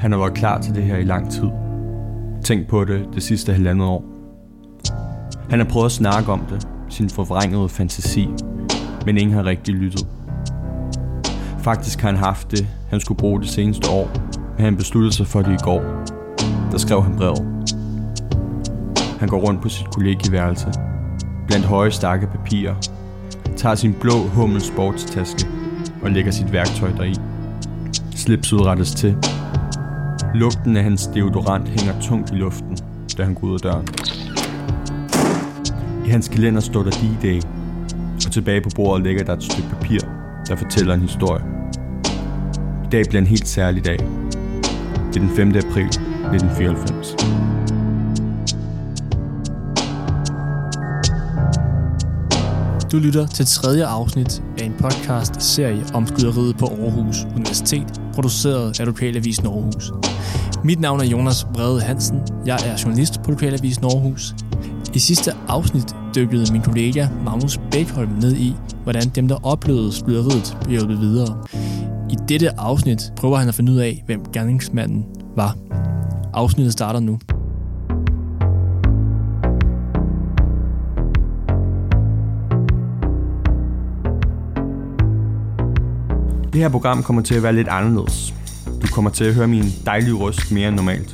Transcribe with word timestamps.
Han 0.00 0.12
har 0.12 0.18
været 0.18 0.34
klar 0.34 0.60
til 0.60 0.74
det 0.74 0.82
her 0.82 0.96
i 0.96 1.04
lang 1.04 1.30
tid. 1.30 1.48
Tænk 2.44 2.68
på 2.68 2.84
det 2.84 3.08
det 3.14 3.22
sidste 3.22 3.52
halvandet 3.52 3.88
år. 3.88 4.04
Han 5.50 5.58
har 5.58 5.66
prøvet 5.66 5.86
at 5.86 5.92
snakke 5.92 6.32
om 6.32 6.40
det, 6.50 6.68
sin 6.88 7.10
forvrængede 7.10 7.68
fantasi, 7.68 8.28
men 9.06 9.18
ingen 9.18 9.34
har 9.36 9.44
rigtig 9.44 9.74
lyttet. 9.74 10.06
Faktisk 11.58 12.00
har 12.00 12.08
han 12.08 12.16
haft 12.16 12.50
det, 12.50 12.68
han 12.90 13.00
skulle 13.00 13.18
bruge 13.18 13.40
det 13.40 13.48
seneste 13.48 13.90
år, 13.90 14.10
men 14.56 14.64
han 14.64 14.76
besluttede 14.76 15.14
sig 15.14 15.26
for 15.26 15.42
det 15.42 15.52
i 15.52 15.64
går. 15.64 16.04
Der 16.70 16.78
skrev 16.78 17.02
han 17.02 17.16
brevet. 17.16 17.46
Han 19.18 19.28
går 19.28 19.38
rundt 19.38 19.62
på 19.62 19.68
sit 19.68 19.90
kollegieværelse, 19.90 20.72
blandt 21.46 21.66
høje 21.66 21.90
stakke 21.90 22.26
papirer, 22.26 22.74
tager 23.56 23.74
sin 23.74 23.94
blå 24.00 24.12
Hummel 24.12 24.60
sportstaske 24.60 25.46
og 26.02 26.10
lægger 26.10 26.30
sit 26.30 26.52
værktøj 26.52 26.90
deri. 26.90 27.14
Slipset 28.14 28.66
rettes 28.66 28.94
til. 28.94 29.16
Lugten 30.34 30.76
af 30.76 30.82
hans 30.82 31.06
deodorant 31.06 31.68
hænger 31.68 32.00
tungt 32.00 32.30
i 32.30 32.34
luften, 32.34 32.78
da 33.18 33.24
han 33.24 33.34
går 33.34 33.46
ud 33.46 33.54
af 33.54 33.60
døren. 33.60 33.88
I 36.06 36.08
hans 36.10 36.28
kalender 36.28 36.60
står 36.60 36.82
der 36.82 36.90
D-Day, 36.90 37.42
og 38.26 38.32
tilbage 38.32 38.60
på 38.60 38.70
bordet 38.76 39.06
ligger 39.06 39.24
der 39.24 39.32
et 39.32 39.42
stykke 39.42 39.68
papir, 39.68 40.00
der 40.48 40.56
fortæller 40.56 40.94
en 40.94 41.00
historie. 41.00 41.44
I 42.84 42.88
dag 42.92 43.04
bliver 43.08 43.20
en 43.20 43.26
helt 43.26 43.48
særlig 43.48 43.84
dag. 43.84 43.98
Det 45.12 45.16
er 45.16 45.20
den 45.20 45.30
5. 45.36 45.48
april 45.48 45.86
1994. 45.86 47.49
Du 52.92 52.98
lytter 52.98 53.26
til 53.26 53.46
tredje 53.46 53.86
afsnit 53.86 54.42
af 54.58 54.64
en 54.64 54.72
podcast-serie 54.78 55.84
om 55.94 56.06
skyderiet 56.06 56.56
på 56.56 56.66
Aarhus 56.66 57.16
Universitet, 57.36 58.00
produceret 58.14 58.80
af 58.80 58.86
Lokalavisen 58.86 59.46
Aarhus. 59.46 59.92
Mit 60.64 60.80
navn 60.80 61.00
er 61.00 61.04
Jonas 61.04 61.46
Brede 61.54 61.80
Hansen. 61.80 62.20
Jeg 62.46 62.58
er 62.66 62.80
journalist 62.84 63.22
på 63.24 63.30
Lokalavisen 63.30 63.84
Aarhus. 63.84 64.34
I 64.94 64.98
sidste 64.98 65.32
afsnit 65.48 65.96
dykkede 66.14 66.52
min 66.52 66.62
kollega 66.62 67.08
Magnus 67.24 67.60
Bækholm 67.70 68.12
ned 68.12 68.36
i, 68.36 68.54
hvordan 68.82 69.08
dem, 69.08 69.28
der 69.28 69.46
oplevede 69.46 69.92
skyderiet, 69.92 70.58
blev 70.64 70.78
hjulpet 70.78 71.00
videre. 71.00 71.44
I 72.10 72.16
dette 72.28 72.60
afsnit 72.60 73.12
prøver 73.16 73.36
han 73.36 73.48
at 73.48 73.54
finde 73.54 73.72
ud 73.72 73.78
af, 73.78 74.02
hvem 74.06 74.24
gerningsmanden 74.32 75.04
var. 75.36 75.56
Afsnittet 76.34 76.72
starter 76.72 77.00
nu. 77.00 77.18
Det 86.52 86.60
her 86.60 86.68
program 86.68 87.02
kommer 87.02 87.22
til 87.22 87.34
at 87.34 87.42
være 87.42 87.52
lidt 87.52 87.68
anderledes. 87.68 88.34
Du 88.82 88.86
kommer 88.86 89.10
til 89.10 89.24
at 89.24 89.34
høre 89.34 89.48
min 89.48 89.64
dejlige 89.86 90.14
røst 90.14 90.52
mere 90.52 90.68
end 90.68 90.76
normalt. 90.76 91.12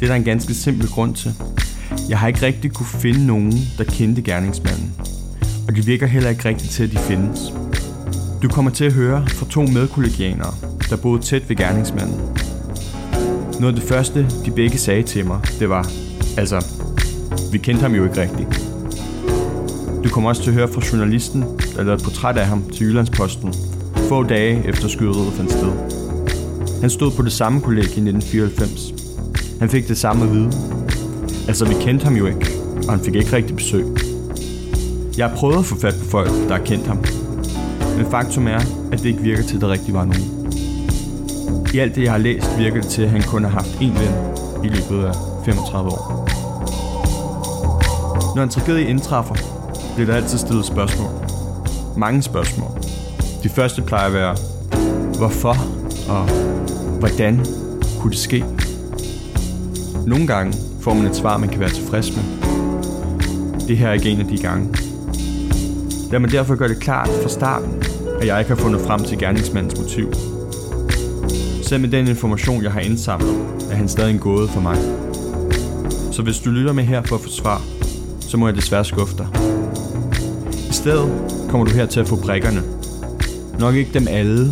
Det 0.00 0.02
er 0.02 0.06
der 0.06 0.14
en 0.14 0.24
ganske 0.24 0.54
simpel 0.54 0.88
grund 0.88 1.14
til. 1.14 1.34
Jeg 2.08 2.18
har 2.18 2.28
ikke 2.28 2.42
rigtig 2.42 2.72
kunne 2.72 2.86
finde 2.86 3.26
nogen, 3.26 3.52
der 3.78 3.84
kendte 3.84 4.22
gerningsmanden. 4.22 4.92
Og 5.68 5.76
det 5.76 5.86
virker 5.86 6.06
heller 6.06 6.30
ikke 6.30 6.48
rigtigt 6.48 6.70
til, 6.70 6.84
at 6.84 6.92
de 6.92 6.98
findes. 6.98 7.52
Du 8.42 8.48
kommer 8.48 8.70
til 8.70 8.84
at 8.84 8.92
høre 8.92 9.26
fra 9.28 9.46
to 9.50 9.62
medkollegianere, 9.62 10.54
der 10.90 10.96
boede 10.96 11.22
tæt 11.22 11.48
ved 11.48 11.56
gerningsmanden. 11.56 12.20
Noget 13.60 13.74
af 13.74 13.80
det 13.80 13.88
første, 13.88 14.26
de 14.44 14.50
begge 14.50 14.78
sagde 14.78 15.02
til 15.02 15.26
mig, 15.26 15.40
det 15.58 15.68
var, 15.68 15.90
altså, 16.36 16.66
vi 17.52 17.58
kendte 17.58 17.82
ham 17.82 17.94
jo 17.94 18.04
ikke 18.04 18.20
rigtigt. 18.20 18.68
Du 20.04 20.08
kommer 20.08 20.30
også 20.30 20.42
til 20.42 20.50
at 20.50 20.56
høre 20.56 20.68
fra 20.68 20.82
journalisten, 20.92 21.42
der 21.76 21.82
lavede 21.82 21.94
et 21.94 22.02
portræt 22.02 22.36
af 22.36 22.46
ham 22.46 22.64
til 22.72 22.86
Jyllandsposten, 22.86 23.54
få 24.12 24.22
dage 24.22 24.68
efter 24.68 24.88
skyderiet 24.88 25.32
fandt 25.32 25.52
sted. 25.52 25.72
Han 26.80 26.90
stod 26.90 27.10
på 27.10 27.22
det 27.22 27.32
samme 27.32 27.60
kollegie 27.60 27.96
i 27.96 28.08
1994. 28.08 28.94
Han 29.60 29.68
fik 29.68 29.88
det 29.88 29.98
samme 29.98 30.24
at 30.24 30.32
vide. 30.32 30.52
Altså, 31.48 31.64
vi 31.68 31.74
kendte 31.80 32.04
ham 32.04 32.16
jo 32.16 32.26
ikke, 32.26 32.46
og 32.86 32.92
han 32.92 33.04
fik 33.04 33.14
ikke 33.14 33.32
rigtig 33.32 33.56
besøg. 33.56 33.84
Jeg 35.16 35.28
har 35.28 35.36
prøvet 35.36 35.58
at 35.58 35.64
få 35.64 35.80
fat 35.80 35.94
på 36.02 36.04
folk, 36.04 36.30
der 36.48 36.56
har 36.56 36.64
kendt 36.64 36.86
ham. 36.86 36.98
Men 37.96 38.06
faktum 38.10 38.46
er, 38.46 38.60
at 38.92 38.98
det 38.98 39.04
ikke 39.04 39.22
virker 39.22 39.42
til, 39.42 39.54
at 39.54 39.60
der 39.60 39.68
rigtig 39.68 39.94
var 39.94 40.04
nogen. 40.04 40.54
I 41.74 41.78
alt 41.78 41.94
det, 41.94 42.02
jeg 42.02 42.12
har 42.12 42.18
læst, 42.18 42.58
virker 42.58 42.80
det 42.80 42.90
til, 42.90 43.02
at 43.02 43.10
han 43.10 43.22
kun 43.22 43.44
har 43.44 43.50
haft 43.50 43.70
én 43.70 43.98
ven 44.00 44.14
i 44.64 44.68
løbet 44.68 45.04
af 45.04 45.14
35 45.44 45.90
år. 45.90 46.28
Når 48.36 48.42
en 48.42 48.48
tragedie 48.48 48.86
indtræffer, 48.86 49.34
bliver 49.94 50.06
der 50.06 50.16
altid 50.16 50.38
stillet 50.38 50.66
spørgsmål. 50.66 51.10
Mange 51.96 52.22
spørgsmål. 52.22 52.81
De 53.42 53.48
første 53.48 53.82
plejer 53.82 54.06
at 54.06 54.12
være, 54.14 54.36
hvorfor 55.18 55.56
og 56.08 56.24
hvordan 56.98 57.46
kunne 58.00 58.10
det 58.10 58.18
ske? 58.18 58.44
Nogle 60.06 60.26
gange 60.26 60.52
får 60.80 60.94
man 60.94 61.06
et 61.06 61.16
svar, 61.16 61.36
man 61.36 61.48
kan 61.48 61.60
være 61.60 61.70
tilfreds 61.70 62.16
med. 62.16 62.24
Det 63.68 63.76
her 63.76 63.88
er 63.88 63.92
ikke 63.92 64.10
en 64.10 64.20
af 64.20 64.26
de 64.26 64.38
gange. 64.38 64.74
Lad 66.10 66.20
mig 66.20 66.32
derfor 66.32 66.54
gøre 66.54 66.68
det 66.68 66.80
klart 66.80 67.08
fra 67.22 67.28
starten, 67.28 67.82
at 68.20 68.26
jeg 68.26 68.38
ikke 68.38 68.48
har 68.48 68.56
fundet 68.56 68.80
frem 68.80 69.04
til 69.04 69.18
gerningsmandens 69.18 69.80
motiv. 69.80 70.12
Selv 71.62 71.80
med 71.80 71.88
den 71.88 72.08
information, 72.08 72.62
jeg 72.62 72.72
har 72.72 72.80
indsamlet, 72.80 73.36
er 73.70 73.74
han 73.74 73.88
stadig 73.88 74.14
en 74.14 74.18
gåde 74.18 74.48
for 74.48 74.60
mig. 74.60 74.76
Så 76.12 76.22
hvis 76.22 76.38
du 76.38 76.50
lytter 76.50 76.72
med 76.72 76.84
her 76.84 77.02
for 77.02 77.16
at 77.16 77.22
få 77.22 77.28
svar, 77.28 77.62
så 78.20 78.36
må 78.36 78.48
jeg 78.48 78.56
desværre 78.56 78.84
skuffe 78.84 79.16
dig. 79.16 79.26
I 80.68 80.72
stedet 80.72 81.10
kommer 81.48 81.66
du 81.66 81.72
her 81.72 81.86
til 81.86 82.00
at 82.00 82.08
få 82.08 82.16
brikkerne. 82.16 82.81
Nok 83.60 83.74
ikke 83.74 83.98
dem 83.98 84.06
alle, 84.10 84.50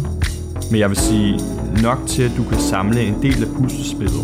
men 0.71 0.81
jeg 0.81 0.89
vil 0.89 0.97
sige 0.97 1.41
nok 1.83 1.99
til, 2.07 2.23
at 2.23 2.33
du 2.37 2.45
kan 2.45 2.59
samle 2.59 3.03
en 3.03 3.23
del 3.23 3.45
af 3.45 3.49
puslespillet 3.57 4.21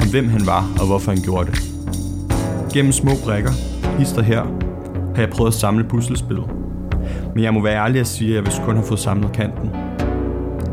om 0.00 0.10
hvem 0.10 0.28
han 0.28 0.46
var 0.46 0.70
og 0.80 0.86
hvorfor 0.86 1.10
han 1.10 1.20
gjorde 1.20 1.50
det. 1.50 1.62
Gennem 2.72 2.92
små 2.92 3.10
brikker, 3.24 3.50
hister 3.98 4.22
her, 4.22 4.42
har 5.14 5.22
jeg 5.22 5.30
prøvet 5.30 5.50
at 5.50 5.54
samle 5.54 5.84
puslespillet. 5.84 6.44
Men 7.34 7.44
jeg 7.44 7.54
må 7.54 7.62
være 7.62 7.84
ærlig 7.84 8.00
at 8.00 8.06
sige, 8.06 8.30
at 8.30 8.36
jeg 8.36 8.46
vist 8.46 8.62
kun 8.62 8.76
har 8.76 8.82
fået 8.82 9.00
samlet 9.00 9.32
kanten. 9.32 9.70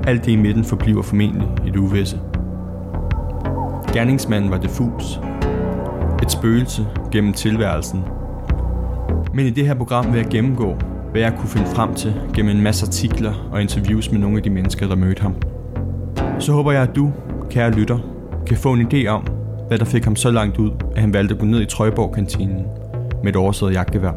Alt 0.08 0.26
det 0.26 0.32
i 0.32 0.36
midten 0.36 0.64
forbliver 0.64 1.02
formentlig 1.02 1.48
et 1.68 1.76
uvisse. 1.76 2.20
Gerningsmanden 3.94 4.52
var 4.52 4.58
diffus. 4.58 5.20
Et 6.24 6.32
spøgelse 6.32 6.88
gennem 7.12 7.34
tilværelsen. 7.34 8.04
Men 9.34 9.46
i 9.46 9.50
det 9.50 9.68
her 9.68 9.74
program 9.74 10.14
vil 10.14 10.18
jeg 10.18 10.28
gennemgå, 10.30 10.76
hvad 11.14 11.22
jeg 11.22 11.34
kunne 11.38 11.50
finde 11.50 11.68
frem 11.68 11.96
til 11.96 12.14
gennem 12.36 12.58
en 12.58 12.64
masse 12.64 12.86
artikler 12.86 13.50
og 13.52 13.62
interviews 13.62 14.12
med 14.12 14.20
nogle 14.20 14.38
af 14.38 14.44
de 14.44 14.50
mennesker, 14.50 14.88
der 14.88 14.96
mødte 14.96 15.22
ham. 15.22 15.36
Så 16.40 16.52
håber 16.54 16.72
jeg, 16.72 16.84
at 16.84 16.96
du, 16.96 17.12
kære 17.50 17.72
lytter, 17.72 18.00
kan 18.48 18.58
få 18.58 18.74
en 18.74 18.88
idé 18.94 19.08
om, 19.08 19.28
hvad 19.68 19.78
der 19.78 19.86
fik 19.86 20.04
ham 20.04 20.16
så 20.16 20.32
langt 20.32 20.58
ud, 20.58 20.72
at 20.96 21.02
han 21.02 21.14
valgte 21.14 21.34
at 21.34 21.40
gå 21.40 21.46
ned 21.46 21.62
i 21.62 21.66
Trøjborg-kantinen 21.66 22.66
med 23.24 23.30
et 23.30 23.36
oversædet 23.36 23.74
jagtgevær. 23.74 24.12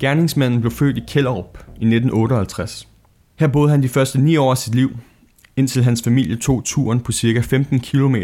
Gerningsmanden 0.00 0.60
blev 0.60 0.72
født 0.72 0.98
i 0.98 1.02
Kjellerup 1.08 1.58
i 1.58 1.84
1958. 1.84 2.88
Her 3.38 3.48
boede 3.48 3.70
han 3.70 3.82
de 3.82 3.88
første 3.88 4.20
ni 4.20 4.36
år 4.36 4.50
af 4.50 4.58
sit 4.58 4.74
liv, 4.74 4.90
indtil 5.56 5.84
hans 5.84 6.02
familie 6.02 6.36
tog 6.36 6.62
turen 6.64 7.00
på 7.00 7.12
ca. 7.12 7.40
15 7.40 7.80
km 7.80 8.16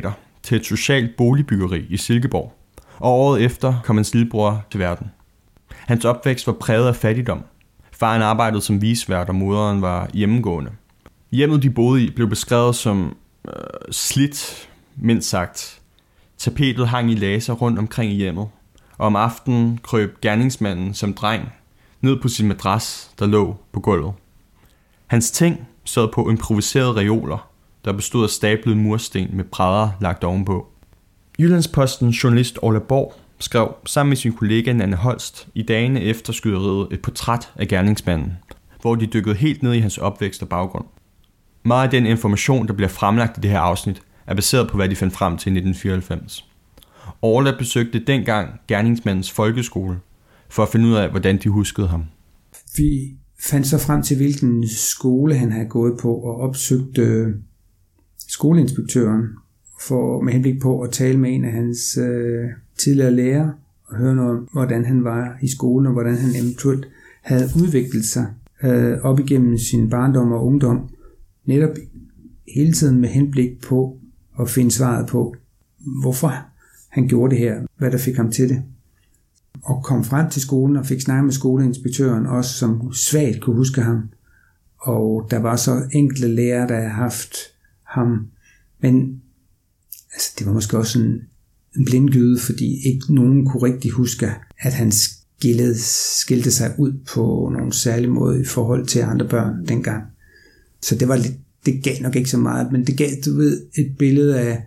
til 0.47 0.57
et 0.57 0.67
socialt 0.67 1.17
boligbyggeri 1.17 1.87
i 1.89 1.97
Silkeborg, 1.97 2.53
og 2.99 3.12
året 3.12 3.43
efter 3.43 3.75
kom 3.84 3.97
hans 3.97 4.15
lillebror 4.15 4.65
til 4.71 4.81
verden. 4.81 5.11
Hans 5.71 6.05
opvækst 6.05 6.47
var 6.47 6.53
præget 6.53 6.89
af 6.89 6.97
fattigdom. 6.97 7.45
Faren 7.93 8.23
arbejdede 8.23 8.62
som 8.62 8.83
visvært, 8.83 9.29
og 9.29 9.34
moderen 9.34 9.83
var 9.83 10.11
hjemmegående. 10.15 10.71
Hjemmet, 11.33 11.62
de 11.62 11.71
boede 11.71 12.05
i, 12.05 12.11
blev 12.11 12.29
beskrevet 12.29 12.77
som 12.77 13.17
øh, 13.49 13.55
slidt, 13.91 14.69
mindst 14.97 15.29
sagt. 15.29 15.81
Tapetet 16.39 16.89
hang 16.89 17.11
i 17.11 17.15
laser 17.15 17.53
rundt 17.53 17.78
omkring 17.78 18.13
i 18.13 18.17
hjemmet, 18.17 18.49
og 18.99 19.07
om 19.07 19.16
aftenen 19.16 19.78
krøb 19.83 20.21
gerningsmanden 20.21 20.95
som 20.95 21.15
dreng 21.15 21.53
ned 22.01 22.21
på 22.22 22.28
sin 22.28 22.49
madras, 22.49 23.10
der 23.19 23.27
lå 23.27 23.57
på 23.72 23.81
gulvet. 23.81 24.13
Hans 25.07 25.31
ting 25.31 25.69
sad 25.84 26.09
på 26.13 26.31
improviserede 26.31 26.97
reoler, 26.97 27.51
der 27.86 27.92
bestod 27.92 28.24
af 28.24 28.30
stablede 28.30 28.77
mursten 28.77 29.28
med 29.33 29.44
brædder 29.44 29.91
lagt 30.00 30.24
ovenpå. 30.24 30.66
Jyllandsposten 31.38 32.10
journalist 32.10 32.59
Ola 32.62 32.78
Borg 32.78 33.15
skrev 33.38 33.74
sammen 33.86 34.09
med 34.09 34.16
sin 34.16 34.33
kollega 34.33 34.72
Nanne 34.72 34.97
Holst 34.97 35.48
i 35.54 35.62
dagene 35.62 36.00
efter 36.00 36.33
skyderiet 36.33 36.88
et 36.91 37.03
portræt 37.03 37.53
af 37.56 37.68
gerningsmanden, 37.68 38.33
hvor 38.80 38.94
de 38.94 39.06
dykkede 39.06 39.34
helt 39.34 39.62
ned 39.62 39.72
i 39.72 39.78
hans 39.78 39.98
opvækst 39.98 40.42
og 40.42 40.48
baggrund. 40.48 40.84
Meget 41.62 41.84
af 41.84 41.91
den 41.91 42.06
information, 42.06 42.66
der 42.66 42.72
bliver 42.72 42.88
fremlagt 42.88 43.38
i 43.38 43.41
det 43.41 43.50
her 43.50 43.60
afsnit, 43.60 44.03
er 44.27 44.34
baseret 44.34 44.68
på, 44.71 44.77
hvad 44.77 44.89
de 44.89 44.97
fandt 44.97 45.15
frem 45.15 45.36
til 45.36 45.48
i 45.48 45.59
1994. 45.59 46.50
Orla 47.22 47.53
besøgte 47.59 47.98
dengang 47.98 48.60
gerningsmandens 48.68 49.30
folkeskole, 49.30 49.98
for 50.48 50.62
at 50.62 50.68
finde 50.68 50.89
ud 50.89 50.94
af, 50.94 51.10
hvordan 51.10 51.36
de 51.36 51.48
huskede 51.48 51.89
ham. 51.89 52.04
Vi 52.77 53.16
fandt 53.41 53.66
så 53.66 53.78
frem 53.78 54.03
til, 54.03 54.16
hvilken 54.16 54.68
skole 54.68 55.34
han 55.34 55.53
havde 55.53 55.68
gået 55.68 55.98
på, 56.03 56.15
og 56.15 56.41
opsøgte 56.41 57.34
skoleinspektøren 58.28 59.28
for 59.81 60.21
med 60.21 60.33
henblik 60.33 60.61
på 60.61 60.81
at 60.81 60.91
tale 60.91 61.19
med 61.19 61.34
en 61.34 61.45
af 61.45 61.53
hans 61.53 61.99
øh, 61.99 62.45
tidligere 62.78 63.11
lærere 63.11 63.53
og 63.87 63.97
høre 63.97 64.15
noget 64.15 64.31
om, 64.31 64.49
hvordan 64.53 64.84
han 64.84 65.05
var 65.05 65.39
i 65.43 65.49
skolen, 65.49 65.87
og 65.87 65.93
hvordan 65.93 66.17
han 66.17 66.31
eventuelt 66.43 66.89
havde 67.23 67.49
udviklet 67.57 68.05
sig 68.05 68.27
øh, 68.63 68.99
op 69.03 69.21
igennem 69.21 69.59
sin 69.59 69.91
barndom 69.91 70.33
og 70.33 70.47
ungdom, 70.47 70.89
netop 71.45 71.77
hele 72.55 72.73
tiden 72.73 73.01
med 73.01 73.09
henblik 73.09 73.61
på 73.61 73.99
at 74.41 74.51
finde 74.51 74.71
svaret 74.71 75.07
på, 75.09 75.37
hvorfor 76.03 76.33
han 76.89 77.09
gjorde 77.09 77.31
det 77.31 77.39
her, 77.39 77.63
hvad 77.78 77.91
der 77.91 77.99
fik 77.99 78.17
ham 78.17 78.31
til 78.31 78.49
det. 78.49 78.63
Og 79.63 79.84
kom 79.84 80.05
frem 80.05 80.31
til 80.31 80.43
skolen 80.43 80.77
og 80.77 80.87
fik 80.87 81.01
snakket 81.01 81.25
med 81.25 81.33
skoleinspektøren, 81.33 82.27
også 82.27 82.55
som 82.55 82.93
svagt 82.93 83.41
kunne 83.41 83.57
huske 83.57 83.81
ham. 83.81 84.09
Og 84.78 85.27
der 85.31 85.39
var 85.39 85.57
så 85.57 85.83
enkelte 85.93 86.28
lærere, 86.28 86.69
der 86.69 86.75
havde 86.75 86.89
haft 86.89 87.37
ham. 87.88 88.27
Men 88.80 89.22
altså, 90.12 90.33
det 90.38 90.47
var 90.47 90.53
måske 90.53 90.78
også 90.78 91.00
en, 91.00 91.21
en 91.77 91.84
blindgyde, 91.84 92.38
fordi 92.38 92.88
ikke 92.88 93.15
nogen 93.15 93.47
kunne 93.47 93.62
rigtig 93.62 93.91
huske, 93.91 94.30
at 94.59 94.72
han 94.72 94.92
skillede, 94.92 95.78
skilte 96.21 96.50
sig 96.50 96.74
ud 96.78 96.92
på 97.15 97.50
nogle 97.53 97.72
særlige 97.72 98.10
måde 98.10 98.41
i 98.41 98.44
forhold 98.44 98.86
til 98.86 99.00
andre 99.00 99.28
børn 99.28 99.66
dengang. 99.66 100.04
Så 100.83 100.94
det 100.94 101.09
var 101.09 101.16
lidt, 101.16 101.34
det 101.66 101.84
gav 101.84 101.94
nok 102.00 102.16
ikke 102.16 102.30
så 102.30 102.38
meget, 102.38 102.72
men 102.72 102.86
det 102.86 102.97
gav, 102.97 103.09
du 103.27 103.36
ved, 103.36 103.62
et 103.78 103.97
billede 103.98 104.41
af 104.41 104.62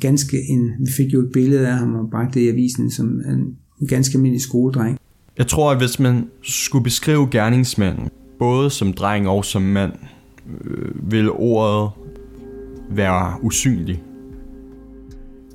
ganske 0.00 0.42
en, 0.48 0.70
vi 0.80 0.92
fik 0.96 1.14
jo 1.14 1.20
et 1.20 1.32
billede 1.32 1.68
af 1.68 1.78
ham 1.78 1.94
og 1.94 2.10
bragte 2.10 2.40
det 2.40 2.46
i 2.46 2.48
avisen 2.48 2.90
som 2.90 3.06
en 3.06 3.56
ganske 3.88 4.16
almindelig 4.16 4.42
skoledreng. 4.42 4.98
Jeg 5.38 5.46
tror, 5.46 5.70
at 5.70 5.78
hvis 5.78 5.98
man 5.98 6.28
skulle 6.42 6.84
beskrive 6.84 7.28
gerningsmanden, 7.30 8.08
både 8.38 8.70
som 8.70 8.92
dreng 8.92 9.28
og 9.28 9.44
som 9.44 9.62
mand, 9.62 9.92
øh, 10.64 11.10
vil 11.10 11.30
ordet 11.30 11.90
være 12.88 13.34
usynlig. 13.42 14.02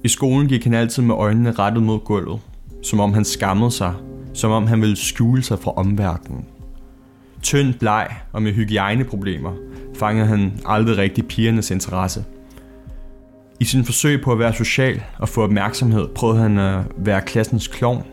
I 0.03 0.07
skolen 0.07 0.47
gik 0.47 0.63
han 0.63 0.73
altid 0.73 1.03
med 1.03 1.15
øjnene 1.15 1.51
rettet 1.51 1.83
mod 1.83 1.99
gulvet, 1.99 2.39
som 2.83 2.99
om 2.99 3.13
han 3.13 3.25
skammede 3.25 3.71
sig, 3.71 3.93
som 4.33 4.51
om 4.51 4.67
han 4.67 4.81
ville 4.81 4.95
skjule 4.95 5.43
sig 5.43 5.59
fra 5.59 5.71
omverdenen. 5.71 6.45
Tynd, 7.41 7.73
bleg 7.73 8.07
og 8.31 8.41
med 8.41 8.53
hygiejneproblemer 8.53 9.53
fangede 9.95 10.27
han 10.27 10.59
aldrig 10.65 10.97
rigtig 10.97 11.27
pigernes 11.27 11.71
interesse. 11.71 12.25
I 13.59 13.65
sin 13.65 13.85
forsøg 13.85 14.21
på 14.21 14.31
at 14.31 14.39
være 14.39 14.53
social 14.53 15.01
og 15.17 15.29
få 15.29 15.43
opmærksomhed, 15.43 16.07
prøvede 16.15 16.39
han 16.39 16.57
at 16.57 16.83
være 16.97 17.21
klassens 17.21 17.67
klovn, 17.67 18.03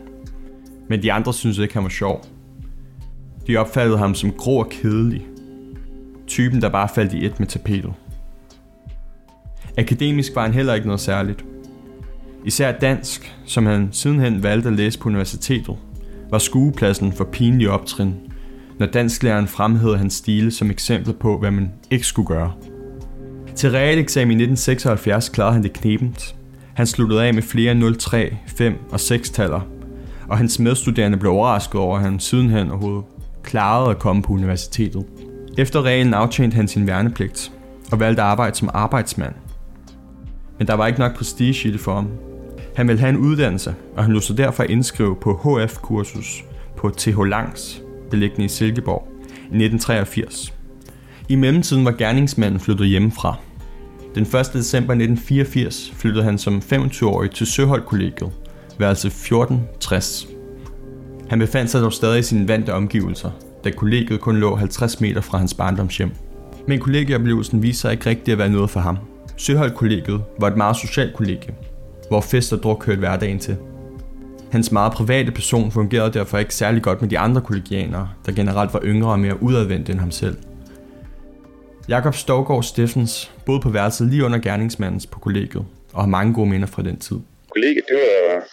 men 0.89 1.03
de 1.03 1.13
andre 1.13 1.33
syntes 1.33 1.57
ikke, 1.57 1.73
han 1.73 1.83
var 1.83 1.89
sjov. 1.89 2.25
De 3.47 3.57
opfattede 3.57 3.97
ham 3.97 4.15
som 4.15 4.31
grå 4.31 4.59
og 4.59 4.69
kedelig. 4.69 5.27
Typen, 6.27 6.61
der 6.61 6.69
bare 6.69 6.89
faldt 6.95 7.13
i 7.13 7.25
et 7.25 7.39
med 7.39 7.47
tapetet. 7.47 7.93
Akademisk 9.77 10.35
var 10.35 10.41
han 10.41 10.53
heller 10.53 10.73
ikke 10.73 10.87
noget 10.87 11.01
særligt. 11.01 11.45
Især 12.45 12.71
dansk, 12.71 13.35
som 13.45 13.65
han 13.65 13.89
sidenhen 13.91 14.43
valgte 14.43 14.69
at 14.69 14.75
læse 14.75 14.99
på 14.99 15.09
universitetet, 15.09 15.75
var 16.29 16.37
skuepladsen 16.37 17.13
for 17.13 17.23
pinlige 17.23 17.71
optrin, 17.71 18.13
når 18.79 18.85
dansklæreren 18.85 19.47
fremhævede 19.47 19.97
hans 19.97 20.13
stile 20.13 20.51
som 20.51 20.71
eksempel 20.71 21.13
på, 21.13 21.39
hvad 21.39 21.51
man 21.51 21.71
ikke 21.91 22.07
skulle 22.07 22.27
gøre. 22.27 22.53
Til 23.55 23.71
realeksamen 23.71 24.31
i 24.31 24.43
1976 24.43 25.29
klarede 25.29 25.53
han 25.53 25.63
det 25.63 25.73
knepent. 25.73 26.35
Han 26.73 26.87
sluttede 26.87 27.23
af 27.23 27.33
med 27.33 27.43
flere 27.43 27.93
03, 27.97 28.37
5 28.47 28.73
og 28.89 28.95
6-taller, 28.95 29.61
og 30.27 30.37
hans 30.37 30.59
medstuderende 30.59 31.17
blev 31.17 31.31
overrasket 31.31 31.81
over, 31.81 31.97
at 31.97 32.03
han 32.03 32.19
sidenhen 32.19 32.71
overhovedet 32.71 33.05
klarede 33.43 33.89
at 33.89 33.99
komme 33.99 34.21
på 34.21 34.33
universitetet. 34.33 35.05
Efter 35.57 35.81
reglen 35.81 36.13
aftjente 36.13 36.55
han 36.55 36.67
sin 36.67 36.87
værnepligt 36.87 37.51
og 37.91 37.99
valgte 37.99 38.21
at 38.21 38.27
arbejde 38.27 38.55
som 38.55 38.69
arbejdsmand. 38.73 39.33
Men 40.57 40.67
der 40.67 40.73
var 40.73 40.87
ikke 40.87 40.99
nok 40.99 41.17
prestige 41.17 41.69
i 41.69 41.71
det 41.71 41.79
for 41.79 41.93
ham. 41.93 42.07
Han 42.75 42.87
ville 42.87 42.99
have 42.99 43.09
en 43.09 43.17
uddannelse, 43.17 43.75
og 43.95 44.03
han 44.03 44.13
lod 44.13 44.21
sig 44.21 44.37
derfor 44.37 44.63
indskrive 44.63 45.15
på 45.15 45.33
HF-kursus 45.33 46.43
på 46.77 46.89
TH 46.89 47.19
Langs, 47.19 47.81
beliggende 48.09 48.45
i 48.45 48.47
Silkeborg, 48.47 49.07
i 49.29 49.33
1983. 49.33 50.53
I 51.29 51.35
mellemtiden 51.35 51.85
var 51.85 51.91
gerningsmanden 51.91 52.59
flyttet 52.59 52.87
hjemmefra. 52.87 53.35
Den 54.15 54.23
1. 54.23 54.31
december 54.53 54.93
1984 54.93 55.91
flyttede 55.95 56.23
han 56.23 56.37
som 56.37 56.61
25-årig 56.73 57.31
til 57.31 57.47
Søholt-kollegiet, 57.47 58.31
værelse 58.77 59.07
1460. 59.07 60.27
Han 61.29 61.39
befandt 61.39 61.71
sig 61.71 61.81
dog 61.81 61.93
stadig 61.93 62.19
i 62.19 62.23
sine 62.23 62.47
vante 62.47 62.73
omgivelser, 62.73 63.31
da 63.63 63.71
kollegiet 63.71 64.21
kun 64.21 64.37
lå 64.37 64.55
50 64.55 65.01
meter 65.01 65.21
fra 65.21 65.37
hans 65.37 65.53
barndomshjem. 65.53 66.11
Men 66.67 66.79
kollegieoplevelsen 66.79 67.63
viste 67.63 67.81
sig 67.81 67.91
ikke 67.91 68.09
rigtig 68.09 68.31
at 68.31 68.37
være 68.37 68.49
noget 68.49 68.69
for 68.69 68.79
ham. 68.79 68.97
Søholt-kollegiet 69.37 70.21
var 70.39 70.47
et 70.47 70.57
meget 70.57 70.77
socialt 70.77 71.15
kollegie, 71.15 71.55
hvor 72.09 72.21
fest 72.21 72.53
og 72.53 72.59
druk 72.63 72.85
hørte 72.85 72.99
hverdagen 72.99 73.39
til. 73.39 73.55
Hans 74.51 74.71
meget 74.71 74.93
private 74.93 75.31
person 75.31 75.71
fungerede 75.71 76.13
derfor 76.13 76.37
ikke 76.37 76.55
særlig 76.55 76.83
godt 76.83 77.01
med 77.01 77.09
de 77.09 77.17
andre 77.17 77.41
kollegianere, 77.41 78.09
der 78.25 78.31
generelt 78.31 78.73
var 78.73 78.81
yngre 78.83 79.11
og 79.11 79.19
mere 79.19 79.43
udadvendte 79.43 79.91
end 79.91 79.99
ham 79.99 80.11
selv. 80.11 80.35
Jakob 81.89 82.15
Stovgaard 82.15 82.63
Steffens 82.63 83.31
boede 83.45 83.61
på 83.61 83.69
værelset 83.69 84.07
lige 84.11 84.23
under 84.25 84.39
gerningsmandens 84.39 85.07
på 85.07 85.19
kollegiet, 85.19 85.65
og 85.93 86.01
har 86.03 86.09
mange 86.17 86.33
gode 86.33 86.49
minder 86.49 86.67
fra 86.67 86.83
den 86.83 86.99
tid. 86.99 87.17
Kollegiet, 87.53 87.85
det 87.89 87.95
var 87.95 88.43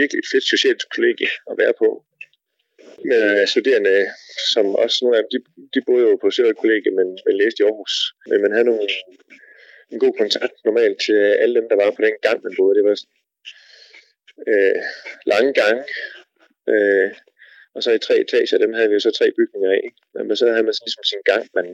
virkelig 0.00 0.18
et 0.24 0.28
fedt 0.32 0.46
socialt 0.54 0.82
kollegie 0.94 1.30
at 1.50 1.54
være 1.62 1.74
på. 1.82 1.88
Med 3.10 3.46
studerende, 3.46 3.96
som 4.52 4.64
også 4.84 4.96
nogle 5.02 5.16
af 5.18 5.22
dem, 5.22 5.28
de, 5.34 5.38
de 5.74 5.80
boede 5.86 6.04
jo 6.10 6.16
på 6.22 6.28
Søret 6.36 6.56
kollegie, 6.62 6.92
men, 6.98 7.08
men 7.26 7.34
læste 7.40 7.58
i 7.60 7.64
Aarhus. 7.66 7.94
Men 8.30 8.38
man 8.44 8.52
havde 8.54 8.66
nogle, 8.70 8.86
en 9.92 9.98
god 9.98 10.14
kontakt 10.18 10.56
normalt 10.64 10.98
til 11.06 11.18
alle 11.42 11.54
dem, 11.58 11.68
der 11.68 11.76
var 11.82 11.90
på 11.90 12.02
den 12.02 12.16
gang, 12.22 12.42
man 12.42 12.54
boede. 12.58 12.76
Det 12.78 12.84
var 12.88 12.96
øh, 14.50 14.80
lange 15.32 15.52
gange, 15.60 15.82
øh, 16.72 17.10
og 17.74 17.82
så 17.82 17.90
i 17.92 17.98
tre 17.98 18.14
etager, 18.20 18.58
dem 18.58 18.72
havde 18.72 18.88
vi 18.88 18.94
jo 18.94 19.00
så 19.00 19.10
tre 19.10 19.26
bygninger 19.38 19.70
af. 19.70 19.84
Men 20.26 20.36
så 20.36 20.44
havde 20.46 20.66
man 20.68 20.74
ligesom 20.86 21.04
sin 21.04 21.22
gang, 21.30 21.42
man 21.54 21.66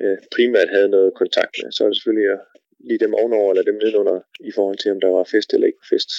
øh, 0.00 0.18
primært 0.34 0.68
havde 0.76 0.88
noget 0.88 1.14
kontakt 1.14 1.54
med. 1.62 1.72
Så 1.72 1.84
er 1.84 1.88
det 1.88 1.96
selvfølgelig 1.96 2.30
at 2.32 2.40
lige 2.88 3.02
dem 3.04 3.14
ovenover 3.14 3.50
eller 3.50 3.70
dem 3.70 3.78
nedenunder 3.82 4.20
i 4.40 4.52
forhold 4.56 4.78
til, 4.78 4.90
om 4.90 5.00
der 5.00 5.08
var 5.08 5.24
fest 5.24 5.54
eller 5.54 5.66
ikke 5.66 5.86
fest. 5.92 6.10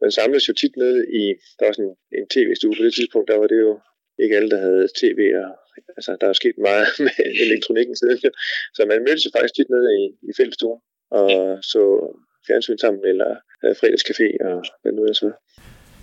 Man 0.00 0.10
samles 0.10 0.48
jo 0.48 0.54
tit 0.54 0.76
ned 0.76 0.94
i, 1.20 1.24
der 1.58 1.64
var 1.66 1.72
sådan 1.72 1.96
en 2.18 2.26
tv-stue 2.34 2.76
på 2.76 2.82
det 2.84 2.94
tidspunkt, 2.94 3.30
der 3.30 3.38
var 3.38 3.46
det 3.46 3.60
jo 3.60 3.80
ikke 4.22 4.36
alle, 4.36 4.50
der 4.50 4.60
havde 4.66 4.88
tv, 5.00 5.20
og 5.42 5.48
altså, 5.96 6.16
der 6.20 6.26
er 6.28 6.32
sket 6.32 6.58
meget 6.68 6.88
med 7.06 7.16
elektronikken 7.46 7.96
siden. 7.96 8.18
Så 8.76 8.80
man 8.90 8.98
mødtes 9.06 9.26
faktisk 9.36 9.54
tit 9.54 9.70
nede 9.74 9.88
i, 10.00 10.02
i 10.30 10.32
fællestuen 10.38 10.80
og 11.20 11.28
så 11.72 11.82
fjernsyn 12.46 12.78
sammen, 12.78 13.02
eller 13.12 13.30
havde 13.62 13.74
fredagscafé 13.80 14.28
og 14.48 14.64
hvad 14.82 14.92
nu 14.92 15.02
ellers 15.02 15.22
var. 15.22 15.34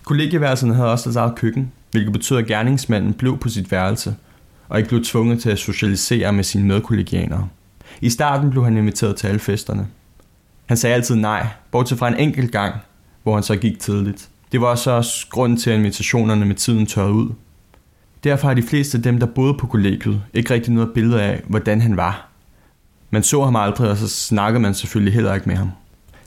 Kollegieværelserne 0.06 0.74
havde 0.74 0.92
også 0.92 1.06
deres 1.06 1.16
eget 1.16 1.38
køkken, 1.38 1.74
hvilket 1.92 2.14
betød, 2.14 2.38
at 2.38 2.46
gerningsmanden 2.46 3.14
blev 3.14 3.38
på 3.44 3.50
sit 3.50 3.72
værelse, 3.72 4.10
og 4.70 4.78
ikke 4.78 4.90
blev 4.90 5.04
tvunget 5.04 5.42
til 5.42 5.52
at 5.52 5.58
socialisere 5.58 6.34
med 6.34 6.44
sine 6.44 6.68
medkollegianere. 6.68 7.50
I 8.02 8.10
starten 8.10 8.52
blev 8.52 8.64
han 8.64 8.78
inviteret 8.78 9.16
til 9.18 9.28
alle 9.28 9.40
festerne. 9.40 9.88
Han 10.66 10.78
sagde 10.78 10.96
altid 10.96 11.16
nej, 11.16 11.48
bortset 11.72 11.98
fra 12.00 12.08
en 12.08 12.18
enkelt 12.18 12.52
gang, 12.52 12.76
hvor 13.24 13.34
han 13.34 13.44
så 13.44 13.56
gik 13.56 13.80
tidligt. 13.80 14.30
Det 14.52 14.62
var 14.62 14.76
så 14.76 14.92
også 14.92 15.28
grunden 15.30 15.58
til, 15.58 15.70
at 15.70 15.76
invitationerne 15.76 16.46
med 16.46 16.56
tiden 16.56 16.86
tørrede 16.86 17.14
ud. 17.14 17.30
Derfor 18.24 18.48
har 18.48 18.54
de 18.54 18.64
fleste 18.64 18.98
af 18.98 19.04
dem, 19.04 19.20
der 19.20 19.28
boede 19.36 19.54
på 19.60 19.68
kollegiet, 19.68 20.22
ikke 20.34 20.54
rigtig 20.54 20.74
noget 20.74 20.94
billede 20.94 21.24
af, 21.24 21.42
hvordan 21.50 21.82
han 21.82 21.98
var. 21.98 22.30
Man 23.10 23.24
så 23.24 23.42
ham 23.42 23.56
aldrig, 23.56 23.90
og 23.92 23.98
så 23.98 24.10
snakkede 24.10 24.62
man 24.62 24.74
selvfølgelig 24.74 25.14
heller 25.14 25.34
ikke 25.36 25.50
med 25.50 25.56
ham. 25.56 25.72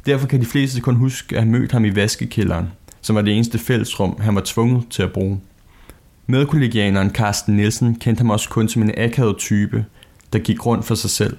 Derfor 0.07 0.27
kan 0.29 0.41
de 0.41 0.47
fleste 0.47 0.81
kun 0.81 0.97
huske 0.97 1.37
at 1.37 1.43
have 1.43 1.53
mødt 1.53 1.73
ham 1.73 1.85
i 1.85 1.97
vaskekælderen, 2.01 2.67
som 3.03 3.17
var 3.17 3.23
det 3.23 3.35
eneste 3.37 3.59
fællesrum, 3.59 4.21
han 4.21 4.35
var 4.35 4.43
tvunget 4.45 4.83
til 4.91 5.03
at 5.03 5.13
bruge. 5.13 5.41
Medkollegianeren 6.27 7.11
Carsten 7.19 7.57
Nielsen 7.57 7.91
kendte 8.03 8.21
ham 8.23 8.31
også 8.31 8.49
kun 8.57 8.69
som 8.69 8.83
en 8.83 8.95
akavet 9.07 9.37
type, 9.39 9.79
der 10.33 10.39
gik 10.49 10.67
rundt 10.67 10.85
for 10.89 10.95
sig 11.03 11.11
selv, 11.21 11.35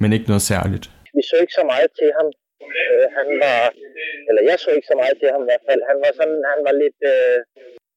men 0.00 0.12
ikke 0.12 0.26
noget 0.32 0.42
særligt. 0.52 0.84
Vi 1.16 1.22
så 1.30 1.36
ikke 1.42 1.54
så 1.60 1.64
meget 1.72 1.90
til 1.98 2.08
ham. 2.18 2.28
Øh, 2.78 3.04
han 3.18 3.26
var, 3.44 3.60
eller 4.28 4.42
jeg 4.48 4.56
så 4.64 4.70
ikke 4.76 4.88
så 4.92 4.96
meget 5.02 5.14
til 5.20 5.28
ham 5.34 5.40
i 5.44 5.48
hvert 5.50 5.64
fald. 5.68 5.80
Han 5.90 5.98
var 6.04 6.10
sådan, 6.20 6.40
han 6.52 6.60
var 6.66 6.74
lidt, 6.82 7.00
øh, 7.12 7.36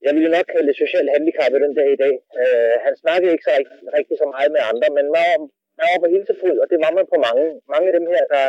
jeg 0.06 0.12
ville 0.16 0.36
nok 0.36 0.48
kalde 0.54 0.68
det 0.70 0.82
socialt 0.84 1.14
handicappet 1.16 1.64
den 1.66 1.74
dag 1.80 1.90
i 1.94 2.02
dag. 2.04 2.16
Øh, 2.42 2.74
han 2.86 2.94
snakkede 3.04 3.34
ikke 3.34 3.48
så 3.48 3.54
rigtig, 3.60 3.80
rigtig 3.98 4.16
så 4.22 4.28
meget 4.36 4.52
med 4.56 4.62
andre, 4.72 4.88
men 4.98 5.06
var, 5.18 5.30
man 5.78 5.88
var 5.92 6.00
på 6.04 6.10
hilsefod, 6.14 6.56
og 6.64 6.68
det 6.72 6.78
var 6.84 6.92
man 6.98 7.08
på 7.14 7.18
mange. 7.28 7.46
Mange 7.74 7.88
af 7.90 7.96
dem 7.98 8.06
her, 8.14 8.24
der, 8.36 8.48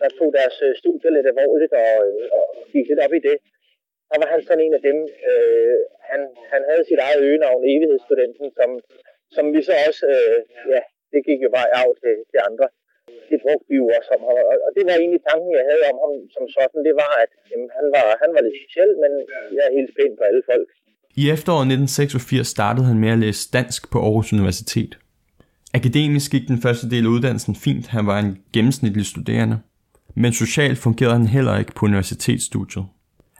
der 0.00 0.08
tog 0.18 0.28
deres 0.38 0.56
øh, 0.66 0.72
studie 0.80 1.10
lidt 1.16 1.30
alvorligt 1.32 1.72
og, 1.82 1.92
og 2.36 2.44
gik 2.72 2.86
lidt 2.88 3.04
op 3.06 3.14
i 3.18 3.26
det 3.28 3.36
der 4.14 4.22
var 4.22 4.28
han 4.34 4.42
sådan 4.42 4.64
en 4.64 4.74
af 4.78 4.82
dem. 4.88 4.98
Øh, 5.30 5.78
han, 6.10 6.20
han 6.52 6.62
havde 6.68 6.84
sit 6.90 7.00
eget 7.06 7.20
øgenavn, 7.28 7.60
Evighedsstudenten, 7.72 8.46
som, 8.58 8.70
som 9.36 9.44
vi 9.54 9.60
så 9.68 9.74
også, 9.88 10.02
øh, 10.14 10.38
ja, 10.74 10.82
det 11.12 11.20
gik 11.28 11.40
jo 11.46 11.50
bare 11.56 11.68
af 11.78 11.88
til, 12.02 12.14
til 12.30 12.40
andre. 12.48 12.66
Det 13.30 13.38
brugte 13.44 13.68
vi 13.70 13.76
jo 13.82 13.86
også 13.98 14.10
om 14.16 14.22
ham, 14.28 14.36
og 14.66 14.70
det 14.76 14.82
var 14.86 14.94
egentlig 14.96 15.22
tanken, 15.30 15.50
jeg 15.58 15.66
havde 15.70 15.84
om 15.90 15.98
ham 16.04 16.12
som 16.36 16.44
sådan, 16.56 16.80
det 16.88 16.94
var, 17.02 17.12
at 17.24 17.32
jamen, 17.50 17.70
han, 17.78 17.86
var, 17.94 18.06
han 18.22 18.30
var 18.34 18.42
lidt 18.42 18.58
speciel, 18.60 18.92
men 19.02 19.12
jeg 19.56 19.62
er 19.66 19.76
helt 19.78 19.92
pæn 19.96 20.16
på 20.18 20.24
alle 20.28 20.42
folk. 20.50 20.68
I 21.16 21.30
efteråret 21.30 21.60
1986 21.60 22.48
startede 22.48 22.86
han 22.86 22.98
med 22.98 23.08
at 23.08 23.18
læse 23.18 23.50
dansk 23.52 23.90
på 23.90 24.02
Aarhus 24.02 24.32
Universitet. 24.32 24.98
Akademisk 25.74 26.30
gik 26.30 26.48
den 26.48 26.62
første 26.62 26.90
del 26.90 27.04
af 27.04 27.08
uddannelsen 27.08 27.56
fint, 27.56 27.86
han 27.86 28.06
var 28.06 28.18
en 28.18 28.36
gennemsnitlig 28.52 29.06
studerende. 29.06 29.58
Men 30.16 30.32
socialt 30.32 30.78
fungerede 30.78 31.16
han 31.16 31.26
heller 31.26 31.58
ikke 31.58 31.72
på 31.74 31.86
universitetsstudiet. 31.86 32.84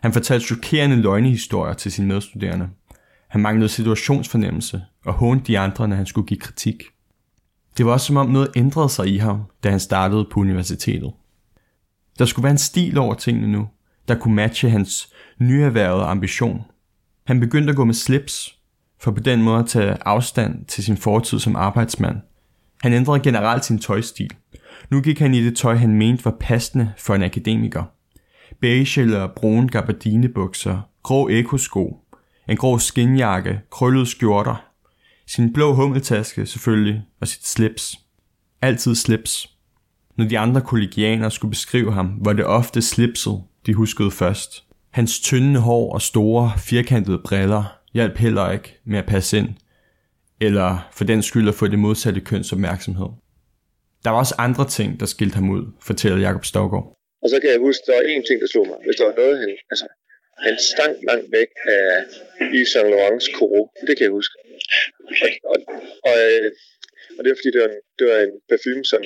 Han 0.02 0.12
fortalte 0.12 0.47
chokerende 0.47 0.97
løgnehistorier 0.97 1.75
til 1.75 1.93
sine 1.93 2.09
medstuderende. 2.09 2.69
Han 3.28 3.40
manglede 3.40 3.69
situationsfornemmelse 3.69 4.83
og 5.04 5.12
hånede 5.12 5.45
de 5.47 5.59
andre, 5.59 5.88
når 5.88 5.97
han 5.97 6.07
skulle 6.07 6.26
give 6.26 6.40
kritik. 6.40 6.83
Det 7.78 7.87
var 7.87 7.93
også 7.93 8.07
som 8.07 8.16
om 8.16 8.31
noget 8.31 8.50
ændrede 8.57 8.88
sig 8.88 9.09
i 9.09 9.16
ham, 9.16 9.43
da 9.64 9.71
han 9.71 9.81
startede 9.81 10.26
på 10.31 10.40
universitetet. 10.40 11.12
Der 12.19 12.25
skulle 12.25 12.45
være 12.45 12.50
en 12.50 12.59
stil 12.59 12.99
over 12.99 13.14
tingene 13.14 13.49
nu, 13.49 13.69
der 14.09 14.14
kunne 14.14 14.35
matche 14.35 14.71
hans 14.71 15.12
nyerhvervede 15.38 16.04
ambition. 16.04 16.62
Han 17.26 17.40
begyndte 17.40 17.71
at 17.71 17.76
gå 17.76 17.85
med 17.85 17.95
slips, 17.95 18.59
for 19.00 19.11
på 19.11 19.21
den 19.21 19.43
måde 19.43 19.59
at 19.59 19.66
tage 19.66 19.97
afstand 20.07 20.64
til 20.64 20.85
sin 20.85 20.97
fortid 20.97 21.38
som 21.38 21.57
arbejdsmand. 21.57 22.16
Han 22.83 22.93
ændrede 22.93 23.21
generelt 23.21 23.64
sin 23.64 23.78
tøjstil. 23.78 24.31
Nu 24.90 25.00
gik 25.00 25.19
han 25.19 25.35
i 25.35 25.45
det 25.45 25.57
tøj, 25.57 25.75
han 25.75 25.95
mente 25.95 26.25
var 26.25 26.37
passende 26.40 26.93
for 26.99 27.14
en 27.14 27.23
akademiker. 27.23 27.85
Beige 28.61 29.00
eller 29.00 29.26
brune 29.26 29.69
gabardinebukser, 29.69 30.81
grå 31.02 31.28
ekosko, 31.28 32.00
en 32.49 32.57
grå 32.57 32.78
skinjakke, 32.78 33.61
krøllede 33.71 34.07
skjorter, 34.07 34.64
sin 35.26 35.52
blå 35.52 35.75
hummeltaske 35.75 36.47
selvfølgelig, 36.47 37.02
og 37.21 37.28
sit 37.28 37.47
slips. 37.47 37.99
Altid 38.62 38.95
slips. 38.95 39.50
Når 40.16 40.25
de 40.25 40.38
andre 40.38 40.61
kollegianer 40.61 41.28
skulle 41.28 41.50
beskrive 41.50 41.93
ham, 41.93 42.19
var 42.21 42.33
det 42.33 42.45
ofte 42.45 42.83
slipset, 42.83 43.43
de 43.66 43.75
huskede 43.75 44.11
først. 44.11 44.63
Hans 44.98 45.20
tynde 45.28 45.60
hår 45.68 45.84
og 45.96 46.02
store, 46.12 46.46
firkantede 46.70 47.20
briller 47.26 47.64
hjalp 47.96 48.16
heller 48.24 48.46
ikke 48.56 48.68
med 48.90 48.98
at 49.02 49.08
passe 49.14 49.32
ind, 49.40 49.50
eller 50.46 50.68
for 50.96 51.04
den 51.12 51.20
skyld 51.28 51.48
at 51.52 51.58
få 51.60 51.66
det 51.72 51.78
modsatte 51.86 52.20
køns 52.30 52.52
opmærksomhed. 52.56 53.10
Der 54.04 54.10
var 54.10 54.18
også 54.24 54.34
andre 54.46 54.64
ting, 54.76 54.90
der 55.00 55.06
skilte 55.14 55.36
ham 55.38 55.48
ud, 55.56 55.64
fortæller 55.88 56.18
Jakob 56.26 56.44
Stokgaard. 56.50 56.86
Og 57.22 57.28
så 57.32 57.36
kan 57.40 57.50
jeg 57.50 57.58
huske, 57.66 57.82
der 57.86 57.94
var 57.98 58.04
én 58.12 58.22
ting, 58.28 58.36
der 58.42 58.48
slog 58.52 58.66
mig. 58.70 58.78
Hvis 58.86 58.96
der 58.98 59.04
var 59.08 59.16
noget, 59.22 59.34
han, 59.42 59.50
altså, 59.72 59.86
han 60.46 60.54
stank 60.70 60.96
langt 61.10 61.28
væk 61.38 61.50
af 61.76 61.86
Yves 62.54 62.68
Saint 62.72 62.88
Laurent's 62.94 63.28
Koro. 63.36 63.62
Det 63.86 63.94
kan 63.96 64.04
jeg 64.08 64.14
huske. 64.18 64.34
Og, 65.08 65.12
og, 65.52 65.56
og, 66.08 66.14
øh, 66.26 66.48
og 67.16 67.20
det 67.22 67.28
var 67.30 67.38
fordi, 67.40 67.50
det 67.56 67.60
var 67.64 67.70
en, 67.74 67.80
det 67.98 68.04
var 68.10 68.18
en 68.26 68.34
parfume, 68.50 68.84
som 68.92 69.00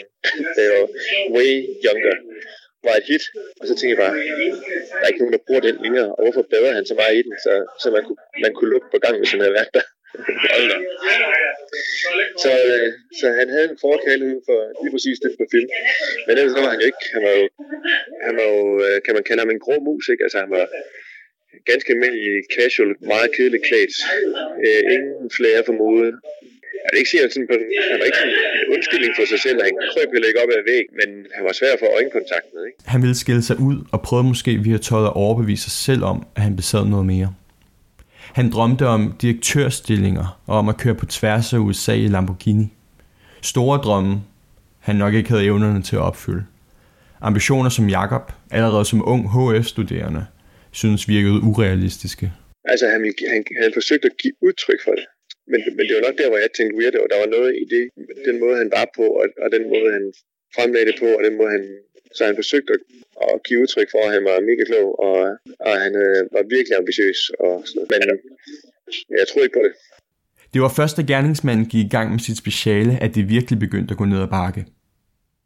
jeg 0.59 0.69
var 0.75 0.87
way 1.37 1.53
younger, 1.87 2.17
var 2.89 2.97
et 3.01 3.09
hit. 3.13 3.25
Og 3.61 3.65
så 3.69 3.73
tænkte 3.75 3.95
jeg 3.95 4.03
bare, 4.05 4.15
der 4.99 5.05
er 5.05 5.11
ikke 5.11 5.23
nogen, 5.23 5.37
der 5.37 5.47
bruger 5.47 5.63
den 5.69 5.77
længere. 5.85 6.09
Og 6.17 6.21
hvorfor 6.25 6.45
bedre 6.55 6.73
han 6.79 6.87
så 6.87 6.95
meget 7.01 7.15
i 7.21 7.23
den, 7.27 7.35
så, 7.45 7.53
så 7.83 7.87
man, 7.95 8.03
kunne, 8.07 8.21
man 8.45 8.53
kunne 8.55 8.71
lukke 8.75 8.89
på 8.93 8.99
gang, 9.05 9.15
hvis 9.19 9.33
han 9.35 9.43
havde 9.45 9.57
været 9.59 9.73
der. 9.79 9.87
så, 12.45 12.53
øh, 12.73 12.89
så 13.21 13.27
han 13.41 13.49
havde 13.55 13.67
en 13.71 13.79
forkærlighed 13.87 14.41
for 14.49 14.59
lige 14.83 14.93
præcis 14.95 15.19
den 15.25 15.33
parfume. 15.39 15.69
Men 16.27 16.33
ellers 16.39 16.59
var 16.61 16.71
han 16.73 16.81
jo 16.83 16.87
ikke. 16.91 17.05
Han 17.15 17.23
var 17.27 17.35
jo, 17.41 17.47
han 18.27 18.33
var 18.39 18.47
jo 18.55 18.63
øh, 18.85 18.97
kan 19.05 19.15
man 19.17 19.25
kalde 19.29 19.43
ham 19.43 19.51
en 19.51 19.65
grå 19.65 19.75
mus, 19.87 20.07
ikke? 20.13 20.25
Altså 20.25 20.39
han 20.45 20.51
var 20.57 20.65
ganske 21.71 21.93
almindelig 21.93 22.33
casual, 22.57 22.91
meget 23.13 23.31
kedelig 23.37 23.61
klædt. 23.69 23.95
Øh, 24.67 24.83
ingen 24.95 25.31
flere 25.39 25.61
for 25.67 25.75
mode. 25.83 26.11
Jeg 26.83 26.91
vil 26.93 26.99
ikke 27.03 27.13
sige, 27.15 27.23
at 27.25 27.33
sådan 27.35 27.49
på, 27.51 27.57
han 27.91 27.97
var 28.01 28.07
ikke 28.11 28.21
sådan 28.23 28.35
en 28.35 28.69
undskyldning 28.75 29.13
for 29.19 29.25
sig 29.33 29.41
selv, 29.47 29.59
han 29.69 29.75
krøb 29.93 30.09
heller 30.15 30.29
ikke 30.31 30.43
op 30.45 30.51
ad 30.59 30.65
væg, 30.73 30.85
men 31.01 31.09
han 31.37 31.43
var 31.49 31.55
svær 31.59 31.73
at 31.77 31.81
få 31.85 31.89
øjenkontakt 31.99 32.47
med. 32.55 32.63
Ikke? 32.69 32.79
Han 32.95 33.01
ville 33.05 33.19
skille 33.25 33.43
sig 33.49 33.57
ud 33.69 33.77
og 33.95 33.99
prøvede 34.07 34.29
måske 34.33 34.53
via 34.67 34.79
tøjet 34.89 35.07
at 35.11 35.17
overbevise 35.25 35.63
sig 35.69 35.77
selv 35.89 36.03
om, 36.13 36.19
at 36.37 36.43
han 36.47 36.55
besad 36.61 36.85
noget 36.95 37.07
mere. 37.15 37.29
Han 38.39 38.51
drømte 38.51 38.85
om 38.87 39.03
direktørstillinger 39.23 40.41
og 40.47 40.59
om 40.59 40.69
at 40.69 40.79
køre 40.83 40.95
på 40.95 41.07
tværs 41.07 41.53
af 41.53 41.59
USA 41.59 41.95
i 41.95 42.09
Lamborghini. 42.09 42.67
Store 43.43 43.79
drømme, 43.79 44.21
han 44.79 44.97
nok 44.97 45.15
ikke 45.15 45.29
havde 45.29 45.45
evnerne 45.45 45.83
til 45.83 45.97
at 45.97 46.03
opfylde. 46.03 46.45
Ambitioner 47.21 47.71
som 47.71 47.89
Jakob, 47.89 48.33
allerede 48.51 48.85
som 48.85 49.09
ung 49.09 49.23
HF-studerende, 49.35 50.27
synes 50.71 51.09
virkede 51.09 51.41
urealistiske. 51.43 52.33
Altså 52.65 52.87
han, 52.89 53.01
han, 53.29 53.45
han 53.63 53.71
forsøgte 53.75 54.07
at 54.07 54.17
give 54.23 54.33
udtryk 54.43 54.81
for 54.85 54.91
det. 54.91 55.07
Men, 55.51 55.61
men 55.77 55.85
det 55.87 55.95
var 55.97 56.07
nok 56.07 56.19
der, 56.21 56.29
hvor 56.31 56.41
jeg 56.45 56.53
tænkte 56.53 56.79
weird, 56.79 56.95
og 57.05 57.09
der 57.13 57.19
var 57.25 57.31
noget 57.37 57.51
i 57.63 57.65
det, 57.75 57.83
den 58.29 58.37
måde, 58.43 58.57
han 58.63 58.71
var 58.77 58.87
på, 58.99 59.05
og, 59.21 59.27
og 59.45 59.49
den 59.57 59.65
måde, 59.73 59.89
han 59.97 60.05
fremlagde 60.57 60.89
det 60.91 60.97
på, 61.03 61.09
og 61.19 61.23
den 61.29 61.37
måde, 61.41 61.51
han... 61.57 61.65
Så 62.17 62.23
han 62.27 62.37
forsøgte 62.43 62.73
at, 62.73 62.81
at 63.35 63.43
give 63.47 63.61
udtryk 63.63 63.91
for, 63.91 64.03
at 64.07 64.13
han 64.17 64.25
var 64.25 64.47
mega 64.51 64.65
klog, 64.71 64.89
og, 65.07 65.17
og 65.67 65.75
han 65.85 65.93
øh, 66.05 66.21
var 66.35 66.43
virkelig 66.57 66.77
ambitiøs. 66.83 67.21
Og 67.41 67.53
sådan 67.67 67.77
noget. 67.77 67.91
Men 67.93 68.01
øh, 68.11 68.17
jeg 69.21 69.27
tror 69.29 69.43
ikke 69.43 69.59
på 69.59 69.65
det. 69.67 69.75
Det 70.53 70.63
var 70.63 70.73
først, 70.79 70.97
da 70.97 71.03
gerningsmanden 71.03 71.67
gik 71.67 71.85
i 71.87 71.89
gang 71.89 72.11
med 72.11 72.19
sit 72.19 72.39
speciale, 72.39 73.03
at 73.03 73.15
det 73.15 73.29
virkelig 73.29 73.59
begyndte 73.59 73.93
at 73.93 73.99
gå 73.99 74.05
ned 74.05 74.23
ad 74.23 74.29
bakke. 74.29 74.67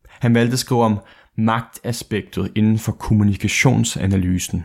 Han 0.09 0.35
valgte 0.35 0.53
at 0.53 0.59
skrive 0.59 0.83
om 0.83 0.99
magtaspektet 1.37 2.53
inden 2.57 2.79
for 2.79 2.93
kommunikationsanalysen. 2.93 4.65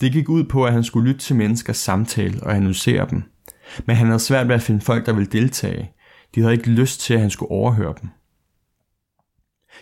Det 0.00 0.12
gik 0.12 0.28
ud 0.28 0.44
på, 0.44 0.64
at 0.64 0.72
han 0.72 0.84
skulle 0.84 1.08
lytte 1.08 1.20
til 1.20 1.36
menneskers 1.36 1.76
samtale 1.76 2.42
og 2.42 2.56
analysere 2.56 3.06
dem. 3.10 3.22
Men 3.86 3.96
han 3.96 4.06
havde 4.06 4.20
svært 4.20 4.48
ved 4.48 4.54
at 4.54 4.62
finde 4.62 4.80
folk, 4.80 5.06
der 5.06 5.12
ville 5.12 5.30
deltage. 5.30 5.90
De 6.34 6.40
havde 6.40 6.54
ikke 6.54 6.70
lyst 6.70 7.00
til, 7.00 7.14
at 7.14 7.20
han 7.20 7.30
skulle 7.30 7.50
overhøre 7.50 7.94
dem. 8.02 8.10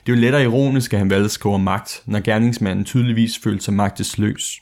Det 0.06 0.12
er 0.12 0.16
jo 0.16 0.20
lettere 0.20 0.42
ironisk, 0.42 0.92
at 0.92 0.98
han 0.98 1.10
valgte 1.10 1.24
at 1.24 1.30
skrive 1.30 1.58
magt, 1.58 2.02
når 2.06 2.20
gerningsmanden 2.20 2.84
tydeligvis 2.84 3.38
følte 3.38 3.64
sig 3.64 3.74
magtesløs. 3.74 4.60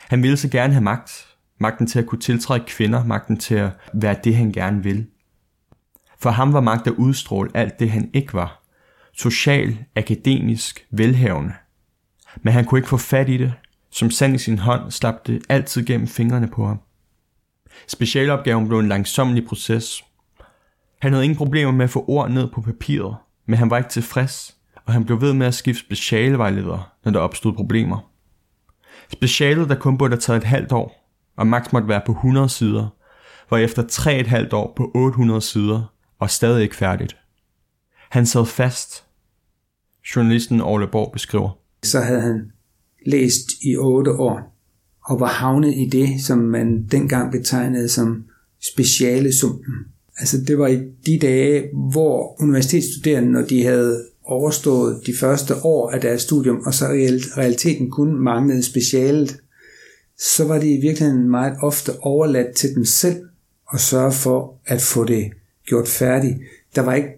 Han 0.00 0.22
ville 0.22 0.36
så 0.36 0.48
gerne 0.48 0.72
have 0.72 0.84
magt. 0.84 1.26
Magten 1.60 1.86
til 1.86 1.98
at 1.98 2.06
kunne 2.06 2.20
tiltrække 2.20 2.66
kvinder, 2.66 3.04
magten 3.04 3.36
til 3.36 3.54
at 3.54 3.70
være 3.92 4.16
det, 4.24 4.36
han 4.36 4.52
gerne 4.52 4.82
vil. 4.82 5.06
For 6.18 6.30
ham 6.30 6.52
var 6.52 6.60
magt 6.60 6.86
at 6.86 6.92
udstråle 6.92 7.50
alt 7.54 7.78
det, 7.78 7.90
han 7.90 8.10
ikke 8.14 8.34
var. 8.34 8.62
Social, 9.14 9.78
akademisk, 9.96 10.86
velhavende. 10.90 11.52
Men 12.42 12.52
han 12.52 12.64
kunne 12.64 12.78
ikke 12.78 12.88
få 12.88 12.96
fat 12.96 13.28
i 13.28 13.36
det. 13.36 13.52
Som 13.90 14.10
sand 14.10 14.34
i 14.34 14.38
sin 14.38 14.58
hånd 14.58 14.90
slap 14.90 15.26
det 15.26 15.42
altid 15.48 15.84
gennem 15.84 16.08
fingrene 16.08 16.48
på 16.48 16.66
ham. 16.66 16.80
Specialopgaven 17.86 18.68
blev 18.68 18.78
en 18.78 18.88
langsomlig 18.88 19.46
proces. 19.46 20.04
Han 21.00 21.12
havde 21.12 21.24
ingen 21.24 21.36
problemer 21.36 21.72
med 21.72 21.84
at 21.84 21.90
få 21.90 22.04
ord 22.08 22.30
ned 22.30 22.48
på 22.50 22.60
papiret, 22.60 23.16
men 23.46 23.58
han 23.58 23.70
var 23.70 23.78
ikke 23.78 23.90
tilfreds, 23.90 24.56
og 24.84 24.92
han 24.92 25.04
blev 25.04 25.20
ved 25.20 25.32
med 25.32 25.46
at 25.46 25.54
skifte 25.54 25.80
specialevejleder, 25.80 26.92
når 27.04 27.12
der 27.12 27.20
opstod 27.20 27.52
problemer. 27.52 28.10
Specialet, 29.12 29.68
der 29.68 29.74
kun 29.74 29.98
burde 29.98 30.12
have 30.12 30.20
taget 30.20 30.38
et 30.38 30.44
halvt 30.44 30.72
år, 30.72 31.12
og 31.36 31.46
maks 31.46 31.72
måtte 31.72 31.88
være 31.88 32.02
på 32.06 32.12
100 32.12 32.48
sider, 32.48 32.88
var 33.50 33.58
efter 33.58 33.82
3,5 33.82 34.54
år 34.54 34.72
på 34.76 34.90
800 34.94 35.40
sider, 35.40 35.92
og 36.18 36.30
stadig 36.30 36.62
ikke 36.62 36.76
færdigt. 36.76 37.16
Han 38.10 38.26
sad 38.26 38.46
fast. 38.46 39.04
Journalisten 40.16 40.60
Ole 40.60 40.88
Borg 40.88 41.12
beskriver. 41.12 41.50
Så 41.82 42.00
havde 42.00 42.20
han 42.20 42.52
læst 43.06 43.50
i 43.62 43.76
8 43.76 44.12
år, 44.12 44.55
og 45.06 45.20
var 45.20 45.26
havnet 45.26 45.74
i 45.74 45.88
det, 45.92 46.24
som 46.24 46.38
man 46.38 46.86
dengang 46.90 47.32
betegnede 47.32 47.88
som 47.88 48.24
speciale 48.72 49.32
sumpen. 49.32 49.74
Altså 50.18 50.38
det 50.46 50.58
var 50.58 50.66
i 50.66 50.80
de 51.06 51.18
dage, 51.18 51.64
hvor 51.90 52.42
universitetsstuderende, 52.42 53.30
når 53.30 53.42
de 53.42 53.62
havde 53.62 54.04
overstået 54.24 55.00
de 55.06 55.14
første 55.16 55.54
år 55.64 55.90
af 55.90 56.00
deres 56.00 56.22
studium, 56.22 56.60
og 56.66 56.74
så 56.74 56.86
realiteten 57.36 57.90
kun 57.90 58.24
manglede 58.24 58.62
specialet, 58.62 59.36
så 60.18 60.44
var 60.44 60.58
det 60.58 60.66
i 60.66 60.80
virkeligheden 60.80 61.28
meget 61.28 61.54
ofte 61.62 61.92
overladt 62.00 62.54
til 62.54 62.74
dem 62.74 62.84
selv 62.84 63.16
at 63.72 63.80
sørge 63.80 64.12
for 64.12 64.58
at 64.66 64.82
få 64.82 65.04
det 65.04 65.30
gjort 65.66 65.88
færdigt. 65.88 66.36
Der 66.74 66.82
var 66.82 66.94
ikke 66.94 67.08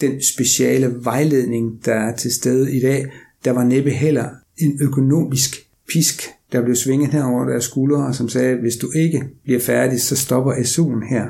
den 0.00 0.22
speciale 0.22 0.94
vejledning, 1.04 1.84
der 1.84 1.94
er 1.94 2.16
til 2.16 2.32
stede 2.32 2.76
i 2.76 2.80
dag. 2.80 3.06
Der 3.44 3.50
var 3.50 3.64
næppe 3.64 3.90
heller 3.90 4.28
en 4.56 4.78
økonomisk 4.82 5.66
pisk, 5.88 6.22
der 6.52 6.62
blev 6.62 6.76
svinget 6.76 7.10
her 7.10 7.24
over 7.24 7.44
deres 7.44 7.64
skuldre, 7.64 8.14
som 8.14 8.28
sagde, 8.28 8.56
hvis 8.56 8.76
du 8.76 8.90
ikke 8.96 9.22
bliver 9.44 9.60
færdig, 9.60 10.00
så 10.02 10.16
stopper 10.16 10.52
SU'en 10.52 11.08
her. 11.10 11.26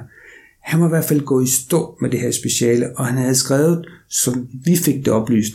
Han 0.60 0.80
var 0.80 0.86
i 0.86 0.88
hvert 0.88 1.04
fald 1.04 1.20
gået 1.20 1.44
i 1.44 1.50
stå 1.50 1.98
med 2.00 2.10
det 2.10 2.20
her 2.20 2.30
speciale, 2.30 2.96
og 2.96 3.06
han 3.06 3.18
havde 3.18 3.34
skrevet, 3.34 3.86
som 4.08 4.48
vi 4.64 4.76
fik 4.76 5.04
det 5.04 5.08
oplyst, 5.08 5.54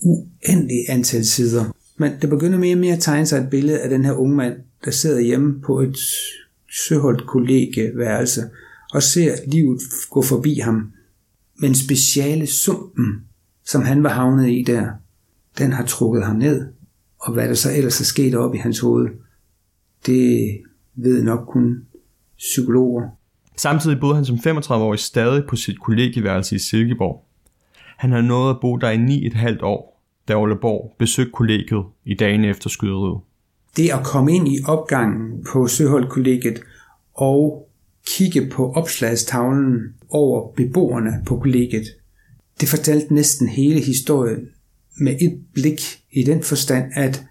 uendelig 0.00 0.78
antal 0.88 1.26
sider. 1.26 1.64
Men 1.98 2.12
det 2.22 2.30
begynder 2.30 2.58
mere 2.58 2.74
og 2.74 2.78
mere 2.78 2.94
at 2.94 3.00
tegne 3.00 3.26
sig 3.26 3.38
et 3.38 3.50
billede 3.50 3.80
af 3.80 3.88
den 3.88 4.04
her 4.04 4.12
unge 4.12 4.36
mand, 4.36 4.54
der 4.84 4.90
sidder 4.90 5.20
hjemme 5.20 5.60
på 5.60 5.80
et 5.80 5.96
søholdt 6.88 7.26
kollegeværelse 7.26 8.42
og 8.92 9.02
ser 9.02 9.36
livet 9.46 9.80
gå 10.10 10.22
forbi 10.22 10.54
ham. 10.54 10.92
Men 11.58 11.74
speciale 11.74 12.46
sumpen, 12.46 13.06
som 13.66 13.82
han 13.82 14.02
var 14.02 14.10
havnet 14.10 14.50
i 14.50 14.64
der, 14.66 14.86
den 15.58 15.72
har 15.72 15.86
trukket 15.86 16.24
ham 16.24 16.36
ned. 16.36 16.66
Og 17.20 17.32
hvad 17.32 17.48
der 17.48 17.54
så 17.54 17.72
ellers 17.76 18.00
er 18.00 18.04
sket 18.04 18.34
op 18.34 18.54
i 18.54 18.58
hans 18.58 18.80
hoved, 18.80 19.08
det 20.06 20.58
ved 20.94 21.22
nok 21.22 21.46
kun 21.48 21.86
psykologer. 22.38 23.08
Samtidig 23.56 24.00
boede 24.00 24.14
han 24.14 24.24
som 24.24 24.36
35-årig 24.36 24.98
stadig 24.98 25.44
på 25.48 25.56
sit 25.56 25.80
kollegieværelse 25.80 26.56
i 26.56 26.58
Silkeborg. 26.58 27.24
Han 27.96 28.10
havde 28.10 28.26
nået 28.26 28.50
at 28.50 28.60
bo 28.60 28.76
der 28.76 28.90
i 28.90 29.28
9,5 29.28 29.62
år, 29.62 30.02
da 30.28 30.36
Ole 30.36 30.56
Borg 30.56 30.94
besøgte 30.98 31.32
kollegiet 31.32 31.84
i 32.04 32.14
dagen 32.14 32.44
efter 32.44 32.70
skyderiet. 32.70 33.20
Det 33.76 33.90
at 33.90 34.04
komme 34.04 34.34
ind 34.34 34.48
i 34.48 34.58
opgangen 34.66 35.46
på 35.52 35.66
Søholt 35.66 36.08
og 37.14 37.68
kigge 38.06 38.50
på 38.50 38.72
opslagstavlen 38.72 39.94
over 40.08 40.52
beboerne 40.52 41.10
på 41.26 41.38
kollegiet, 41.38 41.86
det 42.60 42.68
fortalte 42.68 43.14
næsten 43.14 43.48
hele 43.48 43.80
historien 43.80 44.48
med 45.00 45.16
et 45.20 45.44
blik 45.54 45.99
i 46.12 46.22
den 46.22 46.42
forstand, 46.42 46.92
at 46.94 47.24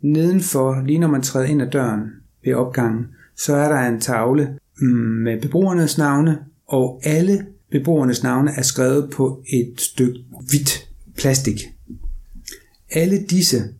nedenfor, 0.00 0.82
lige 0.86 0.98
når 0.98 1.08
man 1.08 1.22
træder 1.22 1.46
ind 1.46 1.62
ad 1.62 1.70
døren 1.70 2.10
ved 2.44 2.54
opgangen, 2.54 3.06
så 3.36 3.54
er 3.54 3.68
der 3.68 3.78
en 3.78 4.00
tavle 4.00 4.58
mm, 4.80 4.88
med 4.88 5.40
beboernes 5.40 5.98
navne, 5.98 6.38
og 6.66 7.00
alle 7.04 7.46
beboernes 7.70 8.22
navne 8.22 8.50
er 8.56 8.62
skrevet 8.62 9.10
på 9.10 9.42
et 9.52 9.80
stykke 9.80 10.24
hvidt 10.50 10.88
plastik. 11.16 11.60
Alle 12.90 13.26
disse 13.26 13.74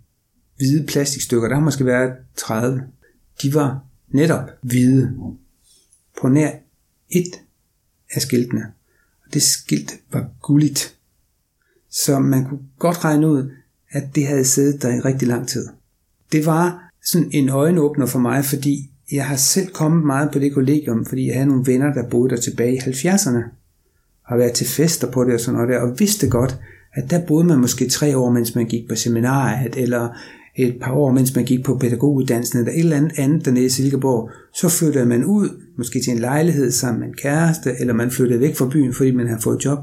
hvide 0.57 0.87
plastikstykker, 0.87 1.49
der 1.49 1.55
har 1.55 1.63
måske 1.63 1.87
været 1.87 2.13
30, 2.37 2.83
de 3.43 3.55
var 3.55 3.81
netop 4.09 4.51
hvide 4.63 5.17
på 6.21 6.29
nær 6.29 6.51
et 7.11 7.41
af 8.11 8.23
skiltene. 8.23 8.73
Og 9.27 9.35
det 9.35 9.43
skilt 9.43 9.93
var 10.13 10.31
gulligt. 10.41 10.97
Så 11.91 12.19
man 12.19 12.45
kunne 12.45 12.61
godt 12.79 13.05
regne 13.05 13.29
ud, 13.29 13.51
at 13.93 14.15
det 14.15 14.27
havde 14.27 14.45
siddet 14.45 14.83
der 14.83 14.95
i 14.95 15.01
rigtig 15.01 15.29
lang 15.29 15.49
tid. 15.49 15.69
Det 16.33 16.47
var 16.47 16.91
sådan 17.05 17.31
en 17.33 17.49
øjenåbner 17.49 18.07
for 18.07 18.19
mig, 18.19 18.45
fordi 18.45 18.91
jeg 19.13 19.27
har 19.27 19.37
selv 19.37 19.69
kommet 19.69 20.07
meget 20.07 20.31
på 20.33 20.39
det 20.39 20.55
kollegium, 20.55 21.05
fordi 21.05 21.27
jeg 21.27 21.35
havde 21.35 21.49
nogle 21.49 21.67
venner, 21.67 21.95
der 21.95 22.09
boede 22.09 22.31
der 22.31 22.41
tilbage 22.41 22.75
i 22.75 22.79
70'erne, 22.79 23.43
har 24.27 24.37
været 24.37 24.53
til 24.53 24.67
fester 24.67 25.11
på 25.11 25.25
det 25.25 25.35
og 25.35 25.41
sådan 25.41 25.55
noget 25.55 25.69
der, 25.69 25.81
og 25.81 26.01
vidste 26.01 26.29
godt, 26.29 26.59
at 26.95 27.11
der 27.11 27.27
boede 27.27 27.47
man 27.47 27.59
måske 27.59 27.89
tre 27.89 28.17
år, 28.17 28.31
mens 28.31 28.55
man 28.55 28.67
gik 28.67 28.89
på 28.89 28.95
seminariet, 28.95 29.77
eller 29.77 30.09
et 30.57 30.77
par 30.81 30.93
år, 30.93 31.13
mens 31.13 31.35
man 31.35 31.45
gik 31.45 31.65
på 31.65 31.79
pædagoguddannelsen, 31.79 32.59
eller 32.59 32.73
et 32.73 32.79
eller 32.79 32.97
andet 32.97 33.13
andet 33.17 33.45
dernede 33.45 33.65
i 33.65 33.69
Silkeborg, 33.69 34.31
så 34.55 34.69
flyttede 34.69 35.07
man 35.07 35.25
ud, 35.25 35.49
måske 35.79 36.01
til 36.01 36.13
en 36.13 36.19
lejlighed 36.19 36.71
sammen 36.71 37.01
med 37.01 37.09
en 37.09 37.15
kæreste, 37.15 37.75
eller 37.81 37.95
man 37.95 38.11
flyttede 38.11 38.41
væk 38.41 38.57
fra 38.57 38.69
byen, 38.69 38.95
fordi 38.95 39.11
man 39.11 39.27
havde 39.27 39.43
fået 39.43 39.65
job. 39.65 39.79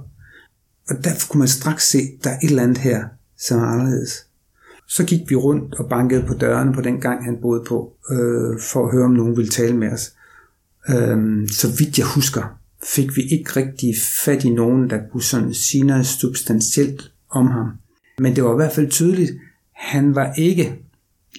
Og 0.89 1.03
der 1.03 1.09
kunne 1.29 1.39
man 1.39 1.47
straks 1.47 1.89
se, 1.89 1.97
at 1.97 2.23
der 2.23 2.29
er 2.29 2.37
et 2.43 2.49
eller 2.49 2.63
andet 2.63 2.77
her, 2.77 3.03
som 3.39 3.59
er 3.59 3.65
anderledes. 3.65 4.25
Så 4.87 5.05
gik 5.05 5.29
vi 5.29 5.35
rundt 5.35 5.75
og 5.75 5.89
bankede 5.89 6.23
på 6.27 6.33
dørene 6.33 6.73
på 6.73 6.81
den 6.81 7.01
gang, 7.01 7.25
han 7.25 7.37
boede 7.41 7.63
på, 7.67 7.93
øh, 8.11 8.59
for 8.59 8.85
at 8.85 8.91
høre, 8.91 9.05
om 9.05 9.11
nogen 9.11 9.37
ville 9.37 9.51
tale 9.51 9.77
med 9.77 9.91
os. 9.91 10.13
Øh, 10.89 11.47
så 11.49 11.67
vidt 11.79 11.97
jeg 11.97 12.05
husker, 12.05 12.59
fik 12.83 13.15
vi 13.15 13.21
ikke 13.21 13.51
rigtig 13.55 13.93
fat 14.25 14.43
i 14.43 14.49
nogen, 14.49 14.89
der 14.89 14.99
kunne 15.11 15.23
sådan 15.23 15.53
sige 15.53 15.83
noget 15.83 16.05
substantielt 16.05 17.11
om 17.29 17.47
ham. 17.47 17.67
Men 18.19 18.35
det 18.35 18.43
var 18.43 18.53
i 18.53 18.55
hvert 18.55 18.73
fald 18.73 18.89
tydeligt, 18.89 19.31
han 19.71 20.15
var 20.15 20.33
ikke 20.33 20.79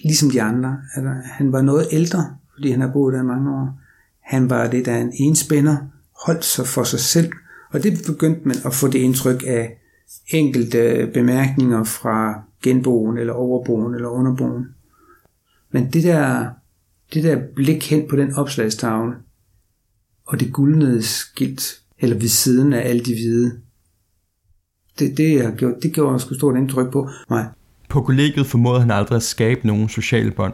ligesom 0.03 0.29
de 0.29 0.41
andre. 0.41 0.77
Altså, 0.95 1.13
han 1.23 1.51
var 1.51 1.61
noget 1.61 1.87
ældre, 1.91 2.35
fordi 2.53 2.71
han 2.71 2.81
har 2.81 2.91
boet 2.93 3.13
der 3.13 3.23
mange 3.23 3.51
år. 3.51 3.79
Han 4.21 4.49
var 4.49 4.67
det, 4.67 4.85
der 4.85 4.97
en 4.97 5.11
enspænder, 5.13 5.77
holdt 6.25 6.45
sig 6.45 6.67
for 6.67 6.83
sig 6.83 6.99
selv, 6.99 7.31
og 7.71 7.83
det 7.83 8.01
begyndte 8.05 8.47
man 8.47 8.57
at 8.65 8.73
få 8.73 8.87
det 8.87 8.99
indtryk 8.99 9.43
af 9.47 9.80
enkelte 10.27 11.09
bemærkninger 11.13 11.83
fra 11.83 12.43
genboen, 12.63 13.17
eller 13.17 13.33
overboen, 13.33 13.95
eller 13.95 14.09
underboen. 14.09 14.65
Men 15.71 15.93
det 15.93 16.03
der, 16.03 16.49
det 17.13 17.23
der 17.23 17.41
blik 17.55 17.89
hen 17.89 18.07
på 18.09 18.15
den 18.15 18.35
opslagstavle, 18.35 19.15
og 20.25 20.39
det 20.39 20.53
guldnede 20.53 21.03
skilt, 21.03 21.81
eller 21.99 22.17
ved 22.17 22.27
siden 22.27 22.73
af 22.73 22.89
alle 22.89 23.03
de 23.03 23.13
hvide, 23.13 23.61
det, 24.99 25.17
det, 25.17 25.35
jeg 25.35 25.53
gjorde, 25.53 25.75
det 25.81 25.93
gjorde 25.93 26.19
sgu 26.19 26.35
stort 26.35 26.57
indtryk 26.57 26.91
på 26.91 27.09
mig. 27.29 27.49
På 27.89 28.01
kollegiet 28.01 28.47
formåede 28.47 28.79
han 28.79 28.91
aldrig 28.91 29.15
at 29.15 29.23
skabe 29.23 29.67
nogen 29.67 29.89
sociale 29.89 30.31
bånd. 30.31 30.53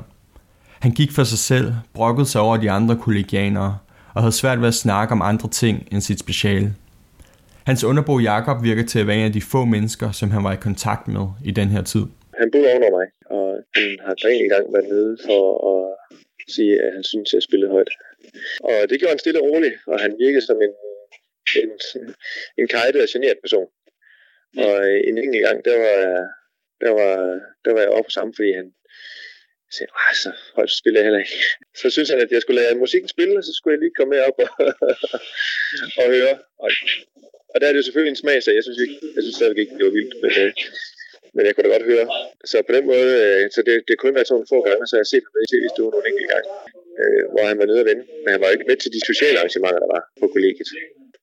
Han 0.80 0.92
gik 0.92 1.12
for 1.12 1.24
sig 1.24 1.40
selv, 1.40 1.74
brokkede 1.94 2.26
sig 2.26 2.42
over 2.42 2.58
de 2.58 2.72
andre 2.72 2.96
kollegianere, 2.96 3.78
og 4.14 4.22
havde 4.22 4.32
svært 4.32 4.60
ved 4.62 4.68
at 4.68 4.74
snakke 4.74 5.12
om 5.12 5.22
andre 5.22 5.50
ting 5.50 5.88
end 5.92 6.02
sit 6.02 6.20
speciale. 6.20 6.76
Hans 7.70 7.84
underbo 7.84 8.14
Jakob 8.20 8.58
virker 8.70 8.86
til 8.92 9.00
at 9.00 9.08
være 9.08 9.20
en 9.22 9.30
af 9.32 9.36
de 9.38 9.50
få 9.54 9.62
mennesker, 9.76 10.08
som 10.20 10.28
han 10.36 10.44
var 10.48 10.54
i 10.54 10.66
kontakt 10.68 11.04
med 11.16 11.26
i 11.50 11.52
den 11.60 11.70
her 11.76 11.84
tid. 11.94 12.06
Han 12.42 12.52
boede 12.52 12.70
over 12.78 12.92
mig, 12.98 13.08
og 13.36 13.48
han 13.76 13.88
har 14.06 14.14
en 14.44 14.50
gang 14.54 14.66
været 14.74 14.90
nede 14.96 15.14
for 15.28 15.42
at 15.72 15.82
sige, 16.56 16.74
at 16.86 16.92
han 16.98 17.04
synes, 17.12 17.30
at 17.30 17.34
jeg 17.38 17.44
spillede 17.44 17.72
højt. 17.78 17.94
Og 18.70 18.78
det 18.90 19.00
gjorde 19.00 19.14
han 19.14 19.24
stille 19.24 19.42
og 19.42 19.48
roligt, 19.50 19.76
og 19.92 19.98
han 20.06 20.12
virkede 20.24 20.46
som 20.50 20.58
en, 20.66 20.74
en, 21.62 21.72
en 22.60 22.68
kajtet 22.74 23.02
og 23.06 23.10
generet 23.14 23.44
person. 23.46 23.70
Og 24.66 24.76
en 25.10 25.18
enkelt 25.24 25.46
gang, 25.48 25.58
der 25.70 25.78
var, 25.86 26.00
der 26.84 26.92
var, 27.00 27.14
der 27.66 27.72
var 27.74 27.82
jeg 27.86 27.96
oppe 27.98 28.08
på 28.08 28.14
sammen, 28.18 28.34
fordi 28.38 28.52
han 28.60 28.68
sagde, 29.76 29.92
ah, 30.04 30.16
så 30.24 30.32
højt 30.56 30.72
spiller 30.80 31.00
jeg 31.00 31.06
heller 31.08 31.24
ikke. 31.26 31.38
Så 31.82 31.90
synes 31.90 32.10
han, 32.10 32.20
at 32.26 32.32
jeg 32.32 32.42
skulle 32.42 32.62
lade 32.62 32.82
musikken 32.84 33.10
spille, 33.16 33.38
og 33.40 33.44
så 33.44 33.52
skulle 33.54 33.74
jeg 33.74 33.82
lige 33.82 33.98
komme 33.98 34.12
med 34.14 34.22
op 34.28 34.38
og, 34.46 34.50
og 36.02 36.06
høre. 36.16 36.36
Og, 36.64 36.70
og 37.52 37.56
der 37.60 37.66
er 37.68 37.72
det 37.72 37.82
jo 37.82 37.88
selvfølgelig 37.88 38.14
en 38.14 38.24
smag, 38.24 38.38
så 38.44 38.52
jeg 38.58 38.64
synes, 38.64 38.80
ikke, 38.86 38.98
jeg 39.16 39.22
synes 39.24 39.36
stadigvæk 39.36 39.62
ikke, 39.64 39.78
det 39.78 39.86
var 39.90 39.96
vildt. 39.98 40.14
Men, 40.24 40.32
øh, 40.44 40.52
men 41.36 41.42
jeg 41.46 41.52
kunne 41.54 41.66
da 41.68 41.72
godt 41.76 41.92
høre. 41.94 42.06
Så 42.52 42.58
på 42.68 42.74
den 42.78 42.86
måde, 42.92 43.10
øh, 43.26 43.42
så 43.56 43.60
det, 43.68 43.76
det 43.90 43.96
kunne 43.98 44.16
være 44.20 44.30
sådan 44.30 44.52
få 44.54 44.60
gange, 44.68 44.84
så 44.88 44.94
jeg 44.96 45.04
har 45.06 45.12
set 45.14 45.26
ham 45.28 45.36
i 45.44 45.50
tv-stuen 45.52 45.92
nogle 45.94 46.08
enkelte 46.10 46.30
gange, 46.34 46.50
øh, 47.00 47.24
hvor 47.32 47.44
han 47.50 47.58
var 47.62 47.68
nede 47.70 47.82
og 47.84 47.88
vende. 47.90 48.04
Men 48.24 48.30
han 48.34 48.42
var 48.44 48.50
ikke 48.56 48.68
med 48.70 48.78
til 48.80 48.92
de 48.96 49.02
sociale 49.12 49.38
arrangementer, 49.40 49.82
der 49.84 49.92
var 49.96 50.04
på 50.22 50.28
kollegiet. 50.36 50.70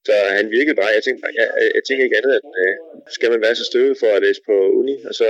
Så 0.07 0.13
han 0.39 0.47
virkede 0.57 0.77
bare, 0.81 0.97
jeg 0.99 1.03
tænkte, 1.05 1.23
jeg, 1.41 1.49
jeg, 1.61 1.69
jeg 1.77 1.83
tænkte 1.85 2.05
ikke 2.05 2.19
andet, 2.21 2.33
at 2.39 2.45
øh, 2.63 2.75
skal 3.17 3.31
man 3.33 3.41
være 3.45 3.57
så 3.61 3.65
støvet 3.71 3.95
for 4.03 4.11
at 4.17 4.23
læse 4.27 4.41
på 4.49 4.57
uni, 4.81 4.97
og 5.09 5.15
så 5.21 5.29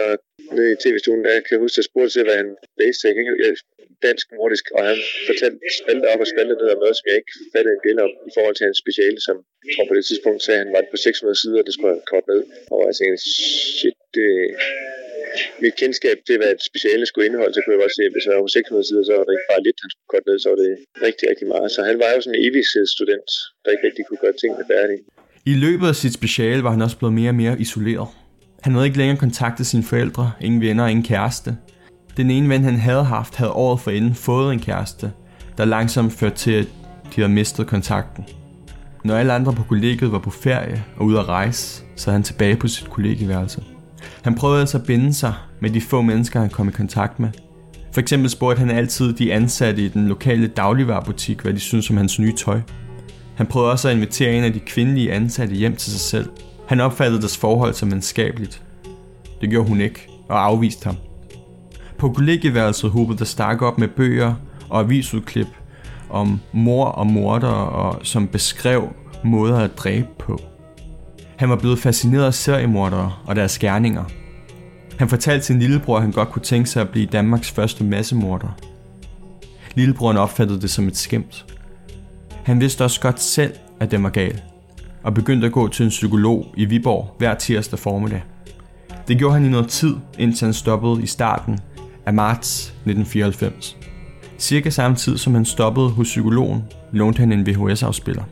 nede 0.56 0.72
i 0.72 0.80
tv-stuen, 0.82 1.24
der 1.24 1.32
kan 1.44 1.54
jeg 1.54 1.62
huske, 1.64 1.74
at 1.74 1.80
jeg 1.80 1.90
spurgte 1.90 2.12
til, 2.12 2.24
hvad 2.26 2.37
han 2.42 2.50
læste. 2.80 3.00
Jeg 3.08 3.16
ikke, 3.20 3.34
jeg, 3.44 3.52
dansk, 4.08 4.26
nordisk, 4.38 4.64
og 4.76 4.82
han 4.90 4.98
fortalte 5.28 5.58
spalte 5.80 6.06
op 6.12 6.20
og 6.24 6.28
spalte 6.32 6.54
ned 6.60 6.68
om 6.74 6.80
noget, 6.82 6.96
som 6.96 7.06
jeg 7.10 7.16
ikke 7.20 7.34
fattede 7.54 7.74
en 7.76 7.84
del 7.87 7.98
om 8.06 8.12
i 8.30 8.32
forhold 8.37 8.54
til 8.56 8.66
hans 8.68 8.78
speciale, 8.84 9.18
som 9.26 9.37
jeg 9.64 9.70
tror 9.72 9.87
på 9.88 9.96
det 9.98 10.04
tidspunkt 10.06 10.40
sagde, 10.42 10.60
at 10.60 10.64
han 10.64 10.74
var 10.74 10.82
på 10.92 10.96
600 10.96 11.40
sider, 11.40 11.58
og 11.60 11.66
det 11.66 11.74
skulle 11.74 11.92
jeg 11.94 12.02
kort 12.12 12.26
ned. 12.32 12.42
Og 12.72 12.80
jeg 12.88 12.94
tænkte, 12.96 13.18
shit, 13.78 13.98
det, 14.16 14.28
mit 15.64 15.75
kendskab 15.83 16.16
til, 16.27 16.37
hvad 16.40 16.51
et 16.57 16.62
speciale 16.70 17.05
skulle 17.11 17.27
indeholde, 17.29 17.55
så 17.55 17.61
kunne 17.61 17.75
jeg 17.75 17.83
godt 17.85 17.97
se, 17.99 18.03
at 18.09 18.12
hvis 18.14 18.25
jeg 18.27 18.33
var 18.37 18.44
på 18.49 18.53
600 18.59 18.88
sider, 18.88 19.05
så 19.09 19.12
var 19.18 19.25
det 19.27 19.35
ikke 19.37 19.51
bare 19.53 19.62
lidt, 19.66 19.79
han 19.85 19.90
skulle 19.92 20.11
godt 20.14 20.27
ned, 20.29 20.37
så 20.44 20.49
var 20.53 20.59
det 20.62 20.70
rigtig, 21.07 21.25
rigtig 21.31 21.47
meget. 21.55 21.68
Så 21.77 21.81
han 21.90 21.97
var 22.03 22.11
jo 22.14 22.18
sådan 22.20 22.37
en 22.37 22.42
evighedsstudent, 22.49 23.31
der 23.62 23.68
ikke 23.75 23.85
rigtig 23.88 24.03
kunne 24.09 24.23
gøre 24.25 24.37
tingene 24.42 24.64
færdige. 24.73 25.01
I 25.53 25.55
løbet 25.66 25.87
af 25.92 25.97
sit 26.03 26.14
speciale 26.20 26.62
var 26.66 26.73
han 26.75 26.83
også 26.87 26.99
blevet 27.01 27.14
mere 27.20 27.31
og 27.35 27.38
mere 27.42 27.55
isoleret. 27.64 28.09
Han 28.64 28.73
havde 28.73 28.87
ikke 28.88 29.01
længere 29.03 29.18
kontaktet 29.27 29.64
sine 29.73 29.85
forældre, 29.90 30.27
ingen 30.47 30.61
venner, 30.66 30.85
ingen 30.87 31.07
kæreste. 31.12 31.51
Den 32.16 32.29
ene 32.37 32.49
ven, 32.53 32.62
han 32.70 32.79
havde 32.88 33.05
haft, 33.16 33.35
havde 33.40 33.53
året 33.64 33.81
forinden 33.81 34.14
fået 34.14 34.53
en 34.53 34.61
kæreste, 34.61 35.07
der 35.59 35.64
langsomt 35.64 36.12
førte 36.12 36.37
til, 36.37 36.53
at 36.61 36.66
de 37.11 37.20
havde 37.20 37.33
mistet 37.33 37.66
kontakten. 37.66 38.25
Når 39.05 39.14
alle 39.16 39.33
andre 39.33 39.53
på 39.55 39.62
kollegiet 39.68 40.12
var 40.12 40.18
på 40.18 40.31
ferie 40.31 40.85
og 40.97 41.07
ude 41.07 41.18
at 41.18 41.29
rejse, 41.29 41.83
så 41.97 42.11
han 42.11 42.23
tilbage 42.23 42.57
på 42.57 42.68
sit 42.68 42.90
kollegieværelse. 42.90 43.62
Han 44.23 44.35
prøvede 44.35 44.61
altså 44.61 44.79
at 44.79 44.85
binde 44.87 45.14
sig 45.14 45.35
med 45.61 45.71
de 45.71 45.81
få 45.81 46.03
mennesker, 46.03 46.40
han 46.40 46.51
kom 46.51 46.69
i 46.69 46.73
kontakt 46.73 47.21
med. 47.21 47.29
For 47.93 48.01
eksempel 48.01 48.31
spurgte 48.31 48.61
han 48.61 48.71
altid 48.71 49.12
de 49.12 49.33
ansatte 49.33 49.85
i 49.85 49.88
den 49.88 50.09
lokale 50.09 50.47
dagligvarerbutik, 50.47 51.40
hvad 51.40 51.53
de 51.53 51.61
syntes 51.61 51.90
om 51.90 51.97
hans 51.97 52.19
nye 52.19 52.33
tøj. 52.37 52.61
Han 53.35 53.47
prøvede 53.47 53.73
også 53.73 53.88
at 53.88 53.95
invitere 53.95 54.33
en 54.33 54.45
af 54.45 54.53
de 54.53 54.61
kvindelige 54.61 55.12
ansatte 55.12 55.55
hjem 55.55 55.77
til 55.77 55.93
sig 55.93 56.01
selv. 56.01 56.29
Han 56.69 56.81
opfattede 56.81 57.21
deres 57.21 57.37
forhold 57.37 57.75
som 57.75 57.90
venskabeligt. 57.90 58.62
Det 59.40 59.51
gjorde 59.51 59.69
hun 59.69 59.81
ikke, 59.81 60.09
og 60.29 60.45
afviste 60.45 60.85
ham. 60.85 60.97
På 61.99 62.12
kollegieværelset 62.12 62.90
hobede 62.90 63.19
der 63.19 63.25
stak 63.25 63.62
op 63.62 63.79
med 63.79 63.88
bøger 63.88 64.35
og 64.69 64.81
avisudklip 64.81 65.49
om 66.11 66.40
mor 66.53 66.85
og 66.85 67.07
morder, 67.07 67.49
og 67.49 68.01
som 68.03 68.29
beskrev 68.29 68.88
måder 69.25 69.59
at 69.59 69.79
dræbe 69.79 70.09
på. 70.19 70.40
Han 71.37 71.51
var 71.51 71.57
blevet 71.57 71.79
fascineret 71.79 72.25
af 72.25 72.35
seriemordere 72.35 73.12
og 73.25 73.37
deres 73.37 73.59
gerninger. 73.59 74.05
Han 74.99 75.09
fortalte 75.09 75.47
sin 75.47 75.59
lillebror, 75.59 75.97
at 75.97 76.03
han 76.03 76.12
godt 76.12 76.31
kunne 76.31 76.42
tænke 76.42 76.70
sig 76.70 76.83
at 76.83 76.88
blive 76.88 77.07
Danmarks 77.07 77.51
første 77.51 77.85
massemorder. 77.85 78.57
Lillebroren 79.75 80.16
opfattede 80.16 80.61
det 80.61 80.70
som 80.70 80.88
et 80.88 80.97
skæmt. 80.97 81.44
Han 82.44 82.61
vidste 82.61 82.85
også 82.85 83.01
godt 83.01 83.20
selv, 83.20 83.53
at 83.81 83.90
det 83.90 84.03
var 84.03 84.11
galt, 84.11 84.42
og 85.03 85.14
begyndte 85.14 85.47
at 85.47 85.53
gå 85.53 85.68
til 85.68 85.85
en 85.85 85.88
psykolog 85.88 86.55
i 86.57 86.64
Viborg 86.64 87.14
hver 87.18 87.35
tirsdag 87.35 87.79
formiddag. 87.79 88.23
Det 89.09 89.18
gjorde 89.18 89.35
han 89.35 89.44
i 89.44 89.49
noget 89.49 89.68
tid, 89.68 89.97
indtil 90.18 90.44
han 90.44 90.55
stoppede 90.55 91.03
i 91.03 91.07
starten 91.07 91.59
af 92.07 92.14
marts 92.14 92.64
1994. 92.66 93.77
Cirka 94.38 94.70
samme 94.70 94.97
tid 94.97 95.18
som 95.18 95.35
han 95.35 95.44
stoppede 95.44 95.88
hos 95.88 96.07
psykologen, 96.07 96.64
lånte 96.92 97.18
han 97.18 97.33
en 97.33 97.47
VHS-afspiller. 97.47 98.23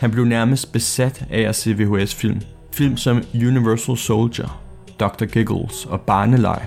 Han 0.00 0.10
blev 0.10 0.24
nærmest 0.24 0.72
besat 0.72 1.24
af 1.30 1.40
at 1.40 1.56
se 1.56 1.74
VHS-film. 1.74 2.40
Film 2.72 2.96
som 2.96 3.22
Universal 3.34 3.96
Soldier, 3.96 4.62
Dr. 5.00 5.24
Giggles 5.24 5.86
og 5.86 6.00
Barnelej. 6.00 6.66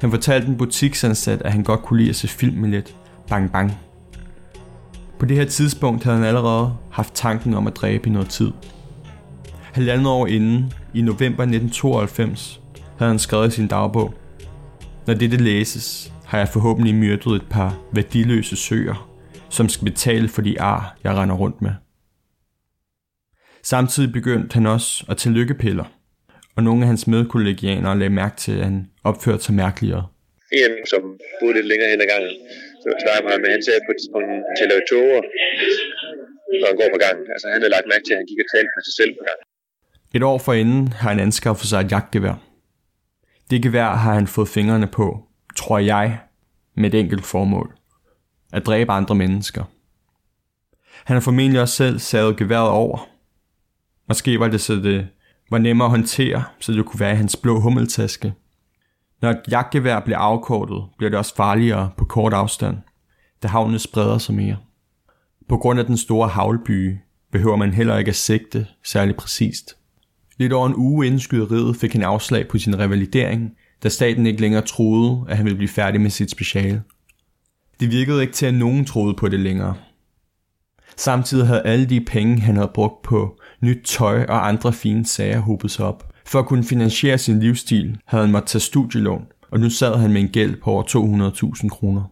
Han 0.00 0.10
fortalte 0.10 0.48
en 0.48 0.56
butiksansat, 0.56 1.42
at 1.42 1.52
han 1.52 1.62
godt 1.62 1.82
kunne 1.82 1.98
lide 1.98 2.10
at 2.10 2.16
se 2.16 2.28
film 2.28 2.56
med 2.56 2.68
lidt 2.68 2.96
bang 3.28 3.52
bang. 3.52 3.72
På 5.18 5.26
det 5.26 5.36
her 5.36 5.44
tidspunkt 5.44 6.04
havde 6.04 6.16
han 6.16 6.26
allerede 6.26 6.76
haft 6.90 7.14
tanken 7.14 7.54
om 7.54 7.66
at 7.66 7.76
dræbe 7.76 8.08
i 8.08 8.12
noget 8.12 8.28
tid. 8.28 8.52
Halvandet 9.72 10.06
år 10.06 10.26
inden, 10.26 10.72
i 10.94 11.02
november 11.02 11.42
1992, 11.42 12.60
havde 12.98 13.10
han 13.10 13.18
skrevet 13.18 13.48
i 13.48 13.50
sin 13.50 13.66
dagbog. 13.66 14.14
Når 15.06 15.14
dette 15.14 15.36
læses, 15.36 16.12
har 16.24 16.38
jeg 16.38 16.48
forhåbentlig 16.48 16.94
myrdet 16.94 17.36
et 17.36 17.46
par 17.50 17.76
værdiløse 17.92 18.56
søer, 18.56 19.08
som 19.48 19.68
skal 19.68 19.84
betale 19.84 20.28
for 20.28 20.42
de 20.42 20.60
ar, 20.60 20.96
jeg 21.04 21.14
render 21.16 21.34
rundt 21.34 21.62
med. 21.62 21.70
Samtidig 23.72 24.12
begyndte 24.12 24.54
han 24.54 24.66
også 24.66 25.04
at 25.10 25.16
tage 25.16 25.34
lykkepiller, 25.38 25.86
og 26.56 26.62
nogle 26.62 26.80
af 26.82 26.88
hans 26.92 27.06
medkollegianere 27.06 27.98
lagde 27.98 28.14
mærke 28.22 28.36
til, 28.36 28.52
at 28.58 28.64
han 28.64 28.90
opførte 29.04 29.42
sig 29.44 29.54
mærkeligere. 29.54 30.06
En, 30.52 30.72
som 30.92 31.02
boede 31.40 31.54
lidt 31.56 31.68
længere 31.72 31.90
hen 31.90 32.00
ad 32.04 32.08
gangen, 32.12 32.34
Så 32.82 32.86
snakker 33.04 33.22
meget 33.28 33.40
med, 33.42 33.50
han 33.56 33.64
sagde 33.66 33.80
på 33.86 33.90
et 33.94 33.98
tidspunkt, 34.00 34.26
han 34.48 34.56
tæller 34.58 34.76
i 34.82 34.84
toger, 34.90 35.20
når 36.60 36.66
han 36.70 36.76
går 36.80 36.88
på 36.94 37.00
gang. 37.04 37.16
Altså 37.32 37.46
han 37.52 37.60
havde 37.62 37.74
lagt 37.76 37.86
mærke 37.92 38.04
til, 38.04 38.14
at 38.14 38.20
han 38.20 38.28
gik 38.30 38.40
og 38.44 38.48
talte 38.54 38.70
med 38.76 38.82
sig 38.88 38.94
selv 39.00 39.12
på 39.18 39.22
gang. 39.28 39.38
Et 40.16 40.22
år 40.30 40.38
forinden 40.46 40.82
har 41.00 41.08
han 41.12 41.20
anskaffet 41.26 41.66
sig 41.70 41.80
et 41.80 41.90
jagtgevær. 41.94 42.36
Det 43.50 43.62
gevær 43.62 43.90
har 44.04 44.14
han 44.18 44.26
fået 44.26 44.48
fingrene 44.48 44.88
på, 44.98 45.06
tror 45.60 45.78
jeg, 45.78 46.06
med 46.80 46.94
et 46.94 47.00
enkelt 47.02 47.24
formål. 47.24 47.68
At 48.52 48.66
dræbe 48.66 48.92
andre 48.92 49.14
mennesker. 49.14 49.64
Han 51.04 51.14
har 51.14 51.20
formentlig 51.20 51.60
også 51.60 51.76
selv 51.76 51.98
savet 51.98 52.36
geværet 52.36 52.70
over. 52.70 53.13
Måske 54.08 54.40
var 54.40 54.48
det 54.48 54.60
så 54.60 54.74
det 54.74 55.08
var 55.50 55.58
nemmere 55.58 55.86
at 55.86 55.90
håndtere, 55.90 56.44
så 56.60 56.72
det 56.72 56.86
kunne 56.86 57.00
være 57.00 57.12
i 57.12 57.16
hans 57.16 57.36
blå 57.36 57.60
hummeltaske. 57.60 58.34
Når 59.22 59.30
et 59.30 59.40
jagtgevær 59.50 60.00
bliver 60.00 60.18
afkortet, 60.18 60.84
bliver 60.98 61.10
det 61.10 61.18
også 61.18 61.36
farligere 61.36 61.90
på 61.96 62.04
kort 62.04 62.32
afstand, 62.32 62.76
da 63.42 63.48
havnet 63.48 63.80
spreder 63.80 64.18
sig 64.18 64.34
mere. 64.34 64.56
På 65.48 65.56
grund 65.56 65.80
af 65.80 65.86
den 65.86 65.96
store 65.96 66.28
havlby 66.28 66.98
behøver 67.32 67.56
man 67.56 67.72
heller 67.72 67.98
ikke 67.98 68.08
at 68.08 68.14
sigte 68.14 68.66
særlig 68.84 69.16
præcist. 69.16 69.76
Lidt 70.38 70.52
over 70.52 70.66
en 70.66 70.74
uge 70.76 71.06
inden 71.06 71.20
skyderiet 71.20 71.76
fik 71.76 71.92
han 71.92 72.02
afslag 72.02 72.48
på 72.48 72.58
sin 72.58 72.78
revalidering, 72.78 73.50
da 73.82 73.88
staten 73.88 74.26
ikke 74.26 74.40
længere 74.40 74.62
troede, 74.62 75.24
at 75.28 75.36
han 75.36 75.44
ville 75.44 75.56
blive 75.56 75.68
færdig 75.68 76.00
med 76.00 76.10
sit 76.10 76.30
speciale. 76.30 76.82
Det 77.80 77.90
virkede 77.90 78.22
ikke 78.22 78.32
til, 78.32 78.46
at 78.46 78.54
nogen 78.54 78.84
troede 78.84 79.14
på 79.14 79.28
det 79.28 79.40
længere. 79.40 79.74
Samtidig 80.96 81.46
havde 81.46 81.62
alle 81.62 81.86
de 81.86 82.00
penge, 82.00 82.40
han 82.40 82.56
havde 82.56 82.70
brugt 82.74 83.02
på 83.02 83.40
nyt 83.64 83.84
tøj 83.84 84.24
og 84.24 84.48
andre 84.48 84.72
fine 84.72 85.06
sager 85.06 85.40
hobet 85.40 85.70
sig 85.70 85.86
op. 85.86 86.12
For 86.26 86.38
at 86.38 86.46
kunne 86.46 86.64
finansiere 86.64 87.18
sin 87.18 87.40
livsstil 87.40 87.98
havde 88.06 88.24
han 88.24 88.32
måttet 88.32 88.48
tage 88.48 88.60
studielån, 88.60 89.26
og 89.50 89.60
nu 89.60 89.70
sad 89.70 89.96
han 89.96 90.12
med 90.12 90.20
en 90.20 90.28
gæld 90.28 90.60
på 90.62 90.70
over 90.70 90.82
200.000 91.62 91.68
kroner. 91.68 92.02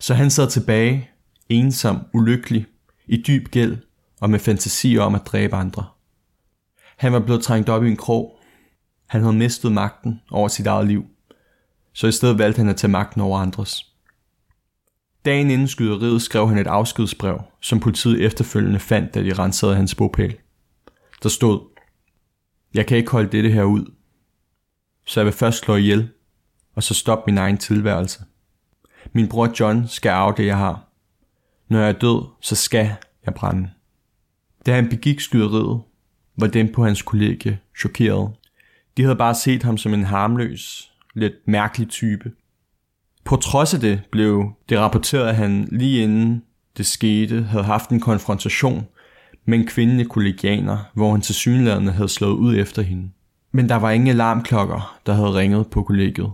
Så 0.00 0.14
han 0.14 0.30
sad 0.30 0.50
tilbage, 0.50 1.10
ensom, 1.48 1.98
ulykkelig, 2.14 2.66
i 3.06 3.16
dyb 3.26 3.48
gæld 3.48 3.76
og 4.20 4.30
med 4.30 4.38
fantasi 4.38 4.98
om 4.98 5.14
at 5.14 5.26
dræbe 5.26 5.56
andre. 5.56 5.84
Han 6.96 7.12
var 7.12 7.20
blevet 7.20 7.42
trængt 7.42 7.68
op 7.68 7.84
i 7.84 7.88
en 7.88 7.96
krog. 7.96 8.38
Han 9.06 9.20
havde 9.20 9.36
mistet 9.36 9.72
magten 9.72 10.20
over 10.30 10.48
sit 10.48 10.66
eget 10.66 10.86
liv. 10.86 11.04
Så 11.92 12.06
i 12.06 12.12
stedet 12.12 12.38
valgte 12.38 12.58
han 12.58 12.68
at 12.68 12.76
tage 12.76 12.90
magten 12.90 13.20
over 13.20 13.38
andres. 13.38 13.87
Dagen 15.28 15.50
inden 15.50 15.68
skyderiet 15.68 16.22
skrev 16.22 16.48
han 16.48 16.58
et 16.58 16.66
afskedsbrev, 16.66 17.42
som 17.60 17.80
politiet 17.80 18.24
efterfølgende 18.24 18.78
fandt, 18.78 19.14
da 19.14 19.22
de 19.22 19.34
rensede 19.34 19.76
hans 19.76 19.94
bopæl. 19.94 20.36
Der 21.22 21.28
stod, 21.28 21.60
Jeg 22.74 22.86
kan 22.86 22.96
ikke 22.96 23.10
holde 23.10 23.32
dette 23.32 23.50
her 23.50 23.64
ud, 23.64 23.92
så 25.06 25.20
jeg 25.20 25.24
vil 25.24 25.32
først 25.32 25.58
slå 25.58 25.76
ihjel, 25.76 26.08
og 26.74 26.82
så 26.82 26.94
stoppe 26.94 27.30
min 27.30 27.38
egen 27.38 27.58
tilværelse. 27.58 28.20
Min 29.12 29.28
bror 29.28 29.54
John 29.60 29.88
skal 29.88 30.10
arve 30.10 30.34
det, 30.36 30.46
jeg 30.46 30.56
har. 30.56 30.88
Når 31.68 31.78
jeg 31.78 31.88
er 31.88 31.98
død, 31.98 32.26
så 32.40 32.54
skal 32.54 32.94
jeg 33.26 33.34
brænde. 33.34 33.70
Da 34.66 34.74
han 34.74 34.88
begik 34.88 35.20
skyderiet, 35.20 35.80
var 36.36 36.46
dem 36.46 36.72
på 36.72 36.84
hans 36.84 37.02
kollegie 37.02 37.58
chokeret. 37.78 38.34
De 38.96 39.02
havde 39.02 39.16
bare 39.16 39.34
set 39.34 39.62
ham 39.62 39.78
som 39.78 39.94
en 39.94 40.04
harmløs, 40.04 40.92
lidt 41.14 41.34
mærkelig 41.46 41.88
type. 41.88 42.32
På 43.28 43.36
trods 43.36 43.74
af 43.74 43.80
det 43.80 44.00
blev 44.10 44.52
det 44.68 44.78
rapporteret, 44.78 45.28
at 45.28 45.36
han 45.36 45.68
lige 45.72 46.02
inden 46.02 46.42
det 46.76 46.86
skete 46.86 47.42
havde 47.42 47.64
haft 47.64 47.90
en 47.90 48.00
konfrontation 48.00 48.86
med 49.44 49.58
en 49.58 49.66
kvindelig 49.66 50.08
kollegianer, 50.08 50.78
hvor 50.94 51.10
han 51.12 51.20
til 51.20 51.34
synlædende 51.34 51.92
havde 51.92 52.08
slået 52.08 52.36
ud 52.36 52.56
efter 52.56 52.82
hende. 52.82 53.10
Men 53.52 53.68
der 53.68 53.76
var 53.76 53.90
ingen 53.90 54.08
alarmklokker, 54.08 54.98
der 55.06 55.12
havde 55.12 55.34
ringet 55.34 55.66
på 55.66 55.82
kollegiet. 55.82 56.30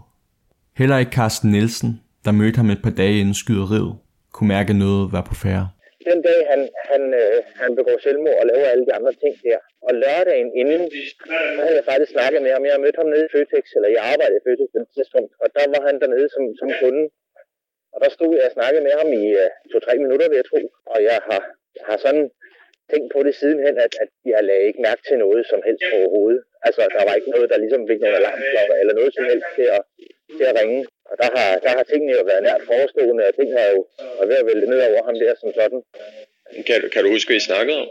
Heller 0.77 0.97
ikke 0.97 1.13
Carsten 1.13 1.51
Nielsen, 1.51 2.01
der 2.25 2.33
mødte 2.33 2.57
ham 2.57 2.71
et 2.71 2.83
par 2.83 2.91
dage 2.91 3.21
inden 3.21 3.35
skyderiet, 3.35 3.95
kunne 4.33 4.49
mærke 4.49 4.73
noget 4.73 5.13
var 5.13 5.21
på 5.21 5.35
færre 5.35 5.69
den 6.11 6.21
dag, 6.29 6.41
han, 6.53 6.61
han, 6.91 7.03
øh, 7.21 7.39
han 7.63 7.71
begår 7.79 7.97
selvmord 8.07 8.39
og 8.41 8.47
laver 8.51 8.67
alle 8.73 8.87
de 8.89 8.97
andre 8.99 9.13
ting 9.23 9.35
der. 9.47 9.59
Og 9.87 9.93
lørdagen 10.03 10.51
inden, 10.61 10.83
så 11.57 11.61
havde 11.65 11.79
jeg 11.81 11.89
faktisk 11.91 12.13
snakket 12.13 12.41
med 12.43 12.53
ham. 12.55 12.65
Jeg 12.65 12.81
mødte 12.85 13.01
ham 13.03 13.11
nede 13.11 13.27
i 13.27 13.33
Føtex, 13.35 13.65
eller 13.77 13.91
jeg 13.97 14.03
arbejdede 14.13 14.41
i 14.41 14.45
Føtex 14.47 14.69
på 14.73 14.79
det 14.83 14.91
tidspunkt, 14.97 15.33
og 15.43 15.49
der 15.57 15.65
var 15.75 15.81
han 15.89 16.01
dernede 16.03 16.29
som, 16.35 16.45
som 16.61 16.69
kunde. 16.83 17.05
Og 17.95 17.99
der 18.05 18.11
stod 18.17 18.33
jeg 18.37 18.47
og 18.49 18.57
snakkede 18.59 18.83
med 18.87 18.95
ham 19.01 19.09
i 19.23 19.25
øh, 19.43 19.51
to-tre 19.73 19.95
minutter, 20.05 20.27
vil 20.29 20.41
jeg 20.41 20.49
tro. 20.53 20.61
Og 20.93 20.99
jeg 21.09 21.19
har, 21.29 21.41
har 21.89 21.97
sådan 22.05 22.25
tænkt 22.93 23.09
på 23.15 23.21
det 23.27 23.35
sidenhen, 23.35 23.77
at, 23.85 23.93
at 24.03 24.11
jeg 24.33 24.45
lagde 24.49 24.67
ikke 24.69 24.83
mærke 24.89 25.03
til 25.09 25.17
noget 25.25 25.43
som 25.51 25.61
helst 25.67 25.85
overhovedet. 25.99 26.43
Altså, 26.67 26.83
der 26.97 27.03
var 27.09 27.15
ikke 27.15 27.31
noget, 27.35 27.51
der 27.51 27.59
ligesom 27.65 27.83
fik 27.91 28.01
nogle 28.01 28.17
alarmklokker 28.17 28.77
eller 28.81 28.95
noget 29.01 29.13
som 29.15 29.25
helst 29.31 29.49
til 29.57 29.67
at, 29.77 29.83
til 30.37 30.45
at 30.51 30.57
ringe. 30.61 30.81
Og 31.15 31.19
der 31.23 31.31
har, 31.37 31.51
der 31.65 31.71
har 31.77 31.85
tingene 31.93 32.13
jo 32.19 32.23
været 32.31 32.43
nært 32.49 32.63
forestående, 32.73 33.23
og 33.29 33.35
ting 33.35 33.49
har 33.59 33.67
jo 33.75 33.81
været 34.19 34.29
ved 34.31 34.43
at 34.43 34.47
vælge 34.51 34.67
ned 34.73 34.81
over 34.91 35.01
ham 35.07 35.17
der 35.23 35.35
som 35.43 35.51
sådan. 35.59 35.81
Kan 36.67 36.79
kan 36.93 37.03
du 37.05 37.09
huske, 37.15 37.29
hvad 37.29 37.41
I 37.43 37.49
snakkede 37.51 37.79
om? 37.83 37.89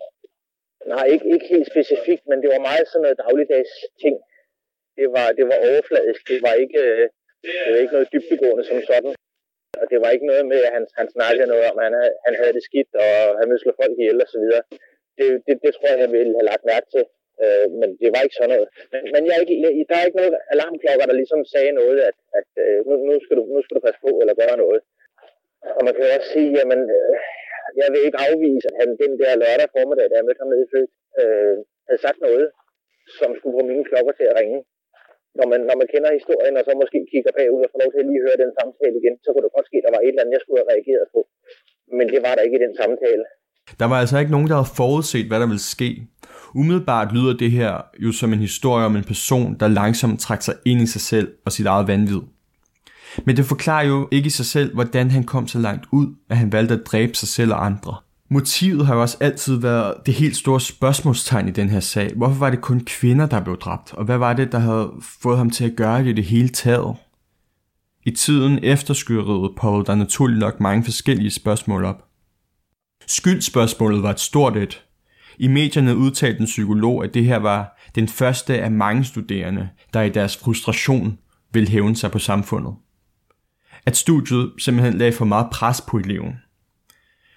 Nej, 0.94 1.06
ikke, 1.14 1.28
ikke 1.34 1.48
helt 1.56 1.68
specifikt, 1.74 2.24
men 2.30 2.38
det 2.42 2.50
var 2.54 2.68
meget 2.70 2.88
sådan 2.88 3.04
noget 3.06 3.22
dagligdags 3.26 3.74
ting. 4.04 4.16
Det 5.00 5.08
var, 5.16 5.28
det 5.38 5.46
var 5.52 5.58
overfladisk, 5.70 6.22
det 6.32 6.40
var 6.48 6.54
ikke, 6.64 6.82
det 7.64 7.70
var 7.74 7.80
ikke 7.84 7.96
noget 7.98 8.12
dybdegående 8.14 8.64
som 8.70 8.80
sådan. 8.92 9.14
Og 9.82 9.86
det 9.92 9.98
var 10.04 10.10
ikke 10.16 10.30
noget 10.32 10.46
med, 10.52 10.60
at 10.68 10.72
han, 10.78 10.86
han 11.00 11.08
snakkede 11.16 11.48
noget 11.54 11.66
om, 11.72 11.76
at 11.80 11.86
han 11.88 11.96
han 12.26 12.34
havde 12.40 12.54
det 12.58 12.64
skidt, 12.70 12.92
og 13.04 13.12
han 13.40 13.46
ville 13.50 13.64
slå 13.64 13.74
folk 13.82 13.96
ihjel 14.00 14.24
og 14.26 14.30
så 14.34 14.40
videre. 14.44 14.64
Det, 15.18 15.28
det, 15.48 15.56
det 15.64 15.72
tror 15.74 15.88
jeg, 15.92 16.00
jeg 16.00 16.12
ville 16.18 16.34
have 16.40 16.50
lagt 16.52 16.66
mærke 16.72 16.88
til. 16.96 17.04
Øh, 17.42 17.68
men 17.80 17.90
det 18.02 18.10
var 18.14 18.22
ikke 18.24 18.38
sådan 18.40 18.54
noget. 18.54 18.68
Men, 18.92 19.02
men 19.14 19.22
jeg 19.28 19.34
er 19.36 19.44
ikke, 19.44 19.58
der 19.90 19.96
er 19.98 20.08
ikke 20.08 20.22
noget 20.22 20.34
alarmklokker, 20.54 21.06
der 21.08 21.22
ligesom 21.22 21.42
sagde 21.54 21.72
noget, 21.82 21.98
at, 22.10 22.18
at 22.40 22.50
øh, 22.64 22.78
nu, 22.88 22.94
nu, 23.10 23.14
skal 23.24 23.36
du, 23.40 23.44
nu 23.56 23.60
skal 23.62 23.76
du 23.76 23.86
passe 23.86 24.02
på 24.06 24.12
eller 24.22 24.42
gøre 24.42 24.58
noget. 24.64 24.82
Og 25.78 25.82
man 25.86 25.94
kan 25.94 26.04
jo 26.06 26.12
også 26.18 26.30
sige, 26.36 26.50
jamen, 26.60 26.82
øh, 26.98 27.14
jeg 27.82 27.88
vil 27.94 28.06
ikke 28.08 28.22
afvise, 28.28 28.68
at 28.72 28.76
han 28.82 28.90
den 29.04 29.14
der 29.22 29.42
lørdag 29.44 29.70
formiddag, 29.76 30.08
da 30.10 30.16
jeg 30.18 30.26
mødte 30.28 30.42
ham 30.44 30.50
nede 30.52 30.66
i 30.66 30.72
Født, 30.74 30.92
øh, 31.22 31.56
havde 31.88 32.04
sagt 32.06 32.20
noget, 32.28 32.46
som 33.20 33.30
skulle 33.38 33.56
få 33.58 33.64
mine 33.72 33.86
klokker 33.90 34.14
til 34.20 34.28
at 34.32 34.38
ringe. 34.42 34.60
Når 35.40 35.48
man, 35.52 35.62
når 35.70 35.76
man 35.82 35.88
kender 35.94 36.18
historien, 36.20 36.56
og 36.60 36.64
så 36.66 36.72
måske 36.82 37.00
kigger 37.12 37.32
bagud 37.40 37.66
og 37.66 37.72
får 37.72 37.82
lov 37.84 37.92
til 37.92 38.04
at 38.04 38.10
lige 38.10 38.26
høre 38.28 38.42
den 38.44 38.52
samtale 38.60 38.96
igen, 39.02 39.16
så 39.24 39.28
kunne 39.30 39.46
det 39.46 39.56
godt 39.58 39.68
ske, 39.70 39.78
at 39.82 39.86
der 39.88 39.96
var 39.96 40.02
et 40.04 40.12
eller 40.12 40.24
andet, 40.24 40.36
jeg 40.36 40.44
skulle 40.44 40.60
have 40.62 40.72
reageret 40.74 41.06
på. 41.16 41.20
Men 41.98 42.06
det 42.14 42.22
var 42.26 42.34
der 42.36 42.44
ikke 42.46 42.60
i 42.60 42.66
den 42.66 42.76
samtale. 42.82 43.24
Der 43.82 43.88
var 43.92 43.98
altså 44.04 44.16
ikke 44.22 44.34
nogen, 44.36 44.48
der 44.50 44.58
havde 44.60 44.78
forudset, 44.82 45.26
hvad 45.30 45.40
der 45.44 45.50
ville 45.52 45.68
ske. 45.76 45.90
Umiddelbart 46.56 47.14
lyder 47.14 47.38
det 47.38 47.52
her 47.52 47.82
jo 48.00 48.12
som 48.12 48.34
en 48.34 48.40
historie 48.40 48.86
om 48.86 48.96
en 48.96 49.04
person, 49.04 49.56
der 49.60 49.68
langsomt 49.68 50.20
trækker 50.20 50.44
sig 50.44 50.56
ind 50.66 50.82
i 50.82 50.88
sig 50.88 51.02
selv 51.02 51.32
og 51.46 51.52
sit 51.52 51.66
eget 51.66 51.88
vanvid. 51.88 52.22
Men 53.26 53.38
det 53.38 53.46
forklarer 53.46 53.86
jo 53.86 54.08
ikke 54.12 54.28
i 54.28 54.30
sig 54.30 54.46
selv, 54.46 54.74
hvordan 54.74 55.12
han 55.12 55.24
kom 55.24 55.48
så 55.48 55.60
langt 55.60 55.86
ud, 55.92 56.08
at 56.30 56.38
han 56.38 56.52
valgte 56.52 56.74
at 56.74 56.86
dræbe 56.86 57.16
sig 57.16 57.28
selv 57.28 57.54
og 57.54 57.66
andre. 57.66 57.96
Motivet 58.30 58.86
har 58.86 58.96
jo 58.96 59.02
også 59.02 59.18
altid 59.20 59.56
været 59.56 59.94
det 60.06 60.14
helt 60.14 60.36
store 60.36 60.62
spørgsmålstegn 60.62 61.48
i 61.48 61.52
den 61.52 61.70
her 61.70 61.80
sag. 61.80 62.12
Hvorfor 62.16 62.36
var 62.36 62.50
det 62.50 62.62
kun 62.62 62.80
kvinder, 62.86 63.26
der 63.26 63.40
blev 63.40 63.58
dræbt? 63.58 63.94
Og 63.94 64.06
hvad 64.06 64.18
var 64.18 64.34
det, 64.34 64.52
der 64.52 64.60
havde 64.60 64.92
fået 65.22 65.38
ham 65.38 65.50
til 65.50 65.66
at 65.66 65.76
gøre 65.76 66.04
det 66.04 66.10
i 66.10 66.14
det 66.14 66.24
hele 66.24 66.50
taget? 66.50 66.96
I 68.06 68.12
tiden 68.12 68.60
efter 68.64 68.94
skyderiet 68.94 69.52
poppede 69.58 69.86
der 69.86 69.96
naturligt 69.96 70.40
nok 70.40 70.60
mange 70.60 70.84
forskellige 70.84 71.32
spørgsmål 71.32 71.86
op. 71.86 72.06
Skyldspørgsmålet 73.08 74.04
var 74.04 74.10
et 74.10 74.20
stort 74.20 74.58
et. 74.58 74.84
I 75.38 75.48
medierne 75.48 75.98
udtalte 75.98 76.40
en 76.40 76.46
psykolog, 76.46 77.04
at 77.04 77.14
det 77.14 77.26
her 77.26 77.38
var 77.38 77.80
den 77.96 78.08
første 78.08 78.62
af 78.62 78.72
mange 78.72 79.04
studerende, 79.04 79.70
der 79.94 80.02
i 80.02 80.10
deres 80.10 80.38
frustration 80.38 81.18
ville 81.54 81.70
hævne 81.70 81.96
sig 81.96 82.12
på 82.12 82.20
samfundet. 82.20 82.74
At 83.86 83.98
studiet 83.98 84.52
simpelthen 84.58 84.98
lagde 84.98 85.14
for 85.14 85.26
meget 85.26 85.48
pres 85.52 85.82
på 85.82 85.98
eleven. 85.98 86.34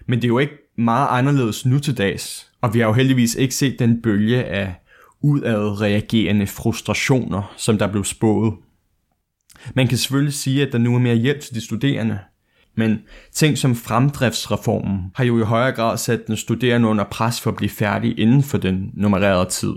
Men 0.06 0.18
det 0.18 0.24
er 0.24 0.28
jo 0.28 0.38
ikke 0.38 0.54
meget 0.78 1.08
anderledes 1.10 1.66
nu 1.66 1.78
til 1.78 1.98
dags, 1.98 2.52
og 2.60 2.74
vi 2.74 2.78
har 2.78 2.86
jo 2.86 2.92
heldigvis 2.92 3.34
ikke 3.34 3.54
set 3.54 3.78
den 3.78 4.02
bølge 4.02 4.44
af 4.44 4.74
udadreagerende 5.20 6.46
frustrationer, 6.46 7.54
som 7.56 7.78
der 7.78 7.86
blev 7.86 8.04
spået. 8.04 8.54
Man 9.74 9.88
kan 9.88 9.98
selvfølgelig 9.98 10.34
sige, 10.34 10.66
at 10.66 10.72
der 10.72 10.78
nu 10.78 10.94
er 10.94 10.98
mere 10.98 11.16
hjælp 11.16 11.40
til 11.40 11.54
de 11.54 11.60
studerende, 11.60 12.18
men 12.76 12.98
ting 13.32 13.58
som 13.58 13.74
fremdriftsreformen 13.74 15.10
har 15.14 15.24
jo 15.24 15.38
i 15.38 15.42
højere 15.42 15.72
grad 15.72 15.98
sat 15.98 16.26
den 16.26 16.36
studerende 16.36 16.88
under 16.88 17.04
pres 17.04 17.40
for 17.40 17.50
at 17.50 17.56
blive 17.56 17.70
færdig 17.70 18.18
inden 18.18 18.42
for 18.42 18.58
den 18.58 18.90
nummererede 18.94 19.50
tid. 19.50 19.72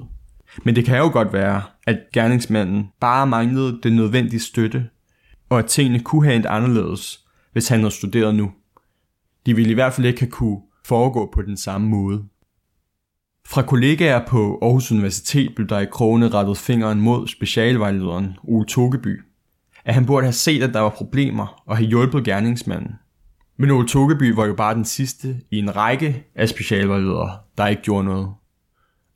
Men 0.66 0.76
det 0.76 0.86
kan 0.86 0.98
jo 0.98 1.10
godt 1.14 1.34
være, 1.34 1.62
at 1.88 2.00
gerningsmanden 2.14 2.88
bare 3.00 3.28
manglede 3.28 3.80
den 3.84 3.96
nødvendige 3.96 4.40
støtte, 4.40 4.90
og 5.50 5.60
at 5.60 5.66
tingene 5.66 6.00
kunne 6.00 6.26
have 6.26 6.36
endt 6.36 6.46
anderledes, 6.46 7.20
hvis 7.54 7.68
han 7.68 7.80
havde 7.80 7.94
studeret 7.94 8.36
nu. 8.36 8.52
De 9.46 9.56
ville 9.56 9.72
i 9.72 9.74
hvert 9.74 9.94
fald 9.94 10.08
ikke 10.08 10.20
have 10.20 10.32
kunne 10.32 10.62
foregå 10.86 11.32
på 11.34 11.42
den 11.42 11.58
samme 11.58 11.90
måde. 11.90 12.24
Fra 13.48 13.62
kollegaer 13.62 14.26
på 14.28 14.60
Aarhus 14.62 14.92
Universitet 14.92 15.56
blev 15.56 15.68
der 15.68 15.80
i 15.80 15.86
krogene 15.86 16.30
rettet 16.30 16.58
fingeren 16.58 17.02
mod 17.02 17.28
specialvejlederen 17.28 18.38
Ole 18.44 18.66
Togeby, 18.66 19.22
at 19.86 19.94
han 19.94 20.06
burde 20.06 20.26
have 20.26 20.34
set, 20.34 20.64
at 20.64 20.74
der 20.74 20.80
var 20.80 20.90
problemer 20.90 21.64
og 21.66 21.78
have 21.78 21.88
hjulpet 21.88 22.24
gerningsmanden. 22.24 22.92
Men 23.58 23.72
Ole 23.72 23.88
Togeby 23.88 24.34
var 24.36 24.46
jo 24.46 24.54
bare 24.54 24.76
den 24.76 24.86
sidste 24.86 25.42
i 25.52 25.60
en 25.60 25.76
række 25.76 26.26
af 26.36 26.50
specialvejledere, 26.50 27.38
der 27.58 27.68
ikke 27.68 27.82
gjorde 27.82 28.06
noget. 28.06 28.34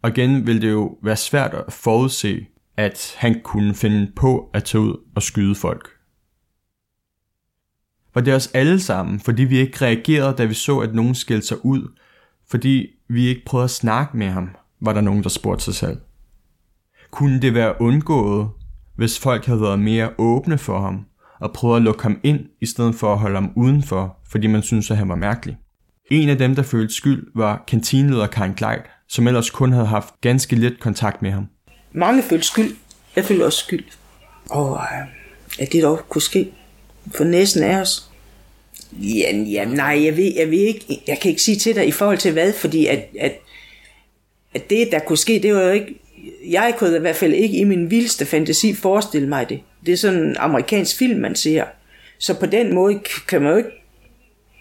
Og 0.02 0.10
igen 0.10 0.47
ville 0.47 0.62
det 0.62 0.71
jo 0.71 0.97
være 1.04 1.15
svært 1.15 1.54
at 1.54 1.73
forudse, 1.73 2.45
at 2.78 3.15
han 3.17 3.41
kunne 3.43 3.76
finde 3.76 4.12
på 4.15 4.49
at 4.54 4.63
tage 4.63 4.82
ud 4.82 4.97
og 5.15 5.23
skyde 5.23 5.56
folk. 5.56 5.89
Var 8.13 8.21
det 8.21 8.34
os 8.34 8.52
alle 8.54 8.80
sammen, 8.80 9.19
fordi 9.19 9.43
vi 9.43 9.58
ikke 9.58 9.86
reagerede, 9.86 10.36
da 10.38 10.45
vi 10.45 10.54
så, 10.54 10.80
at 10.80 10.95
nogen 10.95 11.15
skældte 11.15 11.47
sig 11.47 11.65
ud, 11.65 11.99
fordi 12.49 12.88
vi 13.08 13.28
ikke 13.28 13.45
prøvede 13.45 13.63
at 13.63 13.69
snakke 13.69 14.17
med 14.17 14.28
ham, 14.28 14.49
var 14.82 14.93
der 14.93 15.02
nogen, 15.02 15.23
der 15.23 15.30
spurgte 15.30 15.63
sig 15.63 15.76
selv. 15.76 15.97
Kunne 17.12 17.41
det 17.41 17.54
være 17.54 17.82
undgået, 17.82 18.49
hvis 18.95 19.19
folk 19.19 19.45
havde 19.45 19.62
været 19.62 19.79
mere 19.79 20.10
åbne 20.17 20.58
for 20.58 20.79
ham, 20.79 21.06
og 21.39 21.53
prøvet 21.53 21.75
at 21.75 21.82
lukke 21.82 22.03
ham 22.03 22.19
ind, 22.23 22.39
i 22.62 22.65
stedet 22.65 22.95
for 22.95 23.13
at 23.13 23.19
holde 23.19 23.36
ham 23.36 23.51
udenfor, 23.56 24.17
fordi 24.32 24.47
man 24.47 24.63
syntes, 24.63 24.91
at 24.91 24.97
han 24.97 25.10
var 25.10 25.15
mærkelig? 25.15 25.58
En 26.12 26.29
af 26.29 26.38
dem, 26.38 26.56
der 26.56 26.63
følte 26.63 26.93
skyld, 26.93 27.27
var 27.36 27.63
kantineleder 27.67 28.27
Karin 28.27 28.53
Kleit, 28.53 28.82
som 29.08 29.27
ellers 29.27 29.49
kun 29.49 29.71
havde 29.71 29.86
haft 29.86 30.21
ganske 30.21 30.56
lidt 30.56 30.79
kontakt 30.79 31.21
med 31.21 31.32
ham. 31.32 31.47
Mange 31.91 32.23
følte 32.23 32.47
skyld. 32.47 32.75
Jeg 33.15 33.25
følte 33.25 33.45
også 33.45 33.60
skyld. 33.60 33.86
Og 34.49 34.75
øh, 34.75 35.08
at 35.60 35.71
det 35.71 35.84
dog 35.84 35.99
kunne 36.10 36.21
ske 36.21 36.51
for 37.15 37.23
næsten 37.23 37.63
af 37.63 37.82
os. 37.82 38.10
Ja, 38.93 39.38
ja, 39.38 39.65
nej, 39.65 40.03
jeg 40.03 40.17
ved, 40.17 40.34
jeg 40.36 40.51
ved 40.51 40.60
ikke, 40.60 41.01
jeg 41.08 41.19
kan 41.19 41.29
ikke 41.29 41.41
sige 41.41 41.58
til 41.58 41.75
dig 41.75 41.88
i 41.88 41.91
forhold 41.91 42.17
til 42.17 42.32
hvad, 42.32 42.53
fordi 42.53 42.86
at, 42.86 43.06
at, 43.19 43.39
at 44.53 44.69
det, 44.69 44.88
der 44.91 44.99
kunne 44.99 45.17
ske, 45.17 45.39
det 45.43 45.53
var 45.53 45.62
jo 45.62 45.71
ikke, 45.71 45.99
jeg 46.49 46.75
kunne 46.77 46.95
i 46.95 46.99
hvert 46.99 47.15
fald 47.15 47.33
ikke 47.33 47.57
i 47.57 47.63
min 47.63 47.91
vildeste 47.91 48.25
fantasi 48.25 48.73
forestille 48.73 49.29
mig 49.29 49.49
det. 49.49 49.59
Det 49.86 49.91
er 49.91 49.97
sådan 49.97 50.19
en 50.19 50.38
amerikansk 50.39 50.97
film, 50.97 51.19
man 51.19 51.36
ser. 51.36 51.65
Så 52.19 52.39
på 52.39 52.45
den 52.45 52.73
måde 52.73 52.99
kan 53.27 53.41
man 53.41 53.51
jo 53.51 53.57
ikke 53.57 53.69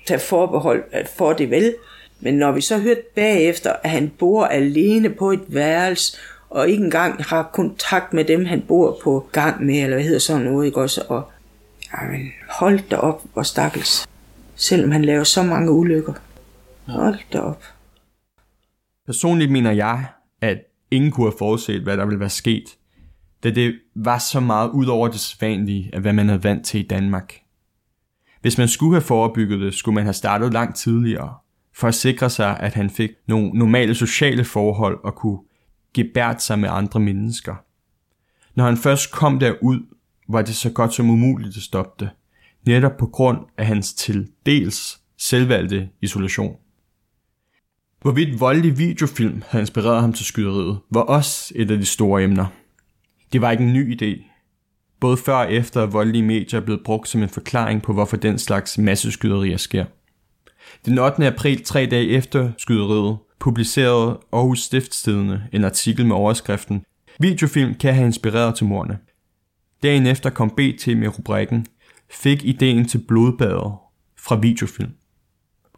tage 0.07 0.21
forbehold 0.21 0.85
for 1.17 1.33
det 1.33 1.51
vel. 1.51 1.75
Men 2.21 2.35
når 2.35 2.53
vi 2.53 2.61
så 2.61 2.79
hørte 2.79 3.03
bagefter, 3.15 3.73
at 3.83 3.91
han 3.91 4.13
bor 4.19 4.45
alene 4.45 5.11
på 5.11 5.31
et 5.31 5.41
værelse, 5.49 6.19
og 6.51 6.69
ikke 6.69 6.85
engang 6.85 7.25
har 7.25 7.51
kontakt 7.53 8.13
med 8.13 8.25
dem, 8.25 8.45
han 8.45 8.63
bor 8.69 9.01
på 9.03 9.29
gang 9.33 9.65
med, 9.65 9.75
eller 9.75 9.97
hvad 9.97 10.05
hedder 10.05 10.19
sådan 10.19 10.43
noget, 10.43 10.67
ikke 10.67 10.81
også? 10.81 11.05
Og 11.09 11.31
jamen, 11.93 12.33
hold 12.51 12.81
da 12.91 12.97
op, 12.97 13.23
hvor 13.33 13.43
stakkels. 13.43 14.09
Selvom 14.55 14.91
han 14.91 15.05
laver 15.05 15.25
så 15.25 15.43
mange 15.43 15.71
ulykker. 15.71 16.13
Hold 16.87 17.19
da 17.33 17.39
op. 17.39 17.65
Personligt 19.07 19.51
mener 19.51 19.73
jeg, 19.73 20.05
at 20.41 20.59
ingen 20.93 21.11
kunne 21.11 21.27
have 21.27 21.39
forudset, 21.39 21.83
hvad 21.83 21.97
der 21.97 22.05
ville 22.05 22.21
være 22.21 22.31
sket, 22.31 22.65
da 23.43 23.51
det 23.51 23.79
var 23.95 24.19
så 24.19 24.41
meget 24.41 24.71
ud 24.71 24.87
over 24.87 25.09
det 25.09 25.21
sædvanlige 25.21 25.91
af, 25.93 26.01
hvad 26.01 26.13
man 26.13 26.29
havde 26.29 26.45
vant 26.45 26.67
til 26.67 26.81
i 26.81 26.87
Danmark. 26.87 27.35
Hvis 28.41 28.59
man 28.59 28.69
skulle 28.69 28.95
have 28.95 29.03
forebygget 29.03 29.61
det, 29.61 29.75
skulle 29.75 29.95
man 29.95 30.05
have 30.05 30.13
startet 30.13 30.53
langt 30.53 30.77
tidligere, 30.77 31.35
for 31.75 31.89
at 31.89 31.95
sikre 31.95 32.31
sig, 32.31 32.61
at 32.61 32.75
han 32.75 32.91
fik 32.91 33.11
nogle 33.29 33.51
normale 33.59 33.95
sociale 33.95 34.45
forhold 34.45 35.01
og 35.05 35.15
kunne 35.15 35.39
gebært 35.95 36.43
sig 36.43 36.59
med 36.59 36.69
andre 36.73 37.01
mennesker. 37.01 37.55
Når 38.55 38.65
han 38.65 38.77
først 38.77 39.13
kom 39.13 39.39
derud, 39.39 39.81
var 40.29 40.43
det 40.43 40.57
så 40.57 40.71
godt 40.71 40.95
som 40.95 41.11
umuligt 41.11 41.57
at 41.57 41.63
stoppe 41.63 42.05
det, 42.05 42.11
netop 42.67 42.97
på 42.97 43.07
grund 43.07 43.39
af 43.59 43.67
hans 43.67 43.95
til 43.95 44.29
dels 44.47 45.01
selvvalgte 45.19 45.89
isolation. 46.01 46.57
Hvorvidt 48.03 48.41
voldelig 48.41 48.79
videofilm 48.79 49.43
havde 49.49 49.63
inspireret 49.63 50.01
ham 50.01 50.13
til 50.13 50.25
skyderiet, 50.25 50.79
var 50.91 51.01
også 51.01 51.53
et 51.57 51.71
af 51.71 51.79
de 51.79 51.85
store 51.85 52.23
emner. 52.23 52.47
Det 53.33 53.41
var 53.41 53.51
ikke 53.51 53.65
en 53.65 53.73
ny 53.73 54.03
idé. 54.03 54.29
Både 55.01 55.17
før 55.17 55.35
og 55.35 55.53
efter 55.53 55.83
at 55.83 55.93
voldelige 55.93 56.23
medier 56.23 56.61
er 56.61 56.65
blevet 56.65 56.85
brugt 56.85 57.09
som 57.09 57.23
en 57.23 57.29
forklaring 57.29 57.83
på, 57.83 57.93
hvorfor 57.93 58.17
den 58.17 58.39
slags 58.39 58.79
masseskyderier 58.79 59.57
sker. 59.57 59.85
Den 60.87 60.99
8. 60.99 61.27
april, 61.27 61.65
tre 61.65 61.87
dage 61.87 62.09
efter 62.09 62.53
skyderiet, 62.59 63.17
publicerede 63.39 64.21
Aarhus 64.33 64.61
Stiftstidende 64.61 65.43
en 65.53 65.65
artikel 65.65 66.07
med 66.07 66.17
overskriften 66.17 66.85
Videofilm 67.19 67.75
kan 67.75 67.95
have 67.95 68.07
inspireret 68.07 68.55
til 68.55 68.67
morne. 68.67 68.99
Dagen 69.83 70.07
efter 70.07 70.31
kom 70.31 70.51
BT 70.51 70.87
med 70.87 71.19
rubrikken 71.19 71.67
Fik 72.11 72.45
ideen 72.45 72.89
til 72.89 72.99
blodbadet 73.09 73.73
fra 74.19 74.37
videofilm. 74.37 74.91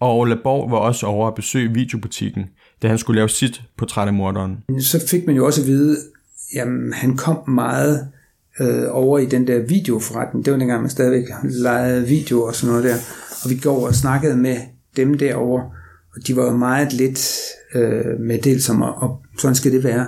Og 0.05 0.19
Ole 0.19 0.37
Borg 0.43 0.71
var 0.71 0.77
også 0.77 1.07
over 1.07 1.29
at 1.29 1.35
besøge 1.35 1.75
videobutikken, 1.75 2.45
da 2.83 2.89
han 2.89 2.99
skulle 2.99 3.17
lave 3.17 3.29
sit 3.29 3.63
portræt 3.79 4.09
af 4.09 4.15
morderen. 4.15 4.59
Så 4.81 5.07
fik 5.07 5.27
man 5.27 5.37
jo 5.37 5.47
også 5.47 5.61
at 5.61 5.67
vide, 5.67 5.97
at 6.57 6.69
han 6.93 7.17
kom 7.17 7.51
meget 7.51 8.09
øh, 8.61 8.85
over 8.91 9.19
i 9.19 9.27
den 9.27 9.47
der 9.47 9.59
videoforretning. 9.59 10.45
Det 10.45 10.53
var 10.53 10.59
dengang, 10.59 10.81
man 10.81 10.91
stadigvæk 10.91 11.25
lejede 11.45 12.07
video 12.09 12.43
og 12.43 12.55
sådan 12.55 12.73
noget 12.73 12.85
der. 12.85 12.95
Og 13.45 13.51
vi 13.51 13.57
går 13.57 13.87
og 13.87 13.95
snakkede 13.95 14.37
med 14.37 14.57
dem 14.97 15.15
derovre, 15.15 15.65
og 16.17 16.27
de 16.27 16.37
var 16.37 16.57
meget 16.57 16.93
lidt 16.93 17.39
øh, 17.75 18.21
med 18.21 18.39
del 18.39 18.63
som, 18.63 18.83
og, 18.83 19.03
og 19.03 19.23
sådan 19.39 19.55
skal 19.55 19.73
det 19.73 19.85
være. 19.85 20.07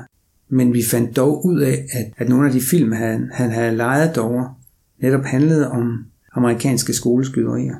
Men 0.49 0.75
vi 0.75 0.83
fandt 0.91 1.17
dog 1.17 1.47
ud 1.47 1.61
af, 1.61 1.87
at, 1.93 2.13
at 2.17 2.29
nogle 2.29 2.47
af 2.47 2.53
de 2.53 2.61
film, 2.61 2.93
han, 2.93 3.31
han 3.33 3.51
havde 3.51 3.77
lejet 3.77 4.15
derovre, 4.15 4.55
netop 5.03 5.25
handlede 5.25 5.71
om 5.71 6.05
amerikanske 6.35 6.93
skoleskyderier. 6.93 7.75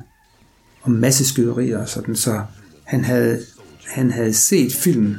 Om 0.87 0.93
masseskyderier 0.93 1.79
og 1.81 1.89
sådan, 1.89 2.15
så 2.15 2.41
han 2.83 3.03
havde, 3.03 3.39
han 3.87 4.11
havde 4.11 4.33
set 4.33 4.73
film, 4.73 5.15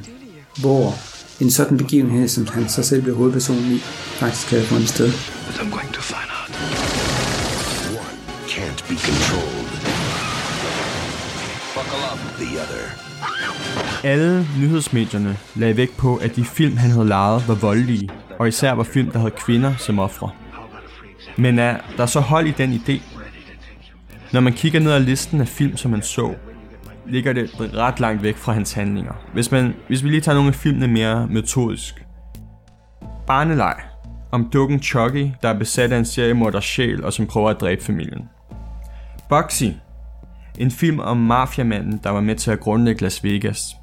hvor 0.60 0.94
en 1.40 1.50
sådan 1.50 1.78
begivenhed, 1.78 2.28
som 2.28 2.46
han 2.46 2.68
så 2.68 2.82
selv 2.82 3.02
blev 3.02 3.16
hovedpersonen 3.16 3.72
i, 3.72 3.78
faktisk 4.20 4.50
havde 4.50 4.64
fundet 4.64 4.88
sted. 4.88 5.08
I'm 5.08 5.70
going 5.70 5.92
to 5.92 6.00
find 6.00 6.30
out. 6.38 6.50
One 8.02 8.18
can't 8.48 8.88
be 8.88 8.96
controlled. 9.06 9.68
Buckle 11.74 12.02
up. 12.12 12.18
The 12.38 12.60
other. 12.62 13.08
Alle 14.04 14.46
nyhedsmedierne 14.60 15.38
lagde 15.54 15.76
vægt 15.76 15.96
på, 15.96 16.16
at 16.16 16.36
de 16.36 16.44
film, 16.44 16.76
han 16.76 16.90
havde 16.90 17.08
lejet, 17.08 17.48
var 17.48 17.54
voldelige, 17.54 18.10
og 18.38 18.48
især 18.48 18.72
var 18.72 18.82
film, 18.84 19.10
der 19.10 19.18
havde 19.18 19.34
kvinder 19.46 19.74
som 19.78 19.98
ofre. 19.98 20.30
Men 21.36 21.58
er 21.58 21.76
der 21.96 22.06
så 22.06 22.20
hold 22.20 22.46
i 22.46 22.54
den 22.58 22.72
idé? 22.72 23.17
Når 24.32 24.40
man 24.40 24.52
kigger 24.52 24.80
ned 24.80 24.92
ad 24.92 25.00
listen 25.00 25.40
af 25.40 25.48
film, 25.48 25.76
som 25.76 25.90
man 25.90 26.02
så, 26.02 26.34
ligger 27.06 27.32
det 27.32 27.50
ret 27.74 28.00
langt 28.00 28.22
væk 28.22 28.36
fra 28.36 28.52
hans 28.52 28.72
handlinger. 28.72 29.12
Hvis, 29.32 29.50
man, 29.50 29.74
hvis 29.88 30.04
vi 30.04 30.08
lige 30.08 30.20
tager 30.20 30.36
nogle 30.36 30.48
af 30.48 30.54
filmene 30.54 30.88
mere 30.88 31.26
metodisk. 31.26 32.04
Barnelej. 33.26 33.80
Om 34.32 34.48
dukken 34.52 34.82
Chucky, 34.82 35.30
der 35.42 35.48
er 35.48 35.58
besat 35.58 35.92
af 35.92 35.98
en 35.98 36.04
seriemorders 36.04 36.64
sjæl 36.64 37.04
og 37.04 37.12
som 37.12 37.26
prøver 37.26 37.50
at 37.50 37.60
dræbe 37.60 37.84
familien. 37.84 38.28
Boxy. 39.28 39.64
En 40.58 40.70
film 40.70 41.00
om 41.00 41.16
mafiamanden, 41.16 42.00
der 42.04 42.10
var 42.10 42.20
med 42.20 42.34
til 42.34 42.50
at 42.50 42.60
grundlægge 42.60 43.02
Las 43.02 43.24
Vegas. 43.24 43.76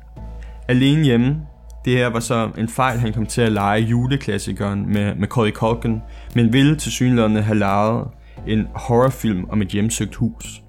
Alene 0.67 1.03
hjemme. 1.03 1.38
Det 1.86 1.97
her 1.97 2.08
var 2.08 2.19
så 2.19 2.49
en 2.58 2.69
fejl, 2.69 2.99
han 2.99 3.13
kom 3.13 3.25
til 3.25 3.41
at 3.41 3.51
lege 3.51 3.81
juleklassikeren 3.81 4.93
med 4.93 5.15
Macaulay 5.15 5.51
Culkin, 5.51 6.01
men 6.36 6.53
ville 6.53 6.75
til 6.75 6.91
synligheden 6.91 7.36
have 7.36 7.58
leget 7.58 8.08
en 8.48 8.67
horrorfilm 8.76 9.50
om 9.50 9.62
et 9.62 9.67
hjemsøgt 9.67 10.15
hus. 10.15 10.62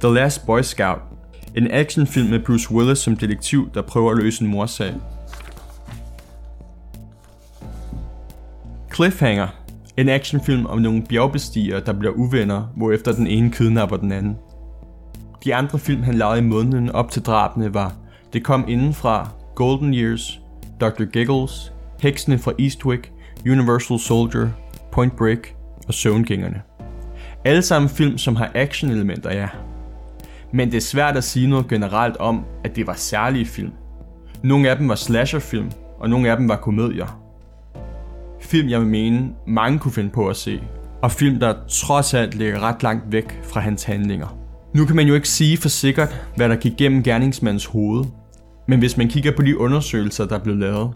The 0.00 0.14
Last 0.14 0.46
Boy 0.46 0.60
Scout 0.60 0.98
en 1.54 1.70
actionfilm 1.70 2.30
med 2.30 2.40
Bruce 2.40 2.72
Willis 2.72 2.98
som 2.98 3.16
detektiv, 3.16 3.70
der 3.74 3.82
prøver 3.82 4.10
at 4.10 4.18
løse 4.18 4.44
en 4.44 4.50
morsag. 4.50 4.94
Cliffhanger. 8.94 9.48
En 9.96 10.08
actionfilm 10.08 10.66
om 10.66 10.78
nogle 10.78 11.02
bjergbestigere, 11.02 11.80
der 11.80 11.92
bliver 11.92 12.12
uvenner, 12.12 12.62
hvorefter 12.76 13.12
den 13.12 13.26
ene 13.26 13.50
kidnapper 13.50 13.96
den 13.96 14.12
anden. 14.12 14.36
De 15.44 15.54
andre 15.54 15.78
film, 15.78 16.02
han 16.02 16.14
lavede 16.14 16.38
i 16.38 16.42
måneden 16.42 16.90
op 16.90 17.10
til 17.10 17.22
drabene 17.22 17.74
var 17.74 17.94
Det 18.32 18.44
kom 18.44 18.64
indenfra, 18.68 19.28
Golden 19.54 19.94
Years, 19.94 20.40
Dr. 20.80 21.04
Giggles, 21.04 21.72
Heksene 22.00 22.38
fra 22.38 22.52
Eastwick, 22.58 23.12
Universal 23.46 23.98
Soldier, 23.98 24.48
Point 24.92 25.16
Break 25.16 25.54
og 25.88 25.94
Søvngængerne. 25.94 26.62
Alle 27.44 27.62
sammen 27.62 27.88
film, 27.88 28.18
som 28.18 28.36
har 28.36 28.50
action-elementer, 28.54 29.32
ja, 29.32 29.48
men 30.52 30.70
det 30.70 30.76
er 30.76 30.80
svært 30.80 31.16
at 31.16 31.24
sige 31.24 31.46
noget 31.46 31.68
generelt 31.68 32.16
om, 32.16 32.44
at 32.64 32.76
det 32.76 32.86
var 32.86 32.94
særlige 32.94 33.46
film. 33.46 33.72
Nogle 34.42 34.70
af 34.70 34.76
dem 34.76 34.88
var 34.88 34.94
slasherfilm, 34.94 35.70
og 35.98 36.10
nogle 36.10 36.30
af 36.30 36.36
dem 36.36 36.48
var 36.48 36.56
komedier. 36.56 37.20
Film, 38.40 38.68
jeg 38.68 38.80
vil 38.80 38.88
mene, 38.88 39.28
mange 39.46 39.78
kunne 39.78 39.92
finde 39.92 40.10
på 40.10 40.28
at 40.28 40.36
se, 40.36 40.62
og 41.02 41.12
film, 41.12 41.40
der 41.40 41.54
trods 41.68 42.14
alt 42.14 42.34
ligger 42.34 42.60
ret 42.60 42.82
langt 42.82 43.12
væk 43.12 43.40
fra 43.52 43.60
hans 43.60 43.84
handlinger. 43.84 44.38
Nu 44.74 44.84
kan 44.84 44.96
man 44.96 45.06
jo 45.06 45.14
ikke 45.14 45.28
sige 45.28 45.56
for 45.56 45.68
sikkert, 45.68 46.26
hvad 46.36 46.48
der 46.48 46.56
gik 46.56 46.76
gennem 46.78 47.02
gerningsmandens 47.02 47.66
hoved, 47.66 48.04
men 48.68 48.78
hvis 48.78 48.96
man 48.96 49.08
kigger 49.08 49.32
på 49.36 49.42
de 49.42 49.58
undersøgelser, 49.58 50.26
der 50.26 50.38
blev 50.38 50.56
lavet, 50.56 50.90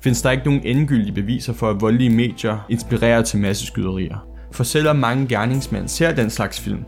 findes 0.00 0.22
der 0.22 0.30
ikke 0.30 0.44
nogen 0.44 0.60
endegyldige 0.64 1.12
beviser 1.14 1.52
for, 1.52 1.70
at 1.70 1.80
voldelige 1.80 2.10
medier 2.10 2.66
inspirerer 2.68 3.22
til 3.22 3.40
masseskyderier. 3.40 4.33
For 4.54 4.64
selvom 4.64 4.96
mange 4.96 5.26
gerningsmænd 5.26 5.88
ser 5.88 6.14
den 6.14 6.30
slags 6.30 6.60
film, 6.60 6.84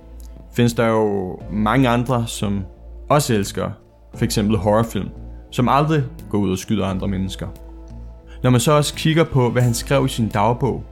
findes 0.55 0.75
der 0.75 0.87
jo 0.87 1.39
mange 1.53 1.89
andre, 1.89 2.27
som 2.27 2.65
også 3.09 3.35
elsker 3.35 3.71
for 4.15 4.25
eksempel 4.25 4.57
horrorfilm, 4.57 5.09
som 5.51 5.69
aldrig 5.69 6.03
går 6.31 6.39
ud 6.39 6.51
og 6.51 6.59
skyder 6.59 6.87
andre 6.87 7.09
mennesker. 7.09 7.49
Når 8.43 8.51
man 8.51 8.61
så 8.61 8.73
også 8.73 8.95
kigger 8.95 9.25
på, 9.25 9.51
hvad 9.51 9.63
han 9.63 9.75
skrev 9.75 10.05
i 10.05 10.09
sin 10.09 10.29
dagbog, 10.29 10.85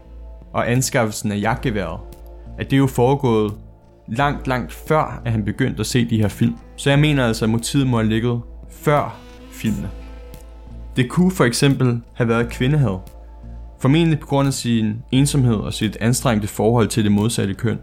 og 0.52 0.70
anskaffelsen 0.70 1.32
af 1.32 1.40
jagtgeværet, 1.40 2.00
at 2.58 2.70
det 2.70 2.78
jo 2.78 2.87
foregået 2.87 3.54
langt, 4.08 4.46
langt 4.46 4.72
før, 4.72 5.22
at 5.24 5.32
han 5.32 5.44
begyndte 5.44 5.80
at 5.80 5.87
se 5.87 6.10
de 6.10 6.20
her 6.20 6.28
film. 6.28 6.56
Så 6.76 6.90
jeg 6.90 6.98
mener 6.98 7.26
altså, 7.26 7.44
at 7.44 7.50
motivet 7.50 7.87
må 7.87 7.96
have 7.96 8.08
ligget 8.08 8.40
før 8.70 9.16
filmene. 9.52 9.90
Det 10.96 11.10
kunne 11.10 11.30
for 11.30 11.44
eksempel 11.44 12.00
have 12.14 12.28
været 12.28 12.48
kvindehad. 12.48 13.13
Formentlig 13.84 14.20
på 14.20 14.26
grund 14.26 14.48
af 14.48 14.54
sin 14.54 15.02
ensomhed 15.12 15.54
og 15.54 15.72
sit 15.72 15.96
anstrengte 16.00 16.48
forhold 16.48 16.88
til 16.88 17.04
det 17.04 17.12
modsatte 17.12 17.54
køn. 17.54 17.78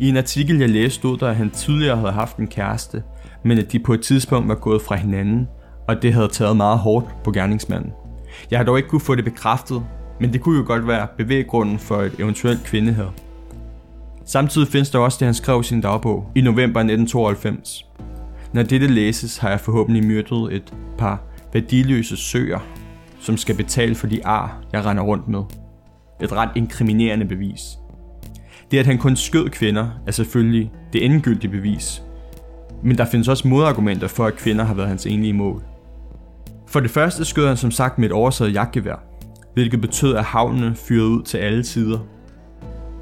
I 0.00 0.08
en 0.08 0.16
artikel, 0.16 0.58
jeg 0.58 0.68
læste, 0.68 0.94
stod 0.94 1.18
der, 1.18 1.28
at 1.28 1.36
han 1.36 1.50
tidligere 1.50 1.96
havde 1.96 2.12
haft 2.12 2.36
en 2.36 2.46
kæreste, 2.46 3.02
men 3.44 3.58
at 3.58 3.72
de 3.72 3.78
på 3.78 3.94
et 3.94 4.00
tidspunkt 4.00 4.48
var 4.48 4.54
gået 4.54 4.82
fra 4.82 4.96
hinanden, 4.96 5.48
og 5.88 6.02
det 6.02 6.12
havde 6.12 6.28
taget 6.28 6.56
meget 6.56 6.78
hårdt 6.78 7.06
på 7.24 7.32
gerningsmanden. 7.32 7.92
Jeg 8.50 8.58
har 8.58 8.64
dog 8.64 8.76
ikke 8.76 8.88
kunne 8.88 9.00
få 9.00 9.14
det 9.14 9.24
bekræftet, 9.24 9.82
men 10.20 10.32
det 10.32 10.40
kunne 10.40 10.58
jo 10.58 10.64
godt 10.66 10.88
være 10.88 11.06
bevæggrunden 11.18 11.78
for 11.78 12.02
et 12.02 12.12
eventuelt 12.18 12.64
kvindehad. 12.64 13.08
Samtidig 14.24 14.68
findes 14.68 14.90
der 14.90 14.98
også 14.98 15.16
det, 15.20 15.26
han 15.26 15.34
skrev 15.34 15.60
i 15.60 15.64
sin 15.64 15.80
dagbog 15.80 16.32
i 16.34 16.40
november 16.40 16.80
1992. 16.80 17.86
Når 18.52 18.62
dette 18.62 18.86
læses, 18.86 19.38
har 19.38 19.50
jeg 19.50 19.60
forhåbentlig 19.60 20.04
myrdet 20.04 20.54
et 20.54 20.74
par 20.98 21.22
værdiløse 21.52 22.16
søer, 22.16 22.60
som 23.26 23.36
skal 23.36 23.56
betale 23.56 23.94
for 23.94 24.06
de 24.06 24.26
ar, 24.26 24.60
jeg 24.72 24.84
render 24.84 25.02
rundt 25.02 25.28
med. 25.28 25.42
Et 26.22 26.32
ret 26.32 26.50
inkriminerende 26.56 27.24
bevis. 27.24 27.78
Det, 28.70 28.78
at 28.78 28.86
han 28.86 28.98
kun 28.98 29.16
skød 29.16 29.48
kvinder, 29.48 29.88
er 30.06 30.10
selvfølgelig 30.10 30.72
det 30.92 31.04
endegyldige 31.04 31.50
bevis. 31.50 32.02
Men 32.82 32.98
der 32.98 33.04
findes 33.04 33.28
også 33.28 33.48
modargumenter 33.48 34.08
for, 34.08 34.26
at 34.26 34.36
kvinder 34.36 34.64
har 34.64 34.74
været 34.74 34.88
hans 34.88 35.06
enlige 35.06 35.32
mål. 35.32 35.62
For 36.66 36.80
det 36.80 36.90
første 36.90 37.24
skød 37.24 37.46
han 37.46 37.56
som 37.56 37.70
sagt 37.70 37.98
med 37.98 38.06
et 38.06 38.12
oversaget 38.12 38.54
jagtgevær, 38.54 39.02
hvilket 39.54 39.80
betød, 39.80 40.16
at 40.16 40.24
havnene 40.24 40.74
fyrede 40.74 41.08
ud 41.08 41.22
til 41.22 41.38
alle 41.38 41.64
sider. 41.64 41.98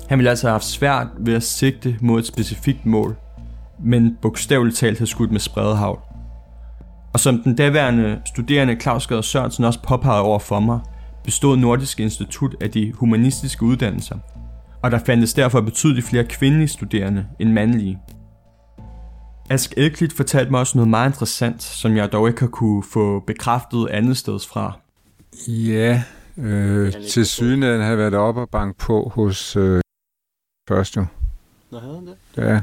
Han 0.09 0.19
ville 0.19 0.31
altså 0.31 0.47
have 0.47 0.53
haft 0.55 0.65
svært 0.65 1.07
ved 1.19 1.35
at 1.35 1.43
sigte 1.43 1.97
mod 2.01 2.19
et 2.19 2.27
specifikt 2.27 2.87
mål, 2.87 3.17
men 3.85 4.19
bogstaveligt 4.23 4.77
talt 4.77 4.99
havde 4.99 5.11
skudt 5.11 5.33
med 5.33 5.41
spredehavl. 5.41 6.14
Og 7.15 7.21
som 7.21 7.43
den 7.43 7.57
daværende 7.57 8.23
studerende 8.27 8.81
Claus 8.81 9.07
Gade 9.07 9.23
Sørensen 9.23 9.65
også 9.65 9.83
påpegede 9.83 10.23
over 10.23 10.39
for 10.39 10.61
mig, 10.61 10.81
bestod 11.25 11.57
Nordisk 11.57 12.01
Institut 12.01 12.55
af 12.61 12.71
de 12.71 12.93
humanistiske 12.93 13.63
uddannelser, 13.63 14.19
og 14.83 14.91
der 14.91 14.99
fandtes 14.99 15.35
derfor 15.35 15.61
betydeligt 15.61 16.07
flere 16.07 16.25
kvindelige 16.25 16.69
studerende 16.69 17.27
end 17.39 17.53
mandlige. 17.53 17.99
Ask 19.51 19.75
Elklit 19.77 20.13
fortalte 20.13 20.51
mig 20.51 20.61
også 20.61 20.79
noget 20.79 20.91
meget 20.91 21.09
interessant, 21.09 21.63
som 21.63 21.97
jeg 21.97 22.13
dog 22.13 22.29
ikke 22.29 22.41
har 22.41 22.49
kunne 22.49 22.83
få 22.83 23.21
bekræftet 23.21 23.89
andet 23.89 24.17
steds 24.17 24.47
fra. 24.47 24.79
Ja, 25.49 26.03
øh, 26.37 26.93
til 27.11 27.27
syden 27.27 27.63
havde 27.63 27.83
han 27.83 27.99
været 27.99 28.15
oppe 28.15 28.41
og 28.41 28.49
banke 28.49 28.79
på 28.79 29.13
hos 29.15 29.57
øh, 29.57 29.81
først 30.69 30.97
jo. 30.97 31.05
Nå, 31.71 31.79
havde 31.79 31.95
han 31.95 32.07
det? 32.07 32.17
Ja, 32.37 32.61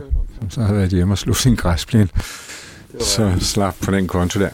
så 0.49 0.61
havde 0.61 0.77
været 0.77 0.89
hjemme 0.89 1.13
og 1.13 1.17
slå 1.17 1.33
sin 1.33 1.55
græsplæne. 1.55 2.09
Så 2.99 3.39
slap 3.39 3.75
på 3.85 3.91
den 3.91 4.07
konto 4.07 4.39
der. 4.39 4.49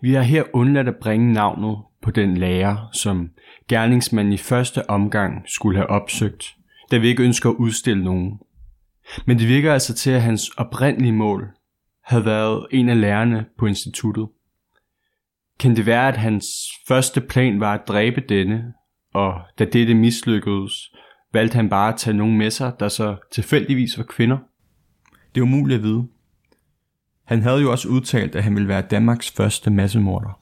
Vi 0.00 0.12
har 0.12 0.22
her 0.22 0.44
undladt 0.52 0.88
at 0.88 0.96
bringe 0.96 1.32
navnet 1.32 1.76
på 2.02 2.10
den 2.10 2.36
lærer, 2.36 2.88
som 2.92 3.30
gerningsmanden 3.68 4.32
i 4.32 4.36
første 4.36 4.90
omgang 4.90 5.42
skulle 5.46 5.78
have 5.78 5.90
opsøgt, 5.90 6.54
da 6.90 6.98
vi 6.98 7.08
ikke 7.08 7.22
ønsker 7.22 7.50
at 7.50 7.56
udstille 7.56 8.04
nogen. 8.04 8.38
Men 9.26 9.38
det 9.38 9.48
virker 9.48 9.72
altså 9.72 9.94
til, 9.94 10.10
at 10.10 10.22
hans 10.22 10.48
oprindelige 10.48 11.12
mål 11.12 11.48
havde 12.04 12.24
været 12.24 12.66
en 12.70 12.88
af 12.88 13.00
lærerne 13.00 13.46
på 13.58 13.66
instituttet. 13.66 14.28
Kan 15.60 15.76
det 15.76 15.86
være, 15.86 16.08
at 16.08 16.16
hans 16.16 16.46
første 16.88 17.20
plan 17.20 17.60
var 17.60 17.74
at 17.74 17.88
dræbe 17.88 18.20
denne, 18.28 18.72
og 19.14 19.34
da 19.58 19.64
dette 19.64 19.94
mislykkedes, 19.94 20.72
valgte 21.32 21.56
han 21.56 21.68
bare 21.68 21.92
at 21.92 21.98
tage 21.98 22.16
nogen 22.16 22.38
med 22.38 22.50
sig, 22.50 22.72
der 22.80 22.88
så 22.88 23.16
tilfældigvis 23.32 23.98
var 23.98 24.04
kvinder? 24.04 24.38
Det 25.34 25.40
er 25.40 25.44
umuligt 25.44 25.76
at 25.76 25.82
vide. 25.82 26.08
Han 27.28 27.42
havde 27.42 27.60
jo 27.60 27.70
også 27.70 27.88
udtalt, 27.88 28.34
at 28.34 28.44
han 28.44 28.54
ville 28.54 28.68
være 28.68 28.82
Danmarks 28.82 29.30
første 29.30 29.70
massemorder. 29.70 30.38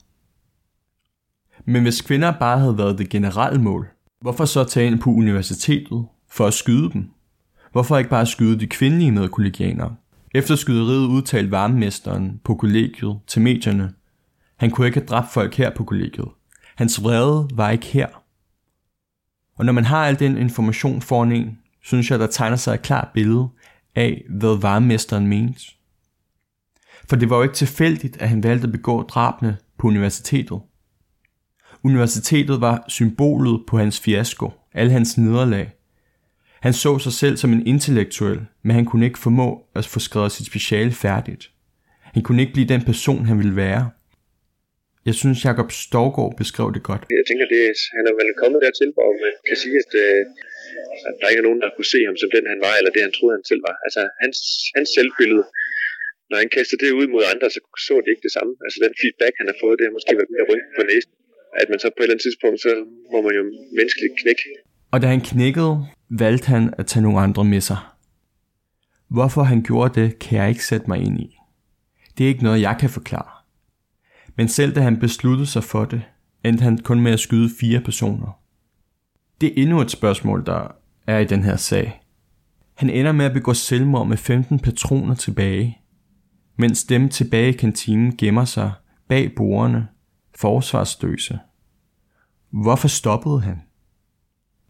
Men 1.65 1.83
hvis 1.83 2.01
kvinder 2.01 2.31
bare 2.39 2.59
havde 2.59 2.77
været 2.77 2.97
det 2.97 3.09
generelle 3.09 3.61
mål, 3.61 3.87
hvorfor 4.21 4.45
så 4.45 4.63
tage 4.63 4.87
ind 4.87 4.99
på 4.99 5.09
universitetet 5.09 6.05
for 6.29 6.47
at 6.47 6.53
skyde 6.53 6.91
dem? 6.93 7.09
Hvorfor 7.71 7.97
ikke 7.97 8.09
bare 8.09 8.25
skyde 8.25 8.59
de 8.59 8.67
kvindelige 8.67 9.11
medkollegianere? 9.11 9.95
Efter 10.35 10.55
skyderiet 10.55 11.07
udtalte 11.07 11.51
varmemesteren 11.51 12.41
på 12.43 12.55
kollegiet 12.55 13.19
til 13.27 13.41
medierne, 13.41 13.93
han 14.57 14.71
kunne 14.71 14.87
ikke 14.87 14.99
have 14.99 15.07
dræbt 15.07 15.33
folk 15.33 15.55
her 15.55 15.69
på 15.75 15.83
kollegiet. 15.83 16.29
Hans 16.75 17.03
vrede 17.03 17.49
var 17.53 17.69
ikke 17.69 17.85
her. 17.85 18.07
Og 19.57 19.65
når 19.65 19.73
man 19.73 19.85
har 19.85 20.05
al 20.05 20.19
den 20.19 20.37
information 20.37 21.01
foran 21.01 21.31
en, 21.31 21.59
synes 21.83 22.11
jeg, 22.11 22.19
der 22.19 22.27
tegner 22.27 22.55
sig 22.55 22.73
et 22.73 22.81
klart 22.81 23.07
billede 23.13 23.47
af, 23.95 24.23
hvad 24.29 24.61
varmemesteren 24.61 25.27
mente. 25.27 25.76
For 27.09 27.15
det 27.15 27.29
var 27.29 27.37
jo 27.37 27.43
ikke 27.43 27.55
tilfældigt, 27.55 28.21
at 28.21 28.29
han 28.29 28.43
valgte 28.43 28.65
at 28.65 28.71
begå 28.71 29.01
drabene 29.01 29.57
på 29.79 29.87
universitetet. 29.87 30.59
Universitetet 31.83 32.61
var 32.61 32.85
symbolet 32.87 33.57
på 33.67 33.77
hans 33.77 33.99
fiasko, 33.99 34.51
alle 34.73 34.91
hans 34.91 35.17
nederlag. 35.17 35.67
Han 36.65 36.73
så 36.73 36.99
sig 36.99 37.13
selv 37.21 37.35
som 37.37 37.53
en 37.53 37.67
intellektuel, 37.67 38.39
men 38.63 38.71
han 38.75 38.85
kunne 38.85 39.05
ikke 39.05 39.19
formå 39.19 39.49
at 39.75 39.85
få 39.93 39.99
skrevet 39.99 40.31
sit 40.31 40.47
speciale 40.51 40.91
færdigt. 40.91 41.43
Han 42.15 42.23
kunne 42.23 42.41
ikke 42.41 42.53
blive 42.53 42.71
den 42.73 42.83
person, 42.91 43.25
han 43.25 43.37
ville 43.41 43.55
være. 43.55 43.83
Jeg 45.09 45.15
synes, 45.21 45.37
Jakob 45.47 45.69
Storgård 45.85 46.33
beskrev 46.41 46.67
det 46.75 46.83
godt. 46.89 47.03
Jeg 47.19 47.25
tænker, 47.29 47.45
det 47.53 47.59
er, 47.69 47.73
han 47.97 48.05
er 48.09 48.13
vel 48.19 48.29
kommet 48.41 48.59
dertil, 48.65 48.89
hvor 48.97 49.09
man 49.23 49.33
kan 49.47 49.57
sige, 49.63 49.77
at, 49.83 49.91
øh, 50.05 50.21
at 51.07 51.15
der 51.19 51.27
ikke 51.31 51.41
er 51.43 51.47
nogen, 51.49 51.61
der 51.63 51.69
kunne 51.75 51.91
se 51.95 51.99
ham 52.09 52.17
som 52.21 52.29
den, 52.35 52.43
han 52.53 52.59
var, 52.65 52.73
eller 52.79 52.91
det, 52.95 53.01
han 53.07 53.13
troede, 53.17 53.33
han 53.37 53.45
selv 53.51 53.61
var. 53.69 53.75
Altså, 53.85 54.01
hans, 54.23 54.37
hans 54.75 54.89
selvbillede, 54.95 55.45
når 56.29 56.37
han 56.41 56.49
kaster 56.55 56.77
det 56.81 56.89
ud 56.99 57.07
mod 57.13 57.23
andre, 57.33 57.47
så 57.55 57.59
så 57.87 57.93
det 58.03 58.09
ikke 58.13 58.25
det 58.27 58.33
samme. 58.37 58.51
Altså, 58.65 58.77
den 58.85 58.93
feedback, 59.01 59.33
han 59.39 59.47
har 59.51 59.57
fået, 59.63 59.75
det 59.77 59.85
har 59.87 59.93
måske 59.97 60.13
været 60.19 60.33
mere 60.35 60.45
rundt 60.49 60.65
på 60.77 60.81
næsen. 60.91 61.13
At 61.61 61.67
man 61.71 61.79
så 61.83 61.87
på 61.89 61.99
et 61.99 62.03
eller 62.03 62.15
andet 62.15 62.25
tidspunkt, 62.27 62.57
så 62.65 62.71
må 63.11 63.17
man 63.25 63.33
jo 63.39 63.43
menneskeligt 63.77 64.13
knække. 64.21 64.45
Og 64.93 64.97
da 65.01 65.07
han 65.13 65.21
knækkede, 65.31 65.75
valgte 66.23 66.47
han 66.53 66.63
at 66.79 66.85
tage 66.89 67.03
nogle 67.05 67.19
andre 67.25 67.43
med 67.53 67.61
sig. 67.69 67.79
Hvorfor 69.15 69.43
han 69.51 69.59
gjorde 69.69 69.91
det, 69.99 70.07
kan 70.23 70.33
jeg 70.39 70.49
ikke 70.49 70.65
sætte 70.71 70.87
mig 70.91 70.99
ind 71.07 71.17
i. 71.27 71.29
Det 72.17 72.23
er 72.23 72.27
ikke 72.27 72.47
noget, 72.47 72.61
jeg 72.61 72.75
kan 72.79 72.89
forklare. 72.89 73.33
Men 74.37 74.47
selv 74.47 74.71
da 74.75 74.79
han 74.79 74.99
besluttede 74.99 75.47
sig 75.47 75.63
for 75.63 75.85
det, 75.85 76.01
endte 76.45 76.63
han 76.63 76.77
kun 76.77 77.01
med 77.01 77.11
at 77.11 77.19
skyde 77.19 77.49
fire 77.59 77.81
personer. 77.81 78.41
Det 79.41 79.47
er 79.49 79.61
endnu 79.63 79.81
et 79.81 79.91
spørgsmål, 79.91 80.45
der 80.45 80.75
er 81.07 81.19
i 81.19 81.25
den 81.25 81.43
her 81.43 81.55
sag. 81.55 82.01
Han 82.75 82.89
ender 82.89 83.11
med 83.11 83.25
at 83.25 83.33
begå 83.33 83.53
selvmord 83.53 84.07
med 84.07 84.17
15 84.17 84.59
patroner 84.59 85.15
tilbage, 85.15 85.77
mens 86.57 86.83
dem 86.83 87.09
tilbage 87.09 87.49
i 87.49 87.57
kantinen 87.57 88.17
gemmer 88.17 88.45
sig 88.45 88.71
bag 89.07 89.35
bordene, 89.35 89.87
forsvarsstøse. 90.35 91.39
Hvorfor 92.49 92.87
stoppede 92.87 93.41
han? 93.41 93.61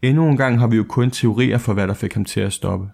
Endnu 0.02 0.28
en 0.28 0.36
gang 0.36 0.58
har 0.58 0.66
vi 0.66 0.76
jo 0.76 0.84
kun 0.88 1.10
teorier 1.10 1.58
for, 1.58 1.72
hvad 1.72 1.88
der 1.88 1.94
fik 1.94 2.14
ham 2.14 2.24
til 2.24 2.40
at 2.40 2.52
stoppe. 2.52 2.88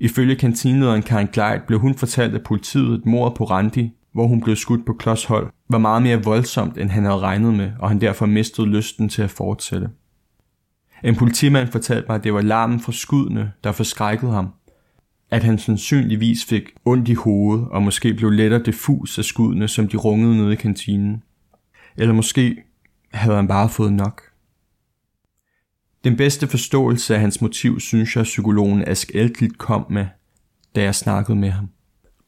Ifølge 0.00 0.36
kantinelederen 0.36 1.02
Karen 1.02 1.26
Gleit 1.26 1.62
blev 1.66 1.80
hun 1.80 1.94
fortalt 1.94 2.34
af 2.34 2.42
politiet, 2.42 2.98
et 2.98 3.06
mordet 3.06 3.36
på 3.36 3.44
Randi 3.44 3.92
hvor 4.16 4.26
hun 4.26 4.40
blev 4.40 4.56
skudt 4.56 4.86
på 4.86 4.92
klodshold, 4.92 5.50
var 5.70 5.78
meget 5.78 6.02
mere 6.02 6.24
voldsomt, 6.24 6.78
end 6.78 6.90
han 6.90 7.04
havde 7.04 7.18
regnet 7.18 7.54
med, 7.54 7.72
og 7.78 7.88
han 7.88 8.00
derfor 8.00 8.26
mistede 8.26 8.66
lysten 8.66 9.08
til 9.08 9.22
at 9.22 9.30
fortsætte. 9.30 9.90
En 11.04 11.16
politimand 11.16 11.68
fortalte 11.68 12.06
mig, 12.08 12.14
at 12.14 12.24
det 12.24 12.34
var 12.34 12.40
larmen 12.40 12.80
fra 12.80 12.92
skuddene, 12.92 13.52
der 13.64 13.72
forskrækkede 13.72 14.32
ham. 14.32 14.48
At 15.30 15.44
han 15.44 15.58
sandsynligvis 15.58 16.44
fik 16.44 16.62
ondt 16.84 17.08
i 17.08 17.14
hovedet, 17.14 17.68
og 17.68 17.82
måske 17.82 18.14
blev 18.14 18.30
lettere 18.30 18.62
diffus 18.62 19.18
af 19.18 19.24
skuddene, 19.24 19.68
som 19.68 19.88
de 19.88 19.96
rungede 19.96 20.36
nede 20.36 20.52
i 20.52 20.56
kantinen. 20.56 21.22
Eller 21.96 22.14
måske 22.14 22.56
havde 23.12 23.36
han 23.36 23.48
bare 23.48 23.68
fået 23.68 23.92
nok. 23.92 24.22
Den 26.04 26.16
bedste 26.16 26.46
forståelse 26.46 27.14
af 27.14 27.20
hans 27.20 27.40
motiv, 27.40 27.80
synes 27.80 28.16
jeg, 28.16 28.24
psykologen 28.24 28.88
Ask 28.88 29.10
Elklit 29.14 29.58
kom 29.58 29.86
med, 29.90 30.06
da 30.74 30.82
jeg 30.82 30.94
snakkede 30.94 31.38
med 31.38 31.50
ham 31.50 31.68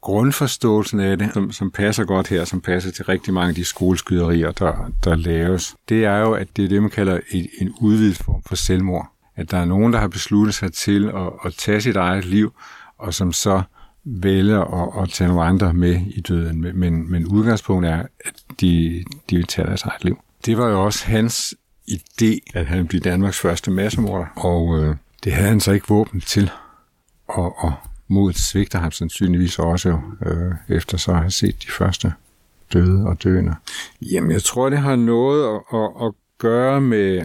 grundforståelsen 0.00 1.00
af 1.00 1.18
det, 1.18 1.30
som, 1.34 1.52
som 1.52 1.70
passer 1.70 2.04
godt 2.04 2.28
her, 2.28 2.44
som 2.44 2.61
passer 2.61 2.90
til 2.90 3.04
rigtig 3.04 3.34
mange 3.34 3.48
af 3.48 3.54
de 3.54 3.64
skoleskyderier, 3.64 4.50
der, 4.50 4.92
der 5.04 5.16
laves, 5.16 5.76
det 5.88 6.04
er 6.04 6.16
jo, 6.16 6.32
at 6.32 6.48
det 6.56 6.64
er 6.64 6.68
det, 6.68 6.82
man 6.82 6.90
kalder 6.90 7.20
et, 7.30 7.49
en 7.61 7.74
udvidet 7.80 8.16
form 8.16 8.42
for 8.46 8.57
selvmord. 8.57 9.12
At 9.36 9.51
der 9.51 9.59
er 9.59 9.64
nogen, 9.64 9.92
der 9.92 9.99
har 9.99 10.09
besluttet 10.09 10.55
sig 10.55 10.72
til 10.72 11.09
at, 11.09 11.32
at 11.44 11.55
tage 11.55 11.80
sit 11.80 11.96
eget 11.96 12.24
liv, 12.24 12.53
og 12.99 13.14
som 13.14 13.32
så 13.32 13.62
vælger 14.05 14.61
at, 14.61 15.03
at 15.03 15.11
tage 15.11 15.28
nogle 15.28 15.44
andre 15.44 15.72
med 15.72 16.01
i 16.07 16.20
døden. 16.20 16.61
Men, 16.74 17.11
men 17.11 17.26
udgangspunktet 17.26 17.92
er, 17.92 18.03
at 18.24 18.34
de, 18.61 19.05
de 19.30 19.36
vil 19.36 19.46
tage 19.46 19.68
deres 19.68 19.82
eget 19.82 20.05
liv. 20.05 20.18
Det 20.46 20.59
var 20.59 20.68
jo 20.68 20.84
også 20.84 21.07
hans 21.07 21.55
idé, 21.90 22.38
at 22.55 22.66
han 22.66 22.86
blev 22.86 23.01
Danmarks 23.01 23.40
første 23.40 23.70
massemorder, 23.70 24.26
og 24.36 24.78
øh, 24.78 24.96
det 25.24 25.32
havde 25.32 25.49
han 25.49 25.61
så 25.61 25.72
ikke 25.72 25.88
våben 25.88 26.20
til 26.20 26.51
Og, 27.28 27.64
og 27.64 27.72
modet 28.09 28.38
svigter 28.38 28.78
ham 28.78 28.90
sandsynligvis 28.90 29.59
også, 29.59 29.99
øh, 30.26 30.76
efter 30.76 30.99
så 30.99 31.11
at 31.11 31.18
have 31.18 31.30
set 31.30 31.62
de 31.62 31.70
første 31.70 32.12
døde 32.72 33.07
og 33.07 33.22
døende. 33.22 33.55
Jamen, 34.03 34.30
jeg 34.30 34.42
tror, 34.42 34.70
det 34.70 34.78
har 34.78 34.96
noget 34.96 35.55
at, 35.55 35.78
at, 35.78 36.07
at 36.07 36.12
gøre 36.38 36.80
med, 36.80 37.24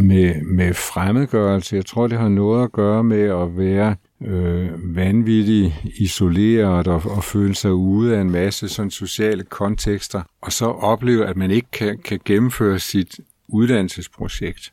med, 0.00 0.42
med 0.42 0.74
fremmedgørelse. 0.74 1.76
Jeg 1.76 1.86
tror, 1.86 2.06
det 2.06 2.18
har 2.18 2.28
noget 2.28 2.64
at 2.64 2.72
gøre 2.72 3.04
med 3.04 3.22
at 3.22 3.56
være 3.56 3.96
øh, 4.20 4.96
vanvittigt 4.96 5.74
isoleret 5.84 6.88
og, 6.88 7.02
og 7.04 7.24
føle 7.24 7.54
sig 7.54 7.72
ude 7.72 8.16
af 8.16 8.20
en 8.20 8.30
masse 8.30 8.68
sådan 8.68 8.90
sociale 8.90 9.42
kontekster, 9.42 10.22
og 10.40 10.52
så 10.52 10.66
opleve, 10.66 11.26
at 11.26 11.36
man 11.36 11.50
ikke 11.50 11.70
kan, 11.72 11.98
kan 11.98 12.20
gennemføre 12.24 12.78
sit 12.78 13.20
uddannelsesprojekt. 13.48 14.72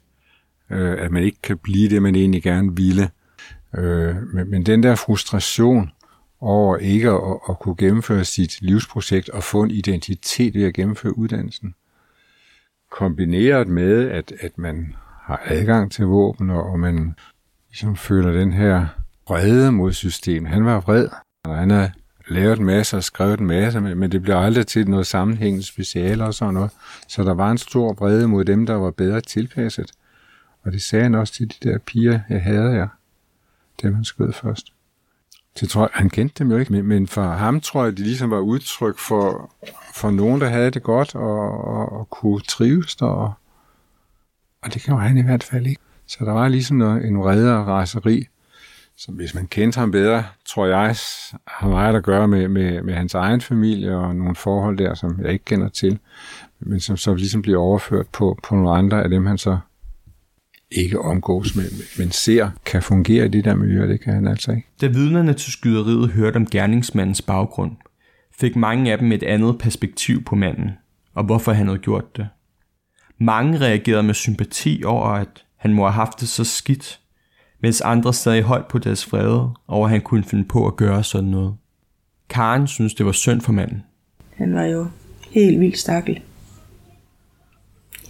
Øh, 0.71 0.97
at 0.99 1.11
man 1.11 1.23
ikke 1.23 1.41
kan 1.43 1.57
blive 1.57 1.89
det, 1.89 2.01
man 2.01 2.15
egentlig 2.15 2.43
gerne 2.43 2.75
ville 2.75 3.09
Øh, 3.77 4.33
men, 4.33 4.49
men 4.49 4.65
den 4.65 4.83
der 4.83 4.95
frustration 4.95 5.91
over 6.39 6.77
ikke 6.77 7.09
at, 7.09 7.39
at 7.49 7.59
kunne 7.59 7.75
gennemføre 7.75 8.25
sit 8.25 8.61
livsprojekt 8.61 9.29
og 9.29 9.43
få 9.43 9.63
en 9.63 9.71
identitet 9.71 10.53
ved 10.53 10.63
at 10.63 10.73
gennemføre 10.73 11.17
uddannelsen, 11.17 11.75
kombineret 12.91 13.67
med, 13.67 14.09
at, 14.09 14.33
at 14.39 14.57
man 14.57 14.95
har 15.21 15.41
adgang 15.45 15.91
til 15.91 16.05
våben, 16.05 16.49
og, 16.49 16.63
og 16.63 16.79
man 16.79 17.15
ligesom 17.69 17.95
føler 17.95 18.31
den 18.31 18.53
her 18.53 18.87
vrede 19.27 19.71
mod 19.71 19.93
systemet. 19.93 20.51
Han 20.51 20.65
var 20.65 20.79
vred, 20.79 21.09
og 21.45 21.57
han 21.57 21.69
havde 21.69 21.91
lavet 22.27 22.59
en 22.59 22.65
masse 22.65 22.97
og 22.97 23.03
skrevet 23.03 23.39
en 23.39 23.47
masse, 23.47 23.81
men 23.81 24.11
det 24.11 24.21
blev 24.21 24.35
aldrig 24.35 24.67
til 24.67 24.89
noget 24.89 25.07
sammenhængende 25.07 25.65
speciale 25.65 26.23
og 26.23 26.33
sådan 26.33 26.53
noget. 26.53 26.71
Så 27.07 27.23
der 27.23 27.33
var 27.33 27.51
en 27.51 27.57
stor 27.57 27.93
vrede 27.93 28.27
mod 28.27 28.45
dem, 28.45 28.65
der 28.65 28.73
var 28.73 28.91
bedre 28.91 29.21
tilpasset. 29.21 29.91
Og 30.63 30.71
det 30.71 30.81
sagde 30.81 31.03
han 31.03 31.15
også 31.15 31.33
til 31.33 31.47
de 31.49 31.69
der 31.69 31.77
piger, 31.77 32.19
jeg 32.29 32.43
havde 32.43 32.71
jer, 32.71 32.87
dem 33.81 33.93
han 33.93 34.03
skød 34.03 34.33
først. 34.33 34.73
Det 35.59 35.69
tror 35.69 35.81
jeg, 35.81 35.89
han 35.93 36.09
kendte 36.09 36.43
dem 36.43 36.51
jo 36.51 36.57
ikke, 36.57 36.83
men 36.83 37.07
for 37.07 37.23
ham 37.23 37.61
tror 37.61 37.83
jeg, 37.83 37.91
det 37.91 37.99
ligesom 37.99 38.31
var 38.31 38.39
udtryk 38.39 38.99
for, 38.99 39.51
for 39.93 40.11
nogen, 40.11 40.41
der 40.41 40.49
havde 40.49 40.71
det 40.71 40.83
godt 40.83 41.15
og, 41.15 41.65
og, 41.67 41.91
og 41.91 42.09
kunne 42.09 42.41
trives 42.41 42.95
der. 42.95 43.05
Og, 43.05 43.33
og 44.61 44.73
det 44.73 44.81
kan 44.81 44.97
han 44.97 45.17
i 45.17 45.21
hvert 45.21 45.43
fald 45.43 45.67
ikke. 45.67 45.81
Så 46.07 46.25
der 46.25 46.31
var 46.31 46.47
ligesom 46.47 46.77
noget, 46.77 47.05
en 47.05 47.25
redder 47.25 47.53
og 47.53 47.67
raseri, 47.67 48.27
som 48.97 49.15
hvis 49.15 49.35
man 49.35 49.47
kendte 49.47 49.79
ham 49.79 49.91
bedre, 49.91 50.23
tror 50.45 50.65
jeg, 50.65 50.95
har 51.47 51.69
meget 51.69 51.95
at 51.95 52.03
gøre 52.03 52.27
med, 52.27 52.47
med, 52.47 52.81
med 52.81 52.93
hans 52.93 53.13
egen 53.13 53.41
familie 53.41 53.97
og 53.97 54.15
nogle 54.15 54.35
forhold 54.35 54.77
der, 54.77 54.93
som 54.93 55.19
jeg 55.21 55.31
ikke 55.31 55.45
kender 55.45 55.69
til, 55.69 55.99
men 56.59 56.79
som 56.79 56.97
så 56.97 57.15
ligesom 57.15 57.41
bliver 57.41 57.59
overført 57.59 58.07
på, 58.07 58.39
på 58.43 58.55
nogle 58.55 58.71
andre 58.71 59.03
af 59.03 59.09
dem, 59.09 59.25
han 59.25 59.37
så 59.37 59.57
ikke 60.71 61.01
omgås 61.01 61.55
med, 61.55 61.97
men 61.97 62.11
ser 62.11 62.49
kan 62.65 62.83
fungere 62.83 63.25
i 63.25 63.29
det 63.29 63.45
der 63.45 63.55
miljø, 63.55 63.87
det 63.87 64.01
kan 64.01 64.13
han 64.13 64.27
altså 64.27 64.51
ikke. 64.51 64.67
Da 64.81 64.87
vidnerne 64.87 65.33
til 65.33 65.51
skyderiet 65.51 66.09
hørte 66.09 66.35
om 66.35 66.45
gerningsmandens 66.45 67.21
baggrund, 67.21 67.71
fik 68.39 68.55
mange 68.55 68.91
af 68.91 68.97
dem 68.97 69.11
et 69.11 69.23
andet 69.23 69.57
perspektiv 69.57 70.23
på 70.23 70.35
manden, 70.35 70.71
og 71.13 71.23
hvorfor 71.23 71.51
han 71.51 71.67
havde 71.67 71.79
gjort 71.79 72.17
det. 72.17 72.27
Mange 73.17 73.57
reagerede 73.57 74.03
med 74.03 74.13
sympati 74.13 74.83
over, 74.85 75.07
at 75.07 75.45
han 75.57 75.73
må 75.73 75.83
have 75.83 75.93
haft 75.93 76.19
det 76.19 76.29
så 76.29 76.43
skidt, 76.43 76.99
mens 77.65 77.81
andre 77.81 78.13
stadig 78.13 78.43
holdt 78.43 78.67
på 78.67 78.77
deres 78.77 79.05
fred 79.05 79.47
over, 79.67 79.85
at 79.85 79.89
han 79.89 80.01
kunne 80.01 80.23
finde 80.23 80.43
på 80.43 80.67
at 80.67 80.75
gøre 80.75 81.03
sådan 81.03 81.29
noget. 81.29 81.55
Karen 82.29 82.67
synes, 82.67 82.93
det 82.93 83.05
var 83.05 83.11
synd 83.11 83.41
for 83.41 83.51
manden. 83.51 83.83
Han 84.35 84.53
var 84.53 84.63
jo 84.63 84.87
helt 85.31 85.59
vildt 85.59 85.77
stakkel. 85.77 86.21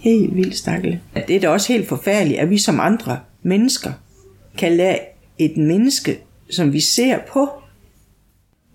Helt 0.00 0.36
vildt 0.36 0.56
stakkel. 0.56 1.00
Det 1.28 1.36
er 1.36 1.40
da 1.40 1.48
også 1.48 1.72
helt 1.72 1.88
forfærdeligt, 1.88 2.40
at 2.40 2.50
vi 2.50 2.58
som 2.58 2.80
andre 2.80 3.20
mennesker 3.42 3.92
kan 4.58 4.72
lade 4.72 4.98
et 5.38 5.56
menneske, 5.56 6.18
som 6.50 6.72
vi 6.72 6.80
ser 6.80 7.18
på, 7.32 7.48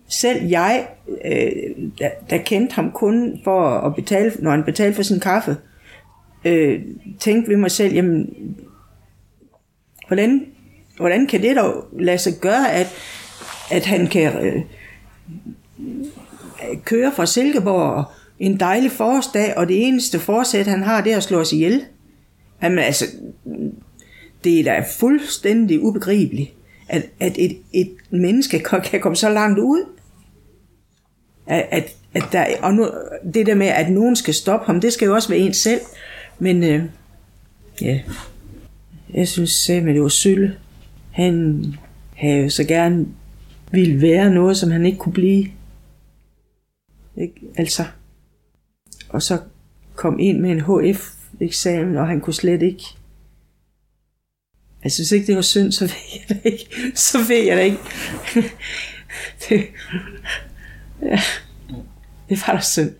selv 0.07 0.45
jeg, 0.45 0.88
øh, 1.25 1.51
der, 1.99 2.09
der 2.29 2.38
kendte 2.38 2.75
ham 2.75 2.91
kun 2.91 3.39
for 3.43 3.69
at 3.69 3.95
betale, 3.95 4.32
når 4.39 4.51
han 4.51 4.63
betalte 4.63 4.95
for 4.95 5.03
sin 5.03 5.19
kaffe, 5.19 5.57
øh, 6.45 6.82
tænkte 7.19 7.49
ved 7.49 7.57
mig 7.57 7.71
selv, 7.71 7.93
jamen, 7.93 8.36
hvordan, 10.07 10.45
hvordan 10.97 11.27
kan 11.27 11.41
det 11.41 11.55
dog 11.55 11.85
lade 11.99 12.17
sig 12.17 12.33
gøre, 12.41 12.71
at, 12.71 12.87
at 13.71 13.85
han 13.85 14.07
kan 14.07 14.45
øh, 14.45 14.61
køre 16.85 17.11
fra 17.15 17.25
Silkeborg 17.25 18.05
en 18.39 18.59
dejlig 18.59 18.91
forårsdag, 18.91 19.57
og 19.57 19.67
det 19.67 19.87
eneste 19.87 20.19
forsæt, 20.19 20.67
han 20.67 20.83
har, 20.83 21.01
det 21.01 21.13
er 21.13 21.17
at 21.17 21.23
slå 21.23 21.39
os 21.39 21.53
ihjel. 21.53 21.85
Jamen 22.63 22.79
altså, 22.79 23.05
det 24.43 24.59
er 24.59 24.63
da 24.63 24.85
fuldstændig 24.99 25.81
ubegribeligt, 25.81 26.53
at, 26.89 27.05
at 27.19 27.33
et, 27.37 27.57
et 27.73 27.91
menneske 28.09 28.59
kan 28.83 28.99
komme 29.01 29.15
så 29.15 29.29
langt 29.29 29.59
ud. 29.59 29.85
At, 31.47 31.67
at, 31.71 31.95
at 32.13 32.23
der, 32.31 32.45
og 32.61 32.73
nu, 32.73 32.87
det 33.33 33.45
der 33.45 33.55
med, 33.55 33.67
at 33.67 33.91
nogen 33.91 34.15
skal 34.15 34.33
stoppe 34.33 34.65
ham, 34.65 34.81
det 34.81 34.93
skal 34.93 35.05
jo 35.05 35.13
også 35.13 35.29
være 35.29 35.39
en 35.39 35.53
selv. 35.53 35.81
Men 36.39 36.63
øh, 36.63 36.83
ja, 37.81 37.99
jeg 39.13 39.27
synes 39.27 39.69
at 39.69 39.83
det 39.83 40.01
var 40.01 40.07
syld. 40.07 40.51
Han 41.12 41.66
havde 42.16 42.49
så 42.49 42.64
gerne 42.64 43.07
ville 43.72 44.01
være 44.01 44.30
noget, 44.30 44.57
som 44.57 44.72
han 44.72 44.86
ikke 44.86 44.97
kunne 44.97 45.14
blive. 45.14 45.45
Ikke? 47.18 47.41
Altså, 47.55 47.86
og 49.09 49.22
så 49.22 49.41
kom 49.95 50.20
ind 50.20 50.39
med 50.39 50.51
en 50.51 50.62
HF-eksamen, 50.62 51.97
og 51.97 52.07
han 52.07 52.22
kunne 52.22 52.34
slet 52.34 52.62
ikke. 52.62 52.84
Altså, 54.84 54.95
synes 54.95 55.12
ikke, 55.12 55.28
det 55.28 55.36
var 55.36 55.41
synd, 55.41 55.72
så 55.72 55.86
ved 55.86 55.93
jeg 56.14 56.30
det 56.30 56.51
ikke. 56.51 56.70
Så 57.09 57.18
ved 57.28 57.43
jeg 57.45 57.57
det 57.57 57.64
ikke. 57.64 57.80
det, 59.49 59.68
ja, 61.01 61.20
det 62.30 62.43
var 62.47 62.53
da 62.53 62.62
synd. 62.62 62.91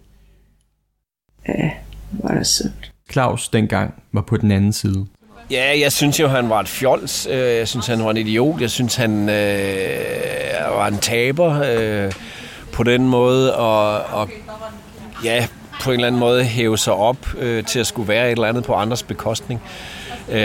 Ja, 1.48 1.72
det 2.12 2.24
var 2.24 2.36
da 2.36 2.44
synd. 2.44 2.72
Claus 3.12 3.50
dengang 3.50 4.04
var 4.12 4.22
på 4.22 4.38
den 4.38 4.52
anden 4.52 4.74
side. 4.74 5.08
Ja, 5.52 5.80
jeg 5.80 5.92
synes 5.92 6.20
jo, 6.20 6.28
han 6.28 6.50
var 6.50 6.60
et 6.60 6.68
fjols. 6.68 7.28
Øh, 7.32 7.58
jeg 7.58 7.68
synes, 7.68 7.88
han 7.88 8.06
var 8.06 8.12
en 8.12 8.18
idiot. 8.18 8.62
Jeg 8.62 8.70
synes, 8.70 8.96
han 8.96 9.30
øh, 9.30 10.76
var 10.76 10.88
en 10.88 10.98
taber 10.98 11.62
øh, 11.66 12.12
på 12.72 12.84
den 12.84 13.08
måde. 13.08 13.56
Og, 13.56 14.04
og 14.04 14.30
ja, 15.24 15.48
på 15.82 15.92
en 15.92 15.94
eller 15.94 16.08
anden 16.08 16.20
måde 16.20 16.44
hæve 16.44 16.78
sig 16.78 16.94
op 16.94 17.18
øh, 17.38 17.64
til 17.64 17.80
at 17.80 17.88
skulle 17.88 18.08
være 18.08 18.26
et 18.26 18.32
eller 18.32 18.48
andet 18.48 18.64
på 18.64 18.74
andres 18.74 19.04
bekostning. 19.04 19.62
Øh, 20.30 20.40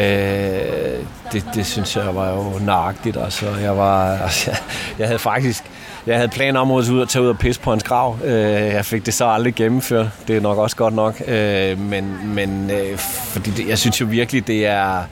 det, 1.32 1.44
det 1.54 1.66
synes 1.66 1.96
jeg 1.96 2.14
var 2.14 2.30
jo 2.30 2.58
nøjagtigt. 2.60 3.16
Altså, 3.16 3.46
jeg, 3.62 3.76
var, 3.76 4.12
altså, 4.24 4.50
jeg 4.98 5.06
havde 5.06 5.18
faktisk 5.18 5.64
jeg 6.06 6.16
havde 6.16 6.28
planer 6.28 6.60
om 6.60 6.70
at 6.70 7.08
tage 7.08 7.22
ud 7.22 7.28
og 7.28 7.38
pisse 7.38 7.60
på 7.60 7.70
hans 7.70 7.82
grav. 7.82 8.18
Øh, 8.24 8.32
jeg 8.52 8.84
fik 8.84 9.06
det 9.06 9.14
så 9.14 9.26
aldrig 9.26 9.54
gennemført. 9.54 10.06
Det 10.28 10.36
er 10.36 10.40
nok 10.40 10.58
også 10.58 10.76
godt 10.76 10.94
nok. 10.94 11.22
Øh, 11.26 11.78
men 11.80 12.34
men 12.34 12.70
øh, 12.70 12.98
fordi 12.98 13.50
det, 13.50 13.68
jeg 13.68 13.78
synes 13.78 14.00
jo 14.00 14.06
virkelig, 14.06 14.46
det 14.46 14.66
er 14.66 15.02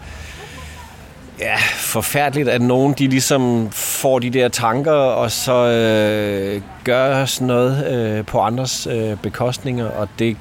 ja, 1.40 1.56
forfærdeligt, 1.76 2.48
at 2.48 2.62
nogen 2.62 2.94
de 2.98 3.08
ligesom 3.08 3.68
får 3.72 4.18
de 4.18 4.30
der 4.30 4.48
tanker, 4.48 4.92
og 4.92 5.30
så 5.30 5.66
øh, 5.66 6.62
gør 6.84 7.24
sådan 7.24 7.46
noget 7.46 7.86
øh, 7.86 8.24
på 8.24 8.40
andres 8.40 8.88
øh, 8.90 9.16
bekostninger, 9.16 9.86
og 9.86 10.08
det 10.18 10.36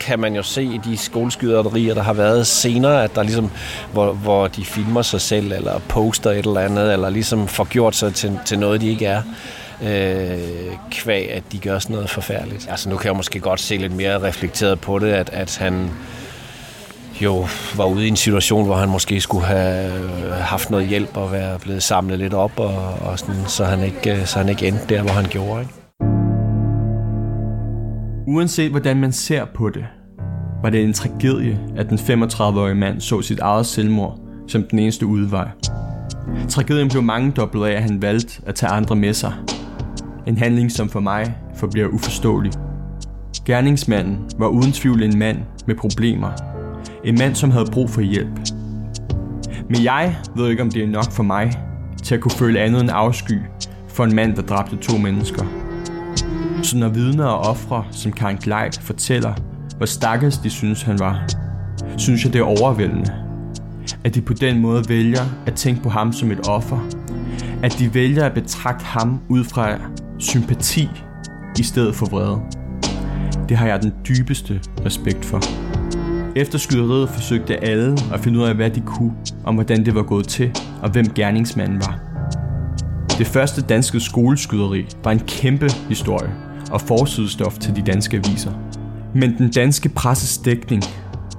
kan 0.00 0.20
man 0.20 0.36
jo 0.36 0.42
se 0.42 0.62
i 0.62 0.80
de 0.84 0.96
skoleskyderier, 0.96 1.94
der 1.94 2.02
har 2.02 2.12
været 2.12 2.46
senere, 2.46 3.04
at 3.04 3.14
der 3.14 3.22
ligesom, 3.22 3.50
hvor, 3.92 4.12
hvor 4.12 4.46
de 4.46 4.64
filmer 4.64 5.02
sig 5.02 5.20
selv, 5.20 5.52
eller 5.52 5.78
poster 5.78 6.30
et 6.30 6.46
eller 6.46 6.60
andet, 6.60 6.92
eller 6.92 7.10
ligesom 7.10 7.48
får 7.48 7.64
gjort 7.64 7.96
sig 7.96 8.14
til, 8.14 8.38
til 8.44 8.58
noget, 8.58 8.80
de 8.80 8.88
ikke 8.88 9.06
er 9.06 9.22
øh, 9.82 10.76
kvæg, 10.90 11.30
at 11.30 11.42
de 11.52 11.58
gør 11.58 11.78
sådan 11.78 11.94
noget 11.94 12.10
forfærdeligt. 12.10 12.66
Altså 12.70 12.88
nu 12.88 12.96
kan 12.96 13.06
jeg 13.06 13.16
måske 13.16 13.40
godt 13.40 13.60
se 13.60 13.76
lidt 13.76 13.96
mere 13.96 14.22
reflekteret 14.22 14.80
på 14.80 14.98
det, 14.98 15.12
at, 15.12 15.30
at 15.32 15.56
han 15.58 15.90
jo 17.20 17.46
var 17.76 17.84
ude 17.84 18.04
i 18.04 18.08
en 18.08 18.16
situation, 18.16 18.64
hvor 18.66 18.76
han 18.76 18.88
måske 18.88 19.20
skulle 19.20 19.44
have 19.44 20.32
haft 20.32 20.70
noget 20.70 20.86
hjælp 20.86 21.16
og 21.16 21.32
være 21.32 21.58
blevet 21.58 21.82
samlet 21.82 22.18
lidt 22.18 22.34
op, 22.34 22.52
og, 22.56 22.92
og 23.00 23.18
sådan, 23.18 23.44
så, 23.46 23.64
han 23.64 23.84
ikke, 23.84 24.26
så 24.26 24.38
han 24.38 24.48
ikke 24.48 24.68
endte 24.68 24.84
der, 24.88 25.02
hvor 25.02 25.12
han 25.12 25.24
gjorde. 25.24 25.60
Ikke? 25.60 25.72
Uanset 28.26 28.70
hvordan 28.70 28.96
man 28.96 29.12
ser 29.12 29.44
på 29.44 29.70
det, 29.70 29.86
var 30.62 30.70
det 30.70 30.84
en 30.84 30.92
tragedie, 30.92 31.58
at 31.76 31.88
den 31.88 31.98
35-årige 31.98 32.74
mand 32.74 33.00
så 33.00 33.22
sit 33.22 33.38
eget 33.38 33.66
selvmord 33.66 34.18
som 34.48 34.62
den 34.62 34.78
eneste 34.78 35.06
udvej. 35.06 35.48
Tragedien 36.48 36.88
blev 36.88 37.02
mange 37.02 37.30
dobbelt 37.30 37.64
af, 37.64 37.72
at 37.72 37.82
han 37.82 38.02
valgte 38.02 38.42
at 38.46 38.54
tage 38.54 38.72
andre 38.72 38.96
med 38.96 39.14
sig. 39.14 39.32
En 40.26 40.38
handling, 40.38 40.72
som 40.72 40.88
for 40.88 41.00
mig 41.00 41.34
forbliver 41.54 41.88
uforståelig. 41.88 42.52
Gerningsmanden 43.44 44.18
var 44.38 44.46
uden 44.46 44.72
tvivl 44.72 45.02
en 45.02 45.18
mand 45.18 45.38
med 45.66 45.74
problemer, 45.74 46.30
en 47.04 47.18
mand, 47.18 47.34
som 47.34 47.50
havde 47.50 47.66
brug 47.72 47.90
for 47.90 48.00
hjælp. 48.00 48.40
Men 49.68 49.84
jeg 49.84 50.16
ved 50.36 50.48
ikke, 50.48 50.62
om 50.62 50.70
det 50.70 50.84
er 50.84 50.88
nok 50.88 51.12
for 51.12 51.22
mig 51.22 51.52
til 52.02 52.14
at 52.14 52.20
kunne 52.20 52.30
føle 52.30 52.60
andet 52.60 52.80
end 52.80 52.90
afsky 52.92 53.38
for 53.88 54.04
en 54.04 54.14
mand, 54.14 54.36
der 54.36 54.42
dræbte 54.42 54.76
to 54.76 54.98
mennesker. 54.98 55.44
Så 56.62 56.76
når 56.76 56.88
vidner 56.88 57.24
og 57.24 57.50
ofre 57.50 57.84
som 57.90 58.12
Karen 58.12 58.36
Gleit 58.36 58.78
fortæller, 58.78 59.34
hvor 59.76 59.86
stakkels 59.86 60.38
de 60.38 60.50
synes, 60.50 60.82
han 60.82 60.98
var, 60.98 61.26
synes 61.96 62.24
jeg, 62.24 62.32
det 62.32 62.38
er 62.38 62.60
overvældende. 62.60 63.12
At 64.04 64.14
de 64.14 64.20
på 64.20 64.32
den 64.32 64.60
måde 64.60 64.84
vælger 64.88 65.22
at 65.46 65.54
tænke 65.54 65.82
på 65.82 65.88
ham 65.88 66.12
som 66.12 66.30
et 66.30 66.48
offer. 66.48 66.78
At 67.62 67.76
de 67.78 67.94
vælger 67.94 68.24
at 68.24 68.34
betragte 68.34 68.84
ham 68.84 69.20
ud 69.28 69.44
fra 69.44 69.78
sympati 70.20 70.88
i 71.58 71.62
stedet 71.62 71.94
for 71.94 72.06
vrede. 72.06 72.40
Det 73.48 73.56
har 73.56 73.66
jeg 73.66 73.82
den 73.82 73.92
dybeste 74.08 74.60
respekt 74.86 75.24
for. 75.24 75.40
Efter 76.36 76.58
skyderiet 76.58 77.08
forsøgte 77.08 77.64
alle 77.64 77.96
at 78.12 78.20
finde 78.20 78.38
ud 78.38 78.44
af, 78.44 78.54
hvad 78.54 78.70
de 78.70 78.80
kunne, 78.80 79.12
om 79.44 79.54
hvordan 79.54 79.84
det 79.84 79.94
var 79.94 80.02
gået 80.02 80.28
til, 80.28 80.58
og 80.82 80.90
hvem 80.90 81.06
gerningsmanden 81.06 81.78
var. 81.78 82.00
Det 83.18 83.26
første 83.26 83.62
danske 83.62 84.00
skoleskyderi 84.00 84.86
var 85.04 85.10
en 85.10 85.18
kæmpe 85.18 85.70
historie 85.88 86.30
og 86.70 86.80
forsidestof 86.80 87.58
til 87.58 87.76
de 87.76 87.82
danske 87.82 88.16
aviser. 88.16 88.52
Men 89.14 89.38
den 89.38 89.50
danske 89.50 89.88
presses 89.88 90.38
dækning 90.38 90.82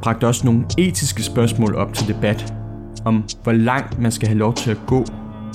bragte 0.02 0.28
også 0.28 0.46
nogle 0.46 0.66
etiske 0.78 1.24
spørgsmål 1.24 1.76
op 1.76 1.94
til 1.94 2.08
debat 2.08 2.54
om, 3.06 3.24
hvor 3.44 3.52
langt 3.52 4.00
man 4.00 4.12
skal 4.12 4.28
have 4.28 4.38
lov 4.38 4.54
til 4.54 4.72
at 4.72 4.78
gå 4.88 5.06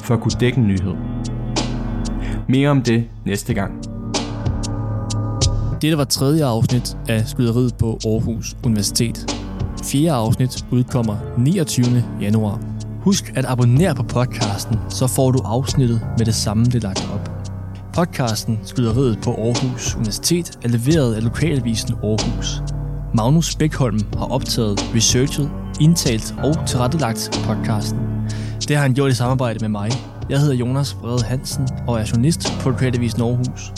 for 0.03 0.15
at 0.15 0.21
kunne 0.21 0.37
dække 0.41 0.59
en 0.59 0.67
nyhed. 0.67 0.95
Mere 2.49 2.69
om 2.69 2.83
det 2.83 3.05
næste 3.25 3.55
gang. 3.55 3.73
Dette 5.83 5.99
var 5.99 6.05
tredje 6.05 6.45
afsnit 6.45 6.97
af 7.09 7.29
Skyderiet 7.29 7.75
på 7.77 7.99
Aarhus 8.05 8.57
Universitet. 8.65 9.37
Fjerde 9.85 10.13
afsnit 10.13 10.65
udkommer 10.71 11.17
29. 11.39 12.05
januar. 12.21 12.61
Husk 13.01 13.33
at 13.37 13.45
abonnere 13.49 13.95
på 13.95 14.03
podcasten, 14.03 14.77
så 14.89 15.07
får 15.07 15.31
du 15.31 15.39
afsnittet 15.45 16.07
med 16.19 16.27
det 16.27 16.35
samme, 16.35 16.65
det 16.65 16.83
lagt 16.83 17.09
op. 17.15 17.31
Podcasten 17.95 18.59
Skyderiet 18.65 19.19
på 19.25 19.31
Aarhus 19.31 19.95
Universitet 19.95 20.59
er 20.65 20.69
leveret 20.69 21.15
af 21.15 21.25
Lokalavisen 21.25 21.95
Aarhus. 22.03 22.63
Magnus 23.15 23.57
Bækholm 23.57 24.01
har 24.19 24.27
optaget, 24.27 24.95
researchet, 24.95 25.51
indtalt 25.81 26.35
og 26.39 26.67
tilrettelagt 26.67 27.41
podcasten. 27.45 28.01
Det 28.69 28.77
har 28.77 28.83
han 28.83 28.95
gjort 28.95 29.11
i 29.11 29.15
samarbejde 29.15 29.59
med 29.61 29.69
mig. 29.69 29.91
Jeg 30.31 30.41
hedder 30.41 30.55
Jonas 30.55 30.95
Brede 30.95 31.25
Hansen 31.25 31.69
og 31.87 32.01
er 32.01 32.05
journalist 32.13 32.53
på 32.61 32.71
Lokalavisen 32.71 33.23
Aarhus. 33.23 33.73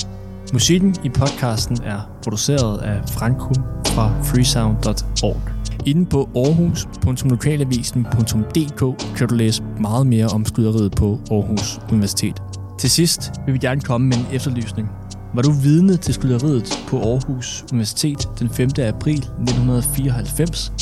Musikken 0.53 0.97
i 1.05 1.09
podcasten 1.09 1.79
er 1.85 2.01
produceret 2.23 2.79
af 2.79 3.09
Frankum 3.09 3.55
fra 3.87 4.23
freesound.org. 4.23 5.41
Inde 5.87 6.07
på 6.07 6.29
aarhus.lokalavisen.dk 6.37 9.17
kan 9.17 9.29
du 9.29 9.35
læse 9.35 9.63
meget 9.81 10.07
mere 10.07 10.27
om 10.27 10.45
skyderiet 10.45 10.93
på 10.93 11.19
Aarhus 11.31 11.81
Universitet. 11.93 12.43
Til 12.79 12.91
sidst 12.91 13.33
vil 13.47 13.55
vi 13.55 13.59
gerne 13.59 13.81
komme 13.81 14.09
med 14.09 14.17
en 14.17 14.27
efterlysning. 14.33 14.91
Var 15.35 15.43
du 15.43 15.53
vidne 15.53 15.97
til 15.97 16.15
skyderiet 16.15 16.85
på 16.89 17.01
Aarhus 17.01 17.65
Universitet 17.73 18.29
den 18.39 18.51
5. 18.51 18.71
april 18.79 19.19
1994? 19.19 20.73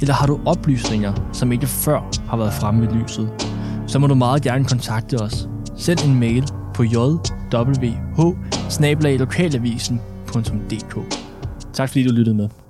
Eller 0.00 0.14
har 0.14 0.26
du 0.26 0.40
oplysninger, 0.46 1.12
som 1.32 1.52
ikke 1.52 1.66
før 1.66 2.10
har 2.28 2.36
været 2.36 2.52
fremme 2.52 2.84
i 2.84 2.86
lyset? 2.86 3.55
Så 3.86 3.98
må 3.98 4.06
du 4.06 4.14
meget 4.14 4.42
gerne 4.42 4.64
kontakte 4.64 5.16
os. 5.16 5.48
Send 5.76 6.04
en 6.04 6.20
mail 6.20 6.44
på 6.74 6.82
jwh 6.82 7.18
Tak 11.72 11.88
fordi 11.88 12.04
du 12.04 12.12
lyttede 12.12 12.36
med. 12.36 12.65